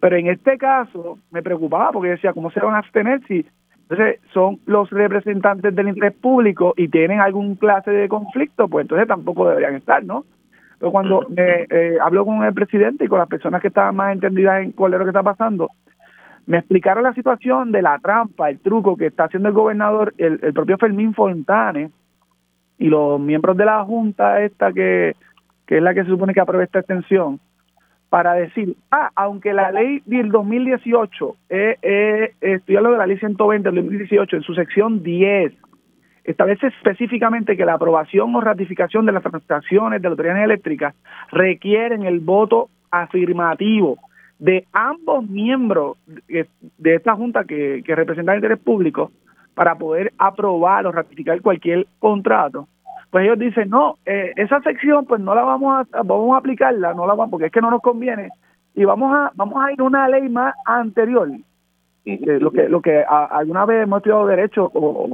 Pero 0.00 0.16
en 0.16 0.28
este 0.28 0.58
caso 0.58 1.18
me 1.30 1.42
preocupaba 1.42 1.92
porque 1.92 2.10
decía, 2.10 2.32
¿cómo 2.32 2.50
se 2.50 2.60
van 2.60 2.74
a 2.74 2.78
abstener 2.78 3.20
si 3.26 3.46
entonces 3.88 4.20
son 4.32 4.60
los 4.66 4.88
representantes 4.90 5.74
del 5.74 5.88
interés 5.88 6.14
público 6.14 6.74
y 6.76 6.88
tienen 6.88 7.20
algún 7.20 7.56
clase 7.56 7.90
de 7.90 8.08
conflicto? 8.08 8.68
Pues 8.68 8.84
entonces 8.84 9.08
tampoco 9.08 9.48
deberían 9.48 9.74
estar, 9.74 10.04
¿no? 10.04 10.24
Pero 10.78 10.92
cuando 10.92 11.26
me, 11.28 11.66
eh, 11.68 11.98
hablo 12.00 12.24
con 12.24 12.42
el 12.42 12.54
presidente 12.54 13.04
y 13.04 13.08
con 13.08 13.18
las 13.18 13.28
personas 13.28 13.60
que 13.60 13.68
estaban 13.68 13.96
más 13.96 14.12
entendidas 14.12 14.62
en 14.62 14.72
cuál 14.72 14.94
es 14.94 14.98
lo 14.98 15.04
que 15.04 15.10
está 15.10 15.22
pasando, 15.22 15.68
me 16.46 16.58
explicaron 16.58 17.02
la 17.02 17.12
situación 17.14 17.70
de 17.70 17.82
la 17.82 17.98
trampa, 17.98 18.48
el 18.48 18.60
truco 18.60 18.96
que 18.96 19.06
está 19.06 19.24
haciendo 19.24 19.48
el 19.48 19.54
gobernador, 19.54 20.14
el, 20.18 20.40
el 20.42 20.52
propio 20.52 20.78
Fermín 20.78 21.12
Fontanes, 21.12 21.90
y 22.80 22.88
los 22.88 23.20
miembros 23.20 23.56
de 23.58 23.66
la 23.66 23.84
Junta 23.84 24.42
esta 24.42 24.72
que, 24.72 25.14
que 25.66 25.76
es 25.76 25.82
la 25.82 25.94
que 25.94 26.02
se 26.02 26.08
supone 26.08 26.32
que 26.32 26.40
apruebe 26.40 26.64
esta 26.64 26.80
extensión, 26.80 27.38
para 28.08 28.32
decir, 28.32 28.74
ah, 28.90 29.10
aunque 29.14 29.52
la 29.52 29.70
ley 29.70 30.02
del 30.06 30.30
2018, 30.30 31.36
eh, 31.50 31.76
eh, 31.80 32.32
estoy 32.40 32.76
hablando 32.76 32.96
de 32.96 32.98
la 32.98 33.06
ley 33.06 33.18
120 33.18 33.68
del 33.68 33.84
2018, 33.84 34.36
en 34.36 34.42
su 34.42 34.54
sección 34.54 35.02
10, 35.02 35.52
establece 36.24 36.68
específicamente 36.68 37.56
que 37.56 37.66
la 37.66 37.74
aprobación 37.74 38.34
o 38.34 38.40
ratificación 38.40 39.04
de 39.04 39.12
las 39.12 39.22
transacciones 39.22 40.00
de 40.00 40.08
la 40.08 40.12
autoridad 40.12 40.42
eléctricas 40.42 40.94
requieren 41.30 42.04
el 42.04 42.20
voto 42.20 42.70
afirmativo 42.90 43.98
de 44.38 44.66
ambos 44.72 45.28
miembros 45.28 45.98
de 46.26 46.94
esta 46.94 47.14
junta 47.14 47.44
que, 47.44 47.82
que 47.84 47.94
representa 47.94 48.32
el 48.32 48.38
interés 48.38 48.58
público 48.58 49.12
para 49.60 49.74
poder 49.74 50.10
aprobar 50.16 50.86
o 50.86 50.90
ratificar 50.90 51.38
cualquier 51.42 51.86
contrato, 51.98 52.66
pues 53.10 53.26
ellos 53.26 53.38
dicen, 53.38 53.68
no, 53.68 53.98
eh, 54.06 54.32
esa 54.36 54.58
sección 54.62 55.04
pues 55.04 55.20
no 55.20 55.34
la 55.34 55.42
vamos 55.42 55.86
a, 55.92 56.02
vamos 56.02 56.32
a 56.32 56.38
aplicarla, 56.38 56.94
no 56.94 57.06
la 57.06 57.12
vamos, 57.12 57.30
porque 57.30 57.48
es 57.48 57.52
que 57.52 57.60
no 57.60 57.70
nos 57.70 57.82
conviene, 57.82 58.30
y 58.74 58.86
vamos 58.86 59.14
a, 59.14 59.30
vamos 59.34 59.62
a 59.62 59.70
ir 59.70 59.78
a 59.78 59.84
una 59.84 60.08
ley 60.08 60.30
más 60.30 60.54
anterior, 60.64 61.28
lo 62.06 62.50
que 62.52 62.70
lo 62.70 62.80
que 62.80 63.04
alguna 63.06 63.66
vez 63.66 63.82
hemos 63.82 63.98
estudiado 63.98 64.26
derecho 64.26 64.70
o 64.72 65.10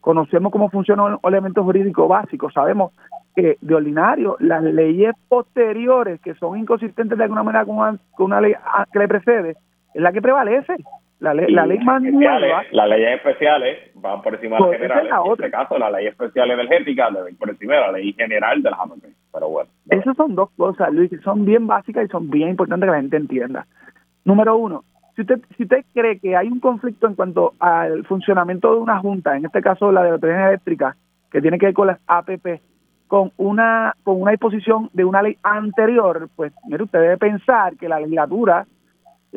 conocemos 0.00 0.52
cómo 0.52 0.70
funciona 0.70 1.02
un 1.02 1.18
elemento 1.24 1.64
jurídico 1.64 2.06
básico, 2.06 2.52
sabemos 2.52 2.92
que 3.34 3.56
de 3.60 3.74
ordinario 3.74 4.36
las 4.38 4.62
leyes 4.62 5.12
posteriores 5.28 6.20
que 6.20 6.34
son 6.34 6.56
inconsistentes 6.56 7.18
de 7.18 7.24
alguna 7.24 7.42
manera 7.42 7.64
con 7.64 7.96
una, 8.18 8.40
ley 8.40 8.54
que 8.92 8.98
le 9.00 9.08
precede 9.08 9.56
es 9.92 10.00
la 10.00 10.12
que 10.12 10.22
prevalece. 10.22 10.76
La 11.18 11.34
ley, 11.34 11.52
la 11.52 11.66
ley 11.66 11.80
más 11.80 12.00
nueva. 12.00 12.62
Las 12.70 12.88
leyes 12.88 13.16
especiales 13.16 13.87
van 14.00 14.22
por 14.22 14.34
encima 14.34 14.56
de 14.56 14.60
las 14.60 14.68
pues 14.68 14.80
generales. 14.80 15.12
En 15.24 15.32
este 15.32 15.50
caso, 15.50 15.78
la 15.78 15.90
ley 15.90 16.06
especial 16.06 16.50
energética 16.50 17.10
debe 17.10 17.32
por 17.34 17.50
encima 17.50 17.74
de 17.74 17.80
la 17.80 17.92
ley 17.92 18.12
general 18.12 18.62
de 18.62 18.70
las 18.70 18.80
APP. 18.80 19.04
Pero 19.32 19.48
bueno. 19.48 19.70
Esas 19.90 20.16
son 20.16 20.34
dos 20.34 20.50
cosas, 20.56 20.92
Luis, 20.92 21.10
que 21.10 21.18
son 21.18 21.44
bien 21.44 21.66
básicas 21.66 22.04
y 22.04 22.08
son 22.08 22.30
bien 22.30 22.48
importantes 22.50 22.86
que 22.86 22.92
la 22.92 23.00
gente 23.00 23.16
entienda. 23.16 23.66
Número 24.24 24.56
uno, 24.56 24.84
si 25.14 25.22
usted, 25.22 25.40
si 25.56 25.64
usted 25.64 25.84
cree 25.92 26.18
que 26.18 26.36
hay 26.36 26.48
un 26.48 26.60
conflicto 26.60 27.06
en 27.06 27.14
cuanto 27.14 27.54
al 27.58 28.04
funcionamiento 28.04 28.72
de 28.72 28.80
una 28.80 29.00
junta, 29.00 29.36
en 29.36 29.44
este 29.44 29.62
caso 29.62 29.90
la 29.90 30.02
de 30.02 30.08
la 30.08 30.14
autoridad 30.14 30.48
eléctrica, 30.48 30.96
que 31.30 31.40
tiene 31.40 31.58
que 31.58 31.66
ver 31.66 31.74
con 31.74 31.88
las 31.88 31.98
APP, 32.06 32.60
con 33.08 33.32
una, 33.36 33.94
con 34.04 34.20
una 34.20 34.30
disposición 34.32 34.90
de 34.92 35.04
una 35.04 35.22
ley 35.22 35.36
anterior, 35.42 36.28
pues 36.36 36.52
mire, 36.68 36.84
usted 36.84 37.00
debe 37.00 37.16
pensar 37.16 37.76
que 37.76 37.88
la 37.88 37.98
legislatura, 37.98 38.66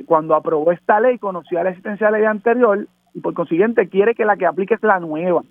cuando 0.06 0.36
aprobó 0.36 0.72
esta 0.72 1.00
ley, 1.00 1.18
conocía 1.18 1.64
la 1.64 1.72
existencia 1.72 2.08
de 2.08 2.12
la 2.12 2.18
ley 2.20 2.28
anterior 2.28 2.88
y 3.14 3.20
por 3.20 3.34
consiguiente 3.34 3.90
quiere 3.90 4.16
que 4.16 4.26
la 4.26 4.38
que 4.38 4.46
aplique 4.46 4.76
es 4.76 4.84
la 4.84 5.00
nueva. 5.00 5.42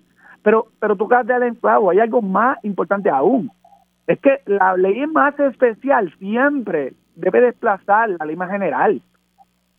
Pero, 0.43 0.67
pero 0.79 0.95
tú 0.95 1.07
de 1.07 1.33
al 1.33 1.43
enclavo, 1.43 1.91
hay 1.91 1.99
algo 1.99 2.21
más 2.21 2.57
importante 2.63 3.09
aún. 3.09 3.51
Es 4.07 4.19
que 4.19 4.41
la 4.45 4.75
ley 4.75 5.05
más 5.07 5.39
especial 5.39 6.13
siempre 6.17 6.93
debe 7.15 7.41
desplazar 7.41 8.09
la 8.09 8.25
ley 8.25 8.35
más 8.35 8.49
general. 8.49 9.01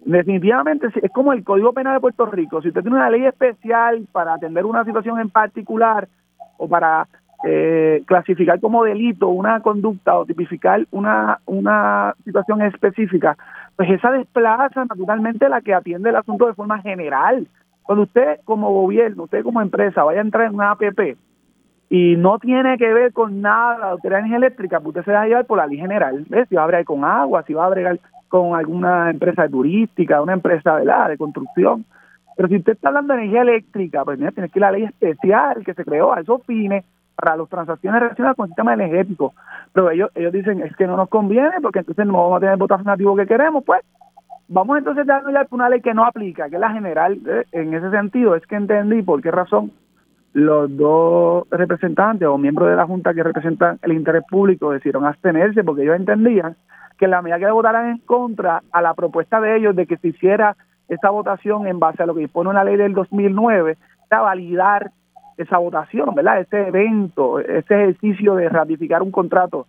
Definitivamente 0.05 0.89
es 1.01 1.11
como 1.13 1.33
el 1.33 1.45
Código 1.45 1.73
Penal 1.73 1.95
de 1.95 2.01
Puerto 2.01 2.27
Rico. 2.27 2.61
Si 2.61 2.69
usted 2.69 2.83
tiene 2.83 2.97
una 2.97 3.11
ley 3.11 3.25
especial 3.25 4.07
para 4.11 4.35
atender 4.35 4.65
una 4.65 4.85
situación 4.85 5.21
en 5.21 5.31
particular 5.31 6.09
o 6.57 6.69
para 6.69 7.07
eh, 7.45 8.03
clasificar 8.07 8.61
como 8.61 8.85
delito 8.85 9.29
una 9.29 9.61
conducta 9.61 10.17
o 10.17 10.25
tipificar 10.25 10.87
una, 10.91 11.39
una 11.47 12.15
situación 12.25 12.63
específica, 12.63 13.37
pues 13.77 13.91
esa 13.91 14.13
desplaza 14.13 14.85
naturalmente 14.85 15.49
la 15.49 15.61
que 15.61 15.75
atiende 15.75 16.11
el 16.11 16.17
asunto 16.17 16.47
de 16.47 16.55
forma 16.55 16.81
general. 16.81 17.47
Cuando 17.83 18.05
usted 18.05 18.41
como 18.45 18.73
gobierno, 18.73 19.25
usted 19.25 19.43
como 19.43 19.61
empresa 19.61 20.05
vaya 20.05 20.21
a 20.21 20.25
entrar 20.25 20.47
en 20.47 20.55
una 20.55 20.71
APP 20.73 21.17
y 21.91 22.17
no 22.17 22.39
tiene 22.39 22.79
que 22.79 22.93
ver 22.93 23.13
con 23.13 23.43
nada 23.43 23.97
de 24.03 24.09
energía 24.09 24.37
eléctrica, 24.37 24.81
pues 24.81 24.97
usted 24.97 25.05
se 25.05 25.13
va 25.13 25.23
a 25.23 25.27
llevar 25.27 25.47
por 25.47 25.59
la 25.59 25.67
ley 25.67 25.79
general. 25.79 26.25
¿ves? 26.29 26.49
Si 26.49 26.55
va 26.55 26.65
a 26.65 26.67
bregar 26.67 26.85
con 26.85 27.05
agua, 27.05 27.43
si 27.47 27.53
va 27.53 27.67
a 27.67 27.71
bregar 27.71 28.01
con 28.29 28.57
alguna 28.57 29.11
empresa 29.11 29.47
turística, 29.49 30.23
una 30.23 30.33
empresa 30.33 30.77
¿verdad? 30.77 31.11
de 31.11 31.19
construcción. 31.19 31.85
Pero 32.35 32.49
si 32.49 32.57
usted 32.57 32.73
está 32.73 32.89
hablando 32.89 33.13
de 33.13 33.21
energía 33.21 33.43
eléctrica, 33.43 34.05
pues 34.05 34.19
mira, 34.19 34.33
tiene 34.33 34.49
que 34.49 34.59
ir 34.59 34.63
la 34.63 34.73
ley 34.73 34.85
especial 34.85 35.63
que 35.65 35.75
se 35.75 35.85
creó 35.85 36.15
a 36.15 36.21
esos 36.21 36.43
fines 36.47 36.85
para 37.15 37.37
las 37.37 37.49
transacciones 37.49 38.01
relacionadas 38.01 38.37
con 38.37 38.45
el 38.45 38.51
sistema 38.51 38.73
energético. 38.73 39.35
Pero 39.75 39.91
ellos, 39.91 40.11
ellos 40.15 40.33
dicen, 40.33 40.63
es 40.63 40.75
que 40.77 40.87
no 40.87 40.97
nos 40.97 41.11
conviene 41.11 41.61
porque 41.61 41.81
entonces 41.81 42.07
no 42.07 42.15
vamos 42.15 42.37
a 42.39 42.41
tener 42.41 42.55
el 42.55 42.59
voto 42.59 42.79
nativo 42.79 43.15
que 43.17 43.27
queremos, 43.27 43.65
pues 43.65 43.83
vamos 44.53 44.79
entonces 44.79 45.09
a 45.09 45.21
darle 45.21 45.41
una 45.51 45.69
ley 45.69 45.81
que 45.81 45.95
no 45.95 46.05
aplica, 46.05 46.49
que 46.49 46.57
es 46.57 46.61
la 46.61 46.73
general. 46.73 47.19
¿eh? 47.27 47.45
En 47.53 47.75
ese 47.75 47.91
sentido, 47.91 48.37
es 48.37 48.47
que 48.47 48.57
entendí 48.57 49.03
por 49.03 49.23
qué 49.23 49.31
razón 49.31 49.73
los 50.35 50.75
dos 50.77 51.47
representantes 51.51 52.27
o 52.27 52.39
miembros 52.39 52.69
de 52.71 52.77
la 52.77 52.87
Junta 52.87 53.13
que 53.13 53.23
representan 53.23 53.79
el 53.83 53.93
interés 53.93 54.23
público 54.31 54.71
decidieron 54.71 55.05
abstenerse 55.05 55.63
porque 55.63 55.83
ellos 55.83 55.97
entendían 55.97 56.57
que 56.99 57.07
la 57.07 57.21
medida 57.21 57.39
que 57.39 57.51
votaran 57.51 57.91
en 57.91 57.99
contra 57.99 58.63
a 58.71 58.81
la 58.81 58.95
propuesta 58.95 59.41
de 59.41 59.57
ellos 59.57 59.77
de 59.77 59.87
que 59.87 59.99
se 59.99 60.09
hiciera 60.09 60.57
esa 60.89 61.11
votación 61.11 61.67
en 61.67 61.79
base 61.79 62.03
a 62.03 62.07
lo 62.07 62.15
que 62.15 62.21
dispone 62.21 62.51
una 62.51 62.65
ley 62.65 62.77
del 62.77 62.95
2009, 62.95 63.77
era 64.11 64.21
validar 64.21 64.91
esa 65.37 65.59
votación, 65.59 66.15
¿verdad? 66.15 66.41
Ese 66.41 66.69
evento, 66.69 67.39
ese 67.41 67.75
ejercicio 67.75 68.35
de 68.35 68.49
ratificar 68.49 69.03
un 69.03 69.11
contrato. 69.11 69.67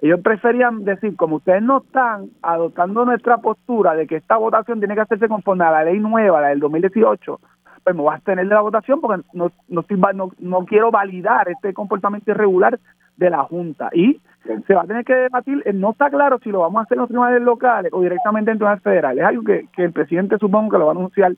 Ellos 0.00 0.20
preferían 0.20 0.84
decir, 0.84 1.16
como 1.16 1.36
ustedes 1.36 1.62
no 1.62 1.78
están 1.78 2.30
adoptando 2.42 3.04
nuestra 3.04 3.38
postura 3.38 3.94
de 3.94 4.06
que 4.06 4.16
esta 4.16 4.36
votación 4.36 4.78
tiene 4.78 4.94
que 4.94 5.00
hacerse 5.00 5.28
conforme 5.28 5.64
a 5.64 5.70
la 5.70 5.84
ley 5.84 5.98
nueva, 5.98 6.40
la 6.40 6.48
del 6.48 6.60
2018, 6.60 7.40
pues 7.82 7.96
me 7.96 8.02
voy 8.02 8.14
a 8.14 8.18
tener 8.18 8.46
de 8.46 8.54
la 8.54 8.60
votación 8.60 9.00
porque 9.00 9.22
no, 9.32 9.50
no, 9.68 9.84
no, 10.14 10.30
no 10.38 10.64
quiero 10.66 10.90
validar 10.90 11.48
este 11.48 11.72
comportamiento 11.72 12.30
irregular 12.30 12.78
de 13.16 13.30
la 13.30 13.44
Junta. 13.44 13.90
Y 13.92 14.20
se 14.66 14.74
va 14.74 14.82
a 14.82 14.86
tener 14.86 15.04
que 15.04 15.14
debatir, 15.14 15.62
eh, 15.64 15.72
no 15.72 15.90
está 15.90 16.10
claro 16.10 16.38
si 16.42 16.50
lo 16.50 16.60
vamos 16.60 16.80
a 16.80 16.82
hacer 16.82 16.96
en 16.96 17.00
los 17.00 17.08
tribunales 17.08 17.42
locales 17.42 17.92
o 17.92 18.00
directamente 18.00 18.50
en 18.50 18.58
tribunales 18.58 18.82
federales. 18.82 19.22
Es 19.22 19.28
algo 19.28 19.42
que, 19.44 19.68
el 19.76 19.92
presidente 19.92 20.38
supongo 20.38 20.70
que 20.70 20.78
lo 20.78 20.86
va 20.86 20.92
a 20.92 20.96
anunciar 20.96 21.32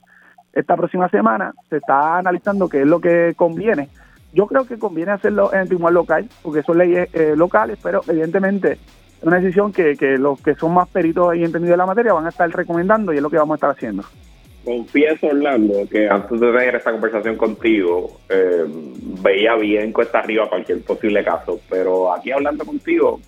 esta 0.53 0.77
próxima 0.77 1.09
semana. 1.09 1.53
Se 1.69 1.79
está 1.79 2.19
analizando 2.19 2.69
qué 2.69 2.83
es 2.83 2.87
lo 2.87 3.01
que 3.01 3.35
conviene. 3.37 3.89
Yo 4.33 4.47
creo 4.47 4.67
que 4.67 4.79
conviene 4.79 5.13
hacerlo 5.13 5.53
en 5.53 5.61
el 5.61 5.69
tribunal 5.69 5.95
local, 5.95 6.29
porque 6.43 6.63
son 6.63 6.79
leyes 6.79 7.09
eh, 7.15 7.35
locales, 7.37 7.79
pero 7.83 8.03
evidentemente 8.07 8.73
es 8.73 9.25
una 9.25 9.41
decisión 9.41 9.73
que, 9.73 9.97
que 9.97 10.19
los 10.19 10.41
que 10.41 10.55
son 10.55 10.75
más 10.75 10.89
peritos 10.89 11.35
y 11.35 11.45
entendidos 11.45 11.73
de 11.73 11.77
la 11.77 11.87
materia 11.87 12.13
van 12.13 12.27
a 12.27 12.29
estar 12.29 12.49
recomendando 12.51 13.13
y 13.13 13.17
es 13.17 13.23
lo 13.23 13.31
que 13.31 13.39
vamos 13.39 13.55
a 13.55 13.57
estar 13.57 13.71
haciendo. 13.71 14.05
Confieso, 14.65 15.29
Orlando, 15.29 15.89
que 15.91 16.09
antes 16.09 16.39
de 16.39 16.53
tener 16.53 16.75
esta 16.75 16.93
conversación 16.93 17.37
contigo, 17.37 18.21
eh, 18.29 18.65
veía 19.23 19.55
bien 19.55 19.93
cuesta 19.93 20.19
arriba 20.19 20.49
cualquier 20.49 20.83
posible 20.83 21.25
caso, 21.25 21.61
pero 21.71 22.13
aquí 22.13 22.31
hablando 22.31 22.67
contigo, 22.67 23.19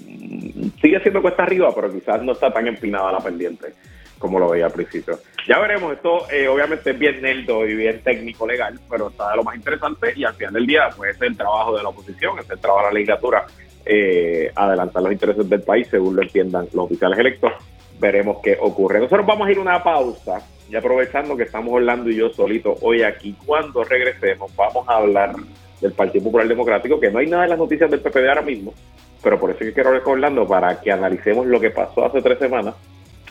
mm, 0.00 0.68
sigue 0.80 1.00
siendo 1.00 1.22
cuesta 1.22 1.44
arriba, 1.44 1.72
pero 1.74 1.90
quizás 1.90 2.22
no 2.22 2.32
está 2.32 2.52
tan 2.52 2.66
empinada 2.66 3.12
la 3.12 3.20
pendiente 3.20 3.72
como 4.20 4.38
lo 4.38 4.50
veía 4.50 4.66
al 4.66 4.72
principio. 4.72 5.18
Ya 5.48 5.58
veremos, 5.58 5.94
esto 5.94 6.30
eh, 6.30 6.46
obviamente 6.46 6.90
es 6.90 6.98
bien 6.98 7.22
neldo 7.22 7.66
y 7.66 7.74
bien 7.74 8.02
técnico 8.02 8.46
legal, 8.46 8.78
pero 8.88 9.08
está 9.08 9.30
de 9.30 9.36
lo 9.36 9.42
más 9.42 9.56
interesante 9.56 10.12
y 10.14 10.24
al 10.24 10.34
final 10.34 10.52
del 10.52 10.66
día, 10.66 10.90
pues 10.94 11.16
es 11.16 11.22
el 11.22 11.36
trabajo 11.36 11.74
de 11.74 11.82
la 11.82 11.88
oposición, 11.88 12.38
es 12.38 12.48
el 12.50 12.60
trabajo 12.60 12.82
de 12.82 12.88
la 12.88 12.94
legislatura, 12.94 13.46
eh, 13.86 14.52
adelantar 14.54 15.02
los 15.02 15.12
intereses 15.12 15.48
del 15.48 15.62
país 15.62 15.88
según 15.90 16.16
lo 16.16 16.22
entiendan 16.22 16.66
los 16.74 16.84
oficiales 16.84 17.18
electos. 17.18 17.50
Veremos 17.98 18.38
qué 18.42 18.58
ocurre. 18.60 19.00
Nosotros 19.00 19.26
vamos 19.26 19.48
a 19.48 19.52
ir 19.52 19.58
a 19.58 19.62
una 19.62 19.82
pausa 19.82 20.42
y 20.68 20.76
aprovechando 20.76 21.34
que 21.34 21.44
estamos 21.44 21.72
Orlando 21.72 22.10
y 22.10 22.16
yo 22.16 22.28
solitos 22.28 22.78
hoy 22.82 23.02
aquí, 23.02 23.34
cuando 23.46 23.82
regresemos 23.84 24.54
vamos 24.54 24.86
a 24.86 24.96
hablar 24.96 25.34
del 25.80 25.92
Partido 25.92 26.24
Popular 26.24 26.46
Democrático, 26.46 27.00
que 27.00 27.10
no 27.10 27.20
hay 27.20 27.26
nada 27.26 27.44
en 27.44 27.50
las 27.50 27.58
noticias 27.58 27.90
del 27.90 28.00
PPD 28.00 28.28
ahora 28.28 28.42
mismo, 28.42 28.74
pero 29.22 29.40
por 29.40 29.50
eso 29.50 29.60
es 29.60 29.68
que 29.68 29.72
quiero 29.72 29.88
hablar 29.88 30.02
con 30.02 30.12
Orlando 30.12 30.46
para 30.46 30.78
que 30.78 30.92
analicemos 30.92 31.46
lo 31.46 31.58
que 31.58 31.70
pasó 31.70 32.04
hace 32.04 32.20
tres 32.20 32.38
semanas 32.38 32.74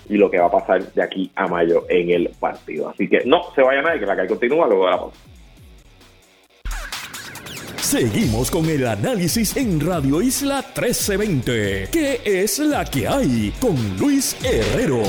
y 0.09 0.17
lo 0.17 0.29
que 0.29 0.39
va 0.39 0.47
a 0.47 0.51
pasar 0.51 0.91
de 0.91 1.01
aquí 1.01 1.31
a 1.35 1.47
mayo 1.47 1.85
en 1.87 2.09
el 2.09 2.29
partido. 2.39 2.89
Así 2.89 3.07
que 3.07 3.23
no 3.25 3.53
se 3.55 3.61
vaya 3.61 3.81
nadie, 3.81 3.99
que 3.99 4.05
la 4.05 4.15
calle 4.15 4.27
continúa 4.27 4.67
luego 4.67 4.85
de 4.85 4.91
la 4.91 4.97
pausa. 4.97 5.17
Seguimos 7.77 8.51
con 8.51 8.65
el 8.69 8.85
análisis 8.85 9.55
en 9.57 9.79
Radio 9.79 10.21
Isla 10.21 10.57
1320. 10.57 11.87
¿Qué 11.91 12.21
es 12.23 12.59
la 12.59 12.85
que 12.85 13.07
hay? 13.07 13.51
Con 13.59 13.75
Luis 13.97 14.37
Herrero. 14.43 15.01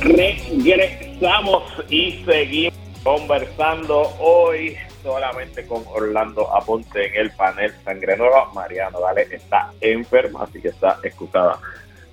Regresamos 0.00 1.62
y 1.88 2.24
seguimos 2.24 2.74
conversando 3.04 4.12
hoy 4.18 4.76
solamente 5.02 5.66
con 5.66 5.84
Orlando 5.86 6.52
Aponte 6.54 7.06
en 7.06 7.16
el 7.16 7.30
panel 7.32 7.72
Sangre 7.84 8.16
Nueva. 8.16 8.50
Mariano 8.52 9.00
Dale 9.00 9.28
está 9.30 9.72
enferma, 9.80 10.44
así 10.44 10.60
que 10.60 10.68
está 10.68 10.98
excusada 11.02 11.60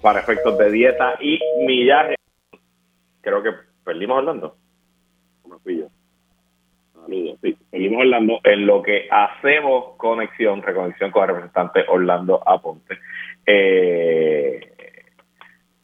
para 0.02 0.20
efectos 0.20 0.58
de 0.58 0.72
dieta 0.72 1.16
y 1.20 1.40
millaje. 1.66 2.16
Creo 3.22 3.44
que 3.44 3.52
perdimos 3.84 4.20
Orlando. 4.20 4.56
Saludos. 5.44 5.92
Sí, 7.42 7.58
seguimos 7.72 8.02
Orlando 8.02 8.40
en 8.44 8.66
lo 8.66 8.82
que 8.82 9.08
hacemos 9.10 9.96
conexión, 9.98 10.62
reconexión 10.62 11.12
con 11.12 11.24
el 11.24 11.28
representante 11.30 11.86
Orlando 11.88 12.42
Aponte. 12.46 13.00
Eh, 13.46 14.60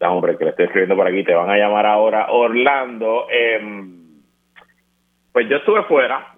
hombre, 0.09 0.37
que 0.37 0.45
le 0.45 0.49
estoy 0.51 0.65
escribiendo 0.65 0.95
por 0.95 1.07
aquí, 1.07 1.23
te 1.23 1.33
van 1.33 1.49
a 1.49 1.57
llamar 1.57 1.85
ahora 1.85 2.27
Orlando. 2.29 3.27
Em, 3.29 4.21
pues 5.31 5.47
yo 5.49 5.57
estuve 5.57 5.83
fuera 5.83 6.35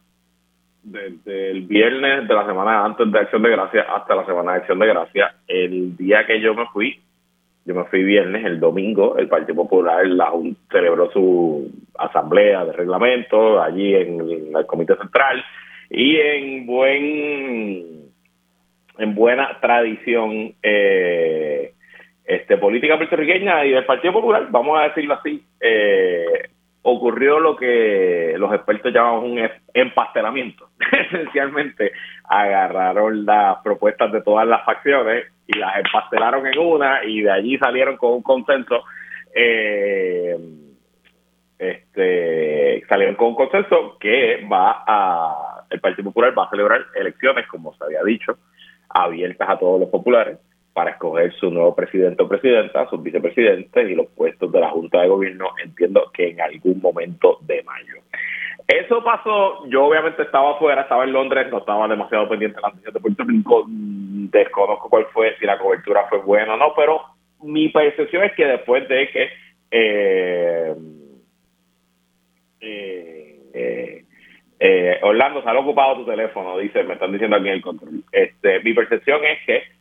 desde 0.84 1.52
el 1.52 1.64
viernes 1.64 2.28
de 2.28 2.34
la 2.34 2.46
semana 2.46 2.86
antes 2.86 3.12
de 3.12 3.20
Acción 3.20 3.42
de 3.42 3.50
Gracia 3.50 3.88
hasta 3.90 4.16
la 4.16 4.26
semana 4.26 4.52
de 4.54 4.58
Acción 4.60 4.80
de 4.80 4.88
Gracia. 4.88 5.36
El 5.48 5.98
día 5.98 6.26
que 6.26 6.40
yo 6.40 6.54
me 6.54 6.68
fui, 6.68 7.00
yo 7.66 7.74
me 7.74 7.86
fui 7.86 8.04
viernes, 8.04 8.46
el 8.46 8.60
domingo, 8.60 9.18
el 9.18 9.28
Partido 9.28 9.56
Popular 9.56 10.06
la, 10.08 10.32
celebró 10.72 11.12
su 11.12 11.72
asamblea 11.98 12.64
de 12.64 12.74
reglamento 12.74 13.62
allí 13.62 13.96
en, 13.96 14.22
en 14.22 14.56
el 14.56 14.66
Comité 14.68 14.96
Central 14.96 15.44
y 15.90 16.18
en 16.18 16.66
buen 16.66 17.96
en 18.98 19.16
buena 19.16 19.60
tradición 19.60 20.54
eh, 20.64 21.74
este, 22.26 22.58
política 22.58 22.98
puertorriqueña 22.98 23.66
y 23.66 23.72
del 23.72 23.86
Partido 23.86 24.14
Popular, 24.14 24.48
vamos 24.50 24.80
a 24.80 24.84
decirlo 24.84 25.16
así, 25.16 25.44
eh, 25.60 26.50
ocurrió 26.88 27.40
lo 27.40 27.56
que 27.56 28.36
los 28.38 28.54
expertos 28.54 28.94
llaman 28.94 29.24
un 29.24 29.50
empastelamiento. 29.74 30.70
Esencialmente 30.92 31.92
agarraron 32.26 33.26
las 33.26 33.58
propuestas 33.64 34.12
de 34.12 34.22
todas 34.22 34.48
las 34.48 34.64
facciones 34.64 35.26
y 35.48 35.58
las 35.58 35.78
empastelaron 35.78 36.46
en 36.46 36.60
una 36.60 37.04
y 37.04 37.22
de 37.22 37.32
allí 37.32 37.58
salieron 37.58 37.98
con 37.98 38.14
un 38.14 38.22
consenso. 38.22 38.84
Eh, 39.34 40.38
este, 41.58 42.84
salieron 42.88 43.16
con 43.16 43.30
un 43.30 43.36
consenso 43.36 43.98
que 44.00 44.46
va 44.46 44.84
a, 44.86 45.66
el 45.72 45.80
Partido 45.80 46.06
Popular 46.06 46.38
va 46.38 46.46
a 46.46 46.50
celebrar 46.52 46.86
elecciones, 46.94 47.48
como 47.48 47.74
se 47.74 47.84
había 47.84 48.04
dicho, 48.04 48.38
abiertas 48.90 49.50
a 49.50 49.58
todos 49.58 49.80
los 49.80 49.90
populares 49.90 50.38
para 50.76 50.92
escoger 50.92 51.34
su 51.36 51.50
nuevo 51.50 51.74
presidente 51.74 52.22
o 52.22 52.28
presidenta, 52.28 52.86
sus 52.90 53.02
vicepresidentes 53.02 53.90
y 53.90 53.96
los 53.96 54.08
puestos 54.08 54.52
de 54.52 54.60
la 54.60 54.72
Junta 54.72 55.02
de 55.02 55.08
Gobierno, 55.08 55.52
entiendo 55.64 56.12
que 56.14 56.32
en 56.32 56.42
algún 56.42 56.82
momento 56.82 57.38
de 57.44 57.64
mayo. 57.64 57.96
Eso 58.68 59.02
pasó, 59.02 59.66
yo 59.70 59.86
obviamente 59.86 60.24
estaba 60.24 60.52
afuera, 60.52 60.82
estaba 60.82 61.06
en 61.06 61.14
Londres, 61.14 61.48
no 61.50 61.60
estaba 61.60 61.88
demasiado 61.88 62.28
pendiente 62.28 62.58
de 62.58 62.62
la 62.62 62.68
noticias 62.68 62.94
de 62.94 63.00
Puerto 63.00 63.24
Rico, 63.24 63.64
mm, 63.66 64.30
desconozco 64.32 64.90
cuál 64.90 65.06
fue, 65.14 65.38
si 65.40 65.46
la 65.46 65.58
cobertura 65.58 66.08
fue 66.10 66.18
buena 66.20 66.56
o 66.56 66.58
no, 66.58 66.74
pero 66.76 67.02
mi 67.42 67.70
percepción 67.70 68.26
es 68.26 68.34
que 68.34 68.46
después 68.46 68.86
de 68.90 69.10
que 69.10 69.30
eh, 69.72 70.76
eh, 72.60 74.04
eh, 74.60 75.00
Orlando, 75.04 75.42
se 75.42 75.48
ha 75.50 75.58
ocupado 75.58 76.00
tu 76.00 76.06
teléfono, 76.06 76.58
dice, 76.58 76.84
me 76.84 76.96
están 76.96 77.14
diciendo 77.14 77.38
aquí 77.38 77.48
el 77.48 77.62
control. 77.62 78.04
Este, 78.12 78.60
mi 78.60 78.74
percepción 78.74 79.24
es 79.24 79.40
que 79.46 79.76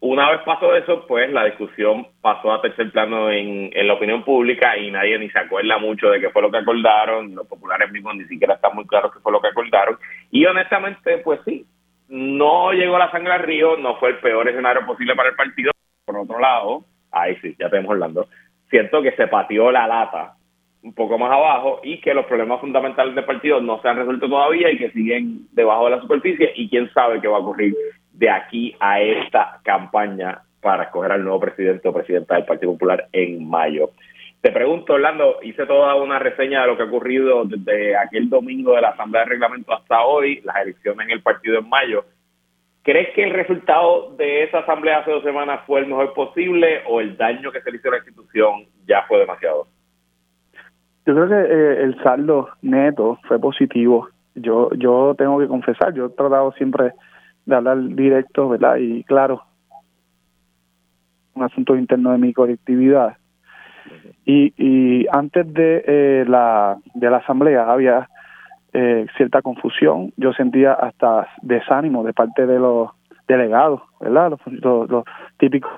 una 0.00 0.30
vez 0.30 0.40
pasó 0.44 0.74
eso, 0.74 1.06
pues 1.06 1.32
la 1.32 1.44
discusión 1.44 2.06
pasó 2.20 2.52
a 2.52 2.60
tercer 2.60 2.90
plano 2.92 3.30
en, 3.30 3.70
en 3.72 3.88
la 3.88 3.94
opinión 3.94 4.24
pública 4.24 4.76
y 4.76 4.90
nadie 4.90 5.18
ni 5.18 5.30
se 5.30 5.38
acuerda 5.38 5.78
mucho 5.78 6.10
de 6.10 6.20
qué 6.20 6.30
fue 6.30 6.42
lo 6.42 6.50
que 6.50 6.58
acordaron, 6.58 7.34
los 7.34 7.46
populares 7.46 7.90
mismos 7.90 8.16
ni 8.16 8.24
siquiera 8.24 8.54
están 8.54 8.74
muy 8.74 8.86
claros 8.86 9.12
qué 9.12 9.20
fue 9.20 9.32
lo 9.32 9.40
que 9.40 9.48
acordaron. 9.48 9.96
Y 10.30 10.44
honestamente, 10.44 11.18
pues 11.18 11.40
sí, 11.44 11.64
no 12.08 12.72
llegó 12.72 12.98
la 12.98 13.10
sangre 13.10 13.32
al 13.32 13.42
río, 13.42 13.76
no 13.78 13.96
fue 13.96 14.10
el 14.10 14.18
peor 14.18 14.48
escenario 14.48 14.84
posible 14.84 15.14
para 15.14 15.30
el 15.30 15.34
partido. 15.34 15.72
Por 16.04 16.18
otro 16.18 16.38
lado, 16.38 16.84
ahí 17.10 17.36
sí, 17.40 17.56
ya 17.58 17.70
tenemos 17.70 17.92
Orlando, 17.92 18.28
siento 18.68 19.02
que 19.02 19.12
se 19.12 19.26
pateó 19.28 19.70
la 19.70 19.86
lata 19.86 20.34
un 20.82 20.94
poco 20.94 21.18
más 21.18 21.32
abajo 21.32 21.80
y 21.82 22.00
que 22.00 22.14
los 22.14 22.26
problemas 22.26 22.60
fundamentales 22.60 23.14
del 23.14 23.24
partido 23.24 23.60
no 23.60 23.80
se 23.82 23.88
han 23.88 23.96
resuelto 23.96 24.28
todavía 24.28 24.70
y 24.70 24.78
que 24.78 24.90
siguen 24.92 25.48
debajo 25.52 25.86
de 25.86 25.96
la 25.96 26.00
superficie 26.00 26.52
y 26.54 26.68
quién 26.68 26.92
sabe 26.92 27.20
qué 27.20 27.26
va 27.26 27.38
a 27.38 27.40
ocurrir 27.40 27.74
de 28.16 28.30
aquí 28.30 28.74
a 28.80 29.00
esta 29.00 29.60
campaña 29.62 30.40
para 30.60 30.84
escoger 30.84 31.12
al 31.12 31.22
nuevo 31.22 31.40
presidente 31.40 31.88
o 31.88 31.92
presidenta 31.92 32.34
del 32.34 32.44
Partido 32.44 32.72
Popular 32.72 33.08
en 33.12 33.48
mayo. 33.48 33.90
Te 34.40 34.50
pregunto, 34.52 34.94
Orlando, 34.94 35.36
hice 35.42 35.66
toda 35.66 35.94
una 35.96 36.18
reseña 36.18 36.62
de 36.62 36.68
lo 36.68 36.76
que 36.76 36.84
ha 36.84 36.86
ocurrido 36.86 37.44
desde 37.44 37.96
aquel 37.96 38.28
domingo 38.28 38.74
de 38.74 38.82
la 38.82 38.90
Asamblea 38.90 39.24
de 39.24 39.30
Reglamento 39.30 39.74
hasta 39.74 40.02
hoy, 40.02 40.40
las 40.44 40.56
elecciones 40.56 41.06
en 41.06 41.12
el 41.12 41.22
partido 41.22 41.58
en 41.58 41.68
mayo. 41.68 42.04
¿Crees 42.82 43.12
que 43.14 43.24
el 43.24 43.30
resultado 43.32 44.14
de 44.16 44.44
esa 44.44 44.60
asamblea 44.60 44.98
hace 44.98 45.10
dos 45.10 45.24
semanas 45.24 45.60
fue 45.66 45.80
el 45.80 45.86
mejor 45.86 46.14
posible 46.14 46.82
o 46.86 47.00
el 47.00 47.16
daño 47.16 47.50
que 47.50 47.60
se 47.60 47.70
le 47.70 47.78
hizo 47.78 47.88
a 47.88 47.92
la 47.92 47.96
institución 47.98 48.66
ya 48.86 49.02
fue 49.08 49.18
demasiado? 49.18 49.66
Yo 51.04 51.14
creo 51.14 51.28
que 51.28 51.34
eh, 51.34 51.82
el 51.82 52.00
saldo 52.02 52.48
neto 52.62 53.18
fue 53.26 53.40
positivo. 53.40 54.08
Yo 54.36 54.70
yo 54.74 55.14
tengo 55.18 55.38
que 55.40 55.48
confesar, 55.48 55.94
yo 55.94 56.06
he 56.06 56.10
tratado 56.10 56.52
siempre 56.52 56.92
de 57.46 57.56
hablar 57.56 57.78
directo, 57.80 58.48
¿verdad? 58.48 58.76
Y 58.76 59.02
claro, 59.04 59.42
un 61.34 61.42
asunto 61.42 61.76
interno 61.76 62.12
de 62.12 62.18
mi 62.18 62.32
colectividad. 62.32 63.16
Y, 64.24 64.52
y 64.56 65.06
antes 65.12 65.52
de 65.54 65.84
eh, 65.86 66.24
la 66.26 66.76
de 66.94 67.10
la 67.10 67.18
asamblea 67.18 67.70
había 67.70 68.08
eh, 68.78 69.06
cierta 69.16 69.40
confusión. 69.40 70.12
Yo 70.18 70.34
sentía 70.34 70.74
hasta 70.74 71.28
desánimo 71.40 72.04
de 72.04 72.12
parte 72.12 72.46
de 72.46 72.58
los 72.58 72.90
delegados, 73.26 73.80
¿verdad? 74.00 74.32
Los, 74.32 74.90
los, 74.90 75.04
típicos 75.38 75.70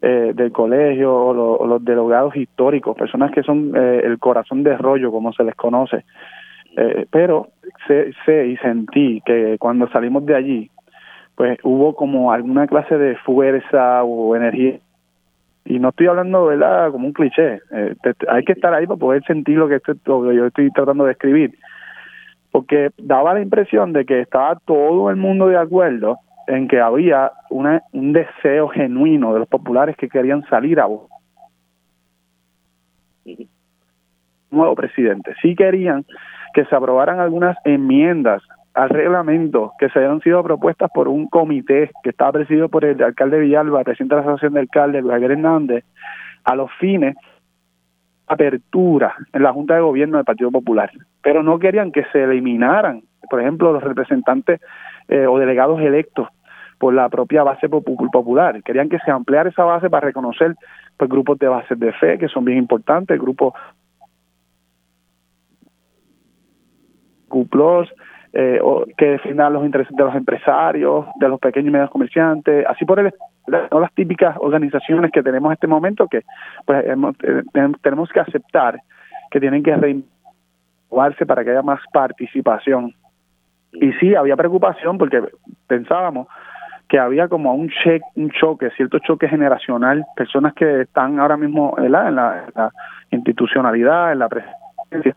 eh, 0.00 0.32
del 0.34 0.52
colegio 0.52 1.14
o 1.14 1.66
los, 1.66 1.84
delegados 1.84 2.34
históricos, 2.36 2.96
personas 2.96 3.30
que 3.30 3.42
son 3.42 3.72
eh, 3.76 4.00
el 4.04 4.18
corazón 4.18 4.62
de 4.62 4.76
rollo, 4.78 5.10
como 5.10 5.34
se 5.34 5.44
les 5.44 5.54
conoce. 5.54 6.04
Eh, 6.76 7.06
pero 7.10 7.48
sé, 7.86 8.12
sé 8.24 8.48
y 8.48 8.56
sentí 8.56 9.22
que 9.24 9.56
cuando 9.58 9.88
salimos 9.88 10.26
de 10.26 10.34
allí, 10.34 10.70
pues 11.36 11.58
hubo 11.62 11.94
como 11.94 12.32
alguna 12.32 12.66
clase 12.66 12.96
de 12.96 13.16
fuerza 13.16 14.02
o 14.04 14.36
energía. 14.36 14.78
Y 15.64 15.78
no 15.78 15.88
estoy 15.90 16.08
hablando, 16.08 16.46
¿verdad?, 16.46 16.90
como 16.90 17.06
un 17.06 17.12
cliché. 17.12 17.60
hay 18.28 18.44
que 18.44 18.52
estar 18.52 18.74
ahí 18.74 18.86
para 18.86 18.98
poder 18.98 19.24
sentir 19.24 19.56
lo 19.56 19.68
que, 19.68 19.76
estoy, 19.76 19.98
lo 20.04 20.22
que 20.22 20.36
yo 20.36 20.46
estoy 20.46 20.70
tratando 20.70 21.04
de 21.04 21.12
escribir. 21.12 21.56
Porque 22.50 22.90
daba 22.98 23.34
la 23.34 23.40
impresión 23.40 23.92
de 23.92 24.04
que 24.04 24.20
estaba 24.20 24.56
todo 24.64 25.10
el 25.10 25.16
mundo 25.16 25.48
de 25.48 25.56
acuerdo 25.56 26.18
en 26.46 26.68
que 26.68 26.80
había 26.80 27.32
una, 27.50 27.82
un 27.92 28.12
deseo 28.12 28.68
genuino 28.68 29.32
de 29.32 29.40
los 29.40 29.48
populares 29.48 29.96
que 29.96 30.08
querían 30.08 30.44
salir 30.48 30.78
a 30.78 30.86
votar. 30.86 31.08
Nuevo 34.50 34.74
presidente. 34.74 35.34
Sí 35.40 35.56
querían 35.56 36.04
que 36.54 36.64
se 36.64 36.74
aprobaran 36.74 37.20
algunas 37.20 37.56
enmiendas 37.64 38.42
al 38.74 38.88
reglamento 38.88 39.72
que 39.78 39.88
se 39.90 39.98
habían 39.98 40.20
sido 40.20 40.42
propuestas 40.42 40.90
por 40.92 41.08
un 41.08 41.28
comité 41.28 41.90
que 42.02 42.10
estaba 42.10 42.32
presidido 42.32 42.68
por 42.68 42.84
el 42.84 43.02
alcalde 43.02 43.38
Villalba, 43.38 43.84
presidente 43.84 44.14
de 44.14 44.20
la 44.20 44.26
Asociación 44.26 44.54
de 44.54 44.60
Alcaldes, 44.60 45.02
Luis 45.02 45.12
Javier 45.12 45.32
Hernández, 45.32 45.84
a 46.44 46.54
los 46.54 46.70
fines 46.80 47.14
apertura 48.26 49.14
en 49.32 49.42
la 49.42 49.52
Junta 49.52 49.74
de 49.74 49.82
Gobierno 49.82 50.16
del 50.16 50.24
Partido 50.24 50.50
Popular. 50.50 50.90
Pero 51.22 51.42
no 51.42 51.58
querían 51.58 51.92
que 51.92 52.04
se 52.12 52.24
eliminaran, 52.24 53.02
por 53.28 53.40
ejemplo, 53.40 53.72
los 53.72 53.82
representantes 53.82 54.60
eh, 55.08 55.26
o 55.26 55.38
delegados 55.38 55.80
electos 55.80 56.28
por 56.78 56.94
la 56.94 57.08
propia 57.08 57.42
base 57.42 57.68
popular. 57.68 58.62
Querían 58.62 58.88
que 58.88 58.98
se 59.00 59.10
ampliara 59.10 59.50
esa 59.50 59.64
base 59.64 59.90
para 59.90 60.06
reconocer 60.06 60.54
pues, 60.96 61.08
grupos 61.10 61.38
de 61.38 61.48
bases 61.48 61.78
de 61.78 61.92
fe 61.92 62.18
que 62.18 62.28
son 62.28 62.44
bien 62.44 62.58
importantes, 62.58 63.20
grupos 63.20 63.54
QPLOS, 67.34 67.92
eh, 68.32 68.60
que 68.96 69.06
defiendan 69.06 69.52
los 69.52 69.64
intereses 69.64 69.94
de 69.96 70.04
los 70.04 70.14
empresarios, 70.14 71.06
de 71.16 71.28
los 71.28 71.38
pequeños 71.38 71.68
y 71.68 71.72
medios 71.72 71.90
comerciantes, 71.90 72.66
así 72.66 72.84
por 72.84 72.98
el 72.98 73.12
no 73.46 73.80
las 73.80 73.92
típicas 73.92 74.36
organizaciones 74.40 75.12
que 75.12 75.22
tenemos 75.22 75.50
en 75.50 75.54
este 75.54 75.66
momento 75.66 76.08
que 76.08 76.22
pues 76.64 76.84
eh, 76.86 77.42
tenemos 77.82 78.10
que 78.10 78.20
aceptar 78.20 78.80
que 79.30 79.40
tienen 79.40 79.62
que 79.62 79.76
renovarse 79.76 81.26
para 81.26 81.44
que 81.44 81.50
haya 81.50 81.62
más 81.62 81.80
participación. 81.92 82.94
Y 83.72 83.92
sí, 83.94 84.14
había 84.14 84.36
preocupación 84.36 84.96
porque 84.96 85.22
pensábamos 85.66 86.28
que 86.88 86.98
había 86.98 87.28
como 87.28 87.54
un, 87.54 87.70
un 88.14 88.30
choque, 88.30 88.70
cierto 88.76 88.98
choque 89.00 89.28
generacional, 89.28 90.04
personas 90.16 90.54
que 90.54 90.82
están 90.82 91.18
ahora 91.18 91.36
mismo 91.36 91.74
en 91.78 91.92
la, 91.92 92.52
institucionalidad, 93.10 94.12
en 94.12 94.18
la 94.18 94.28
presidencia. 94.28 95.16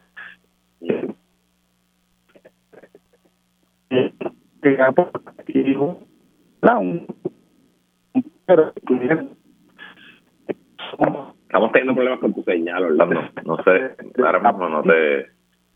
Estamos 11.43 11.71
teniendo 11.71 11.95
problemas 11.95 12.19
con 12.19 12.33
tu 12.33 12.43
señal, 12.43 12.83
Orlando. 12.83 13.21
No 13.45 13.57
sé, 13.63 13.95
ahora 14.23 14.39
mismo 14.39 14.69
no 14.69 14.83
te, 14.83 15.27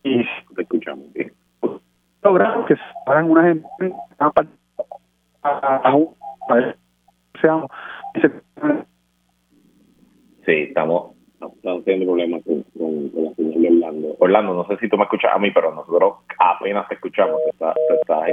no 0.03 0.55
te 0.55 0.61
escuchamos 0.61 1.13
bien 1.13 1.31
logrado 2.21 2.65
que 2.65 2.75
se 2.75 2.81
hagan 3.05 3.29
unas 3.29 3.57
Sí, 10.45 10.51
estamos, 10.51 11.15
estamos 11.55 11.83
teniendo 11.85 12.13
problemas 12.13 12.43
con, 12.43 13.11
la 13.13 13.33
señal 13.35 13.61
de 13.61 13.67
Orlando. 13.67 14.15
Orlando, 14.19 14.53
no 14.53 14.67
sé 14.67 14.77
si 14.77 14.89
tú 14.89 14.97
me 14.97 15.03
escuchas 15.03 15.31
a 15.33 15.39
mí, 15.39 15.51
pero 15.51 15.73
nosotros 15.73 16.15
apenas 16.37 16.87
te 16.87 16.95
escuchamos. 16.95 17.39
Está, 17.47 17.73
está, 18.01 18.23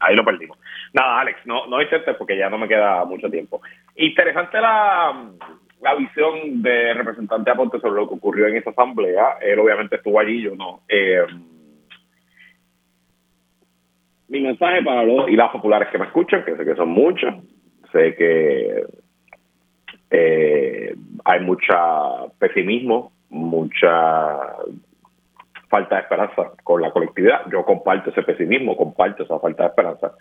ahí 0.00 0.16
lo 0.16 0.24
perdimos. 0.24 0.58
Nada, 0.92 1.20
Alex, 1.20 1.40
no, 1.46 1.66
no 1.66 1.82
intentes 1.82 2.16
porque 2.16 2.36
ya 2.36 2.48
no 2.48 2.58
me 2.58 2.68
queda 2.68 3.04
mucho 3.04 3.28
tiempo. 3.30 3.60
Interesante 3.96 4.60
la, 4.60 5.30
la 5.80 5.94
visión 5.94 6.62
de 6.62 6.94
representante 6.94 7.50
Aponte 7.50 7.80
sobre 7.80 8.00
lo 8.00 8.08
que 8.08 8.14
ocurrió 8.14 8.46
en 8.46 8.56
esa 8.56 8.70
asamblea. 8.70 9.38
Él 9.40 9.58
obviamente 9.58 9.96
estuvo 9.96 10.18
allí, 10.18 10.42
yo 10.42 10.54
no. 10.56 10.80
Eh, 10.88 11.22
mi 14.28 14.40
mensaje 14.40 14.82
para 14.82 15.04
los 15.04 15.28
y 15.28 15.36
las 15.36 15.50
populares 15.50 15.88
que 15.90 15.98
me 15.98 16.06
escuchan, 16.06 16.44
que 16.44 16.56
sé 16.56 16.64
que 16.64 16.74
son 16.74 16.90
muchos, 16.90 17.34
sé 17.92 18.14
que 18.14 18.84
eh, 20.10 20.94
hay 21.24 21.40
mucha 21.40 22.26
pesimismo, 22.38 23.12
mucha 23.30 24.56
falta 25.68 25.96
de 25.96 26.02
esperanza 26.02 26.52
con 26.64 26.80
la 26.80 26.90
colectividad. 26.90 27.42
Yo 27.52 27.64
comparto 27.64 28.10
ese 28.10 28.22
pesimismo, 28.22 28.76
comparto 28.76 29.22
esa 29.22 29.38
falta 29.38 29.64
de 29.64 29.68
esperanza. 29.68 30.12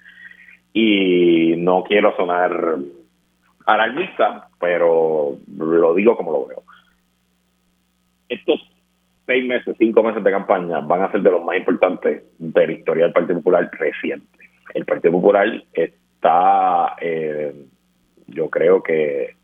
Y 0.74 1.56
no 1.58 1.84
quiero 1.84 2.16
sonar 2.16 2.78
alarmista, 3.66 4.50
pero 4.60 5.38
lo 5.58 5.94
digo 5.96 6.16
como 6.18 6.32
lo 6.32 6.46
veo. 6.48 6.64
Estos 8.30 8.60
seis 9.26 9.46
meses, 9.46 9.76
cinco 9.78 10.04
meses 10.04 10.24
de 10.24 10.32
campaña 10.32 10.80
van 10.80 11.04
a 11.04 11.12
ser 11.12 11.22
de 11.22 11.32
los 11.32 11.44
más 11.44 11.58
importantes 11.58 12.24
de 12.38 12.68
la 12.68 12.74
historia 12.74 13.04
del 13.06 13.14
Partido 13.14 13.40
Popular 13.40 13.70
reciente. 13.74 14.28
El 14.74 14.86
Partido 14.86 15.14
Popular 15.14 15.64
está, 15.74 16.96
eh, 17.02 17.54
yo 18.28 18.50
creo 18.50 18.84
que 18.84 19.37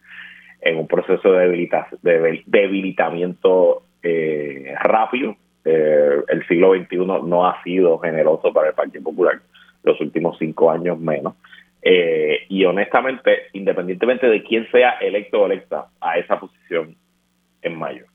en 0.64 0.78
un 0.78 0.88
proceso 0.88 1.32
de, 1.34 2.42
debilitamiento 2.46 3.84
eh, 4.02 4.74
rápido. 4.82 5.36
Eh, 5.66 6.22
el 6.30 6.48
siglo 6.48 6.74
XXI 6.74 6.98
no 6.98 7.46
ha 7.46 7.62
sido 7.64 8.00
generoso 8.00 8.52
para 8.54 8.70
el 8.70 8.74
Partido 8.74 9.04
Popular, 9.04 9.40
los 9.84 10.00
últimos 10.00 10.38
cinco 10.38 10.72
años 10.72 10.98
menos. 11.00 11.36
Eh, 11.82 12.46
y 12.48 12.64
honestamente, 12.64 13.48
independientemente 13.52 14.28
de 14.28 14.42
quién 14.44 14.70
sea 14.72 14.92
electo 15.02 15.42
o 15.42 15.46
electa 15.46 15.88
a 16.00 16.18
esa 16.18 16.40
posición 16.40 16.96
en 17.62 17.78
mayo, 17.78 18.06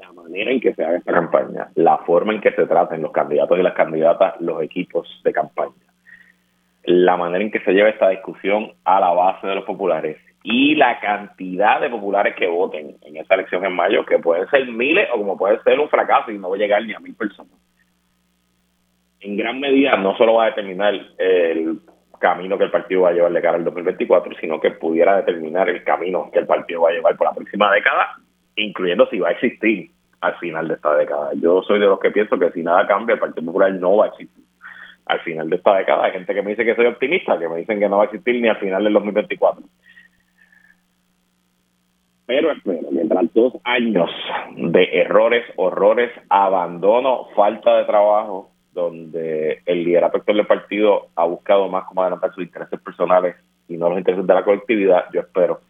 la 0.00 0.12
manera 0.12 0.50
en 0.50 0.60
que 0.60 0.72
se 0.72 0.82
haga 0.82 0.96
esta 0.96 1.12
campaña, 1.12 1.68
la 1.74 1.98
forma 1.98 2.32
en 2.32 2.40
que 2.40 2.52
se 2.52 2.66
traten 2.66 3.02
los 3.02 3.12
candidatos 3.12 3.58
y 3.58 3.62
las 3.62 3.74
candidatas, 3.74 4.40
los 4.40 4.62
equipos 4.62 5.06
de 5.24 5.32
campaña, 5.32 5.72
la 6.84 7.18
manera 7.18 7.44
en 7.44 7.50
que 7.50 7.60
se 7.60 7.72
lleva 7.72 7.90
esta 7.90 8.08
discusión 8.08 8.72
a 8.84 8.98
la 8.98 9.12
base 9.12 9.46
de 9.46 9.54
los 9.56 9.64
populares 9.64 10.16
y 10.46 10.74
la 10.74 11.00
cantidad 11.00 11.80
de 11.80 11.88
populares 11.88 12.36
que 12.36 12.46
voten 12.46 12.98
en 13.00 13.16
esta 13.16 13.34
elección 13.34 13.64
en 13.64 13.72
mayo, 13.72 14.04
que 14.04 14.18
pueden 14.18 14.46
ser 14.50 14.66
miles 14.68 15.08
o 15.12 15.16
como 15.16 15.38
puede 15.38 15.58
ser 15.62 15.80
un 15.80 15.88
fracaso 15.88 16.30
y 16.30 16.38
no 16.38 16.50
va 16.50 16.56
a 16.56 16.58
llegar 16.58 16.84
ni 16.84 16.92
a 16.92 17.00
mil 17.00 17.14
personas. 17.14 17.54
En 19.20 19.38
gran 19.38 19.58
medida 19.58 19.96
no 19.96 20.14
solo 20.18 20.34
va 20.34 20.44
a 20.44 20.50
determinar 20.50 20.94
el 21.16 21.80
camino 22.20 22.58
que 22.58 22.64
el 22.64 22.70
partido 22.70 23.02
va 23.02 23.08
a 23.08 23.12
llevar 23.12 23.32
de 23.32 23.40
cara 23.40 23.56
al 23.56 23.64
2024, 23.64 24.34
sino 24.38 24.60
que 24.60 24.72
pudiera 24.72 25.16
determinar 25.16 25.70
el 25.70 25.82
camino 25.82 26.30
que 26.30 26.40
el 26.40 26.46
partido 26.46 26.82
va 26.82 26.90
a 26.90 26.92
llevar 26.92 27.16
por 27.16 27.26
la 27.26 27.32
próxima 27.32 27.72
década, 27.72 28.18
incluyendo 28.56 29.06
si 29.08 29.18
va 29.18 29.30
a 29.30 29.32
existir 29.32 29.90
al 30.20 30.34
final 30.36 30.68
de 30.68 30.74
esta 30.74 30.94
década. 30.94 31.30
Yo 31.40 31.62
soy 31.62 31.80
de 31.80 31.86
los 31.86 31.98
que 31.98 32.10
pienso 32.10 32.38
que 32.38 32.50
si 32.50 32.62
nada 32.62 32.86
cambia, 32.86 33.14
el 33.14 33.20
Partido 33.20 33.46
Popular 33.46 33.72
no 33.72 33.96
va 33.96 34.06
a 34.06 34.08
existir 34.08 34.44
al 35.06 35.20
final 35.20 35.48
de 35.48 35.56
esta 35.56 35.74
década. 35.74 36.04
Hay 36.04 36.12
gente 36.12 36.34
que 36.34 36.42
me 36.42 36.50
dice 36.50 36.66
que 36.66 36.74
soy 36.74 36.86
optimista, 36.86 37.38
que 37.38 37.48
me 37.48 37.56
dicen 37.56 37.80
que 37.80 37.88
no 37.88 37.96
va 37.96 38.02
a 38.02 38.06
existir 38.06 38.40
ni 38.40 38.48
al 38.48 38.58
final 38.58 38.84
del 38.84 38.92
2024. 38.92 39.64
Pero 42.26 42.52
espero, 42.52 42.90
mientras 42.90 43.32
dos 43.34 43.54
años 43.64 44.10
de 44.56 44.84
errores, 44.92 45.44
horrores, 45.56 46.10
abandono, 46.30 47.26
falta 47.36 47.76
de 47.76 47.84
trabajo, 47.84 48.50
donde 48.72 49.60
el 49.66 49.84
liderato 49.84 50.18
actual 50.18 50.38
del 50.38 50.46
partido 50.46 51.08
ha 51.14 51.24
buscado 51.24 51.68
más 51.68 51.84
cómo 51.84 52.02
adelantar 52.02 52.32
sus 52.34 52.44
intereses 52.44 52.80
personales 52.80 53.36
y 53.68 53.76
no 53.76 53.88
los 53.88 53.98
intereses 53.98 54.26
de 54.26 54.34
la 54.34 54.44
colectividad, 54.44 55.04
yo 55.12 55.20
espero 55.20 55.60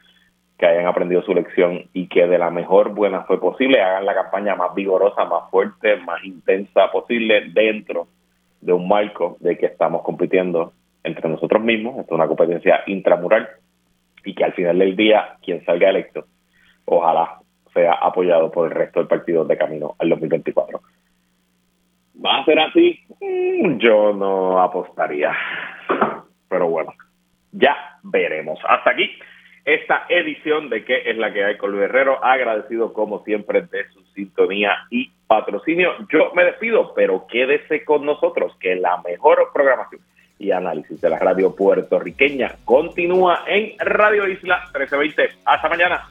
que 0.57 0.67
hayan 0.67 0.87
aprendido 0.87 1.23
su 1.23 1.35
lección 1.35 1.87
y 1.93 2.07
que 2.07 2.27
de 2.27 2.39
la 2.39 2.51
mejor 2.51 2.95
buena 2.95 3.25
fue 3.25 3.41
posible 3.41 3.83
hagan 3.83 4.07
la 4.07 4.15
campaña 4.15 4.55
más 4.55 4.75
vigorosa, 4.75 5.25
más 5.25 5.51
fuerte, 5.51 5.97
más 5.97 6.25
intensa 6.25 6.91
posible 6.93 7.51
dentro 7.53 8.07
de 8.61 8.73
un 8.73 8.87
marco 8.87 9.37
de 9.41 9.59
que 9.59 9.67
estamos 9.67 10.03
compitiendo 10.03 10.73
entre 11.03 11.29
nosotros 11.29 11.63
mismos, 11.63 11.99
es 11.99 12.11
una 12.11 12.29
competencia 12.29 12.83
intramural 12.87 13.49
y 14.25 14.35
que 14.35 14.45
al 14.45 14.55
final 14.55 14.79
del 14.79 14.97
día 14.97 15.37
quien 15.43 15.65
salga 15.65 15.91
electo 15.91 16.27
ojalá 16.85 17.39
sea 17.73 17.95
apoyado 17.95 18.51
por 18.51 18.69
el 18.69 18.75
resto 18.75 19.01
del 19.01 19.09
partido 19.09 19.45
de 19.45 19.57
camino 19.57 19.97
al 19.99 20.09
2024. 20.09 20.81
¿Va 22.25 22.39
a 22.39 22.45
ser 22.45 22.61
así? 22.61 23.01
Mm, 23.21 23.79
yo 23.79 24.13
no 24.13 24.63
apostaría. 24.63 25.33
Pero 26.49 26.69
bueno, 26.69 26.93
ya 27.53 27.99
veremos. 28.03 28.59
Hasta 28.69 28.91
aquí 28.91 29.11
esta 29.65 30.05
edición 30.09 30.69
de 30.69 30.85
¿Qué 30.85 31.11
es 31.11 31.17
la 31.17 31.33
que 31.33 31.45
hay 31.45 31.57
con 31.57 31.73
Luis 31.73 31.85
Herrero? 31.85 32.23
Agradecido 32.23 32.93
como 32.93 33.25
siempre 33.25 33.63
de 33.63 33.89
su 33.89 34.03
sintonía 34.15 34.87
y 34.91 35.11
patrocinio. 35.27 35.93
Yo 36.13 36.33
me 36.35 36.45
despido, 36.45 36.93
pero 36.95 37.27
quédese 37.27 37.85
con 37.85 38.05
nosotros, 38.05 38.55
que 38.61 38.77
la 38.77 39.01
mejor 39.03 39.51
programación 39.53 40.03
y 40.39 40.51
análisis 40.51 41.01
de 41.01 41.09
la 41.09 41.19
radio 41.19 41.55
puertorriqueña 41.55 42.57
continúa 42.65 43.45
en 43.47 43.79
Radio 43.79 44.29
Isla 44.29 44.65
1320. 44.75 45.29
Hasta 45.47 45.69
mañana. 45.69 46.05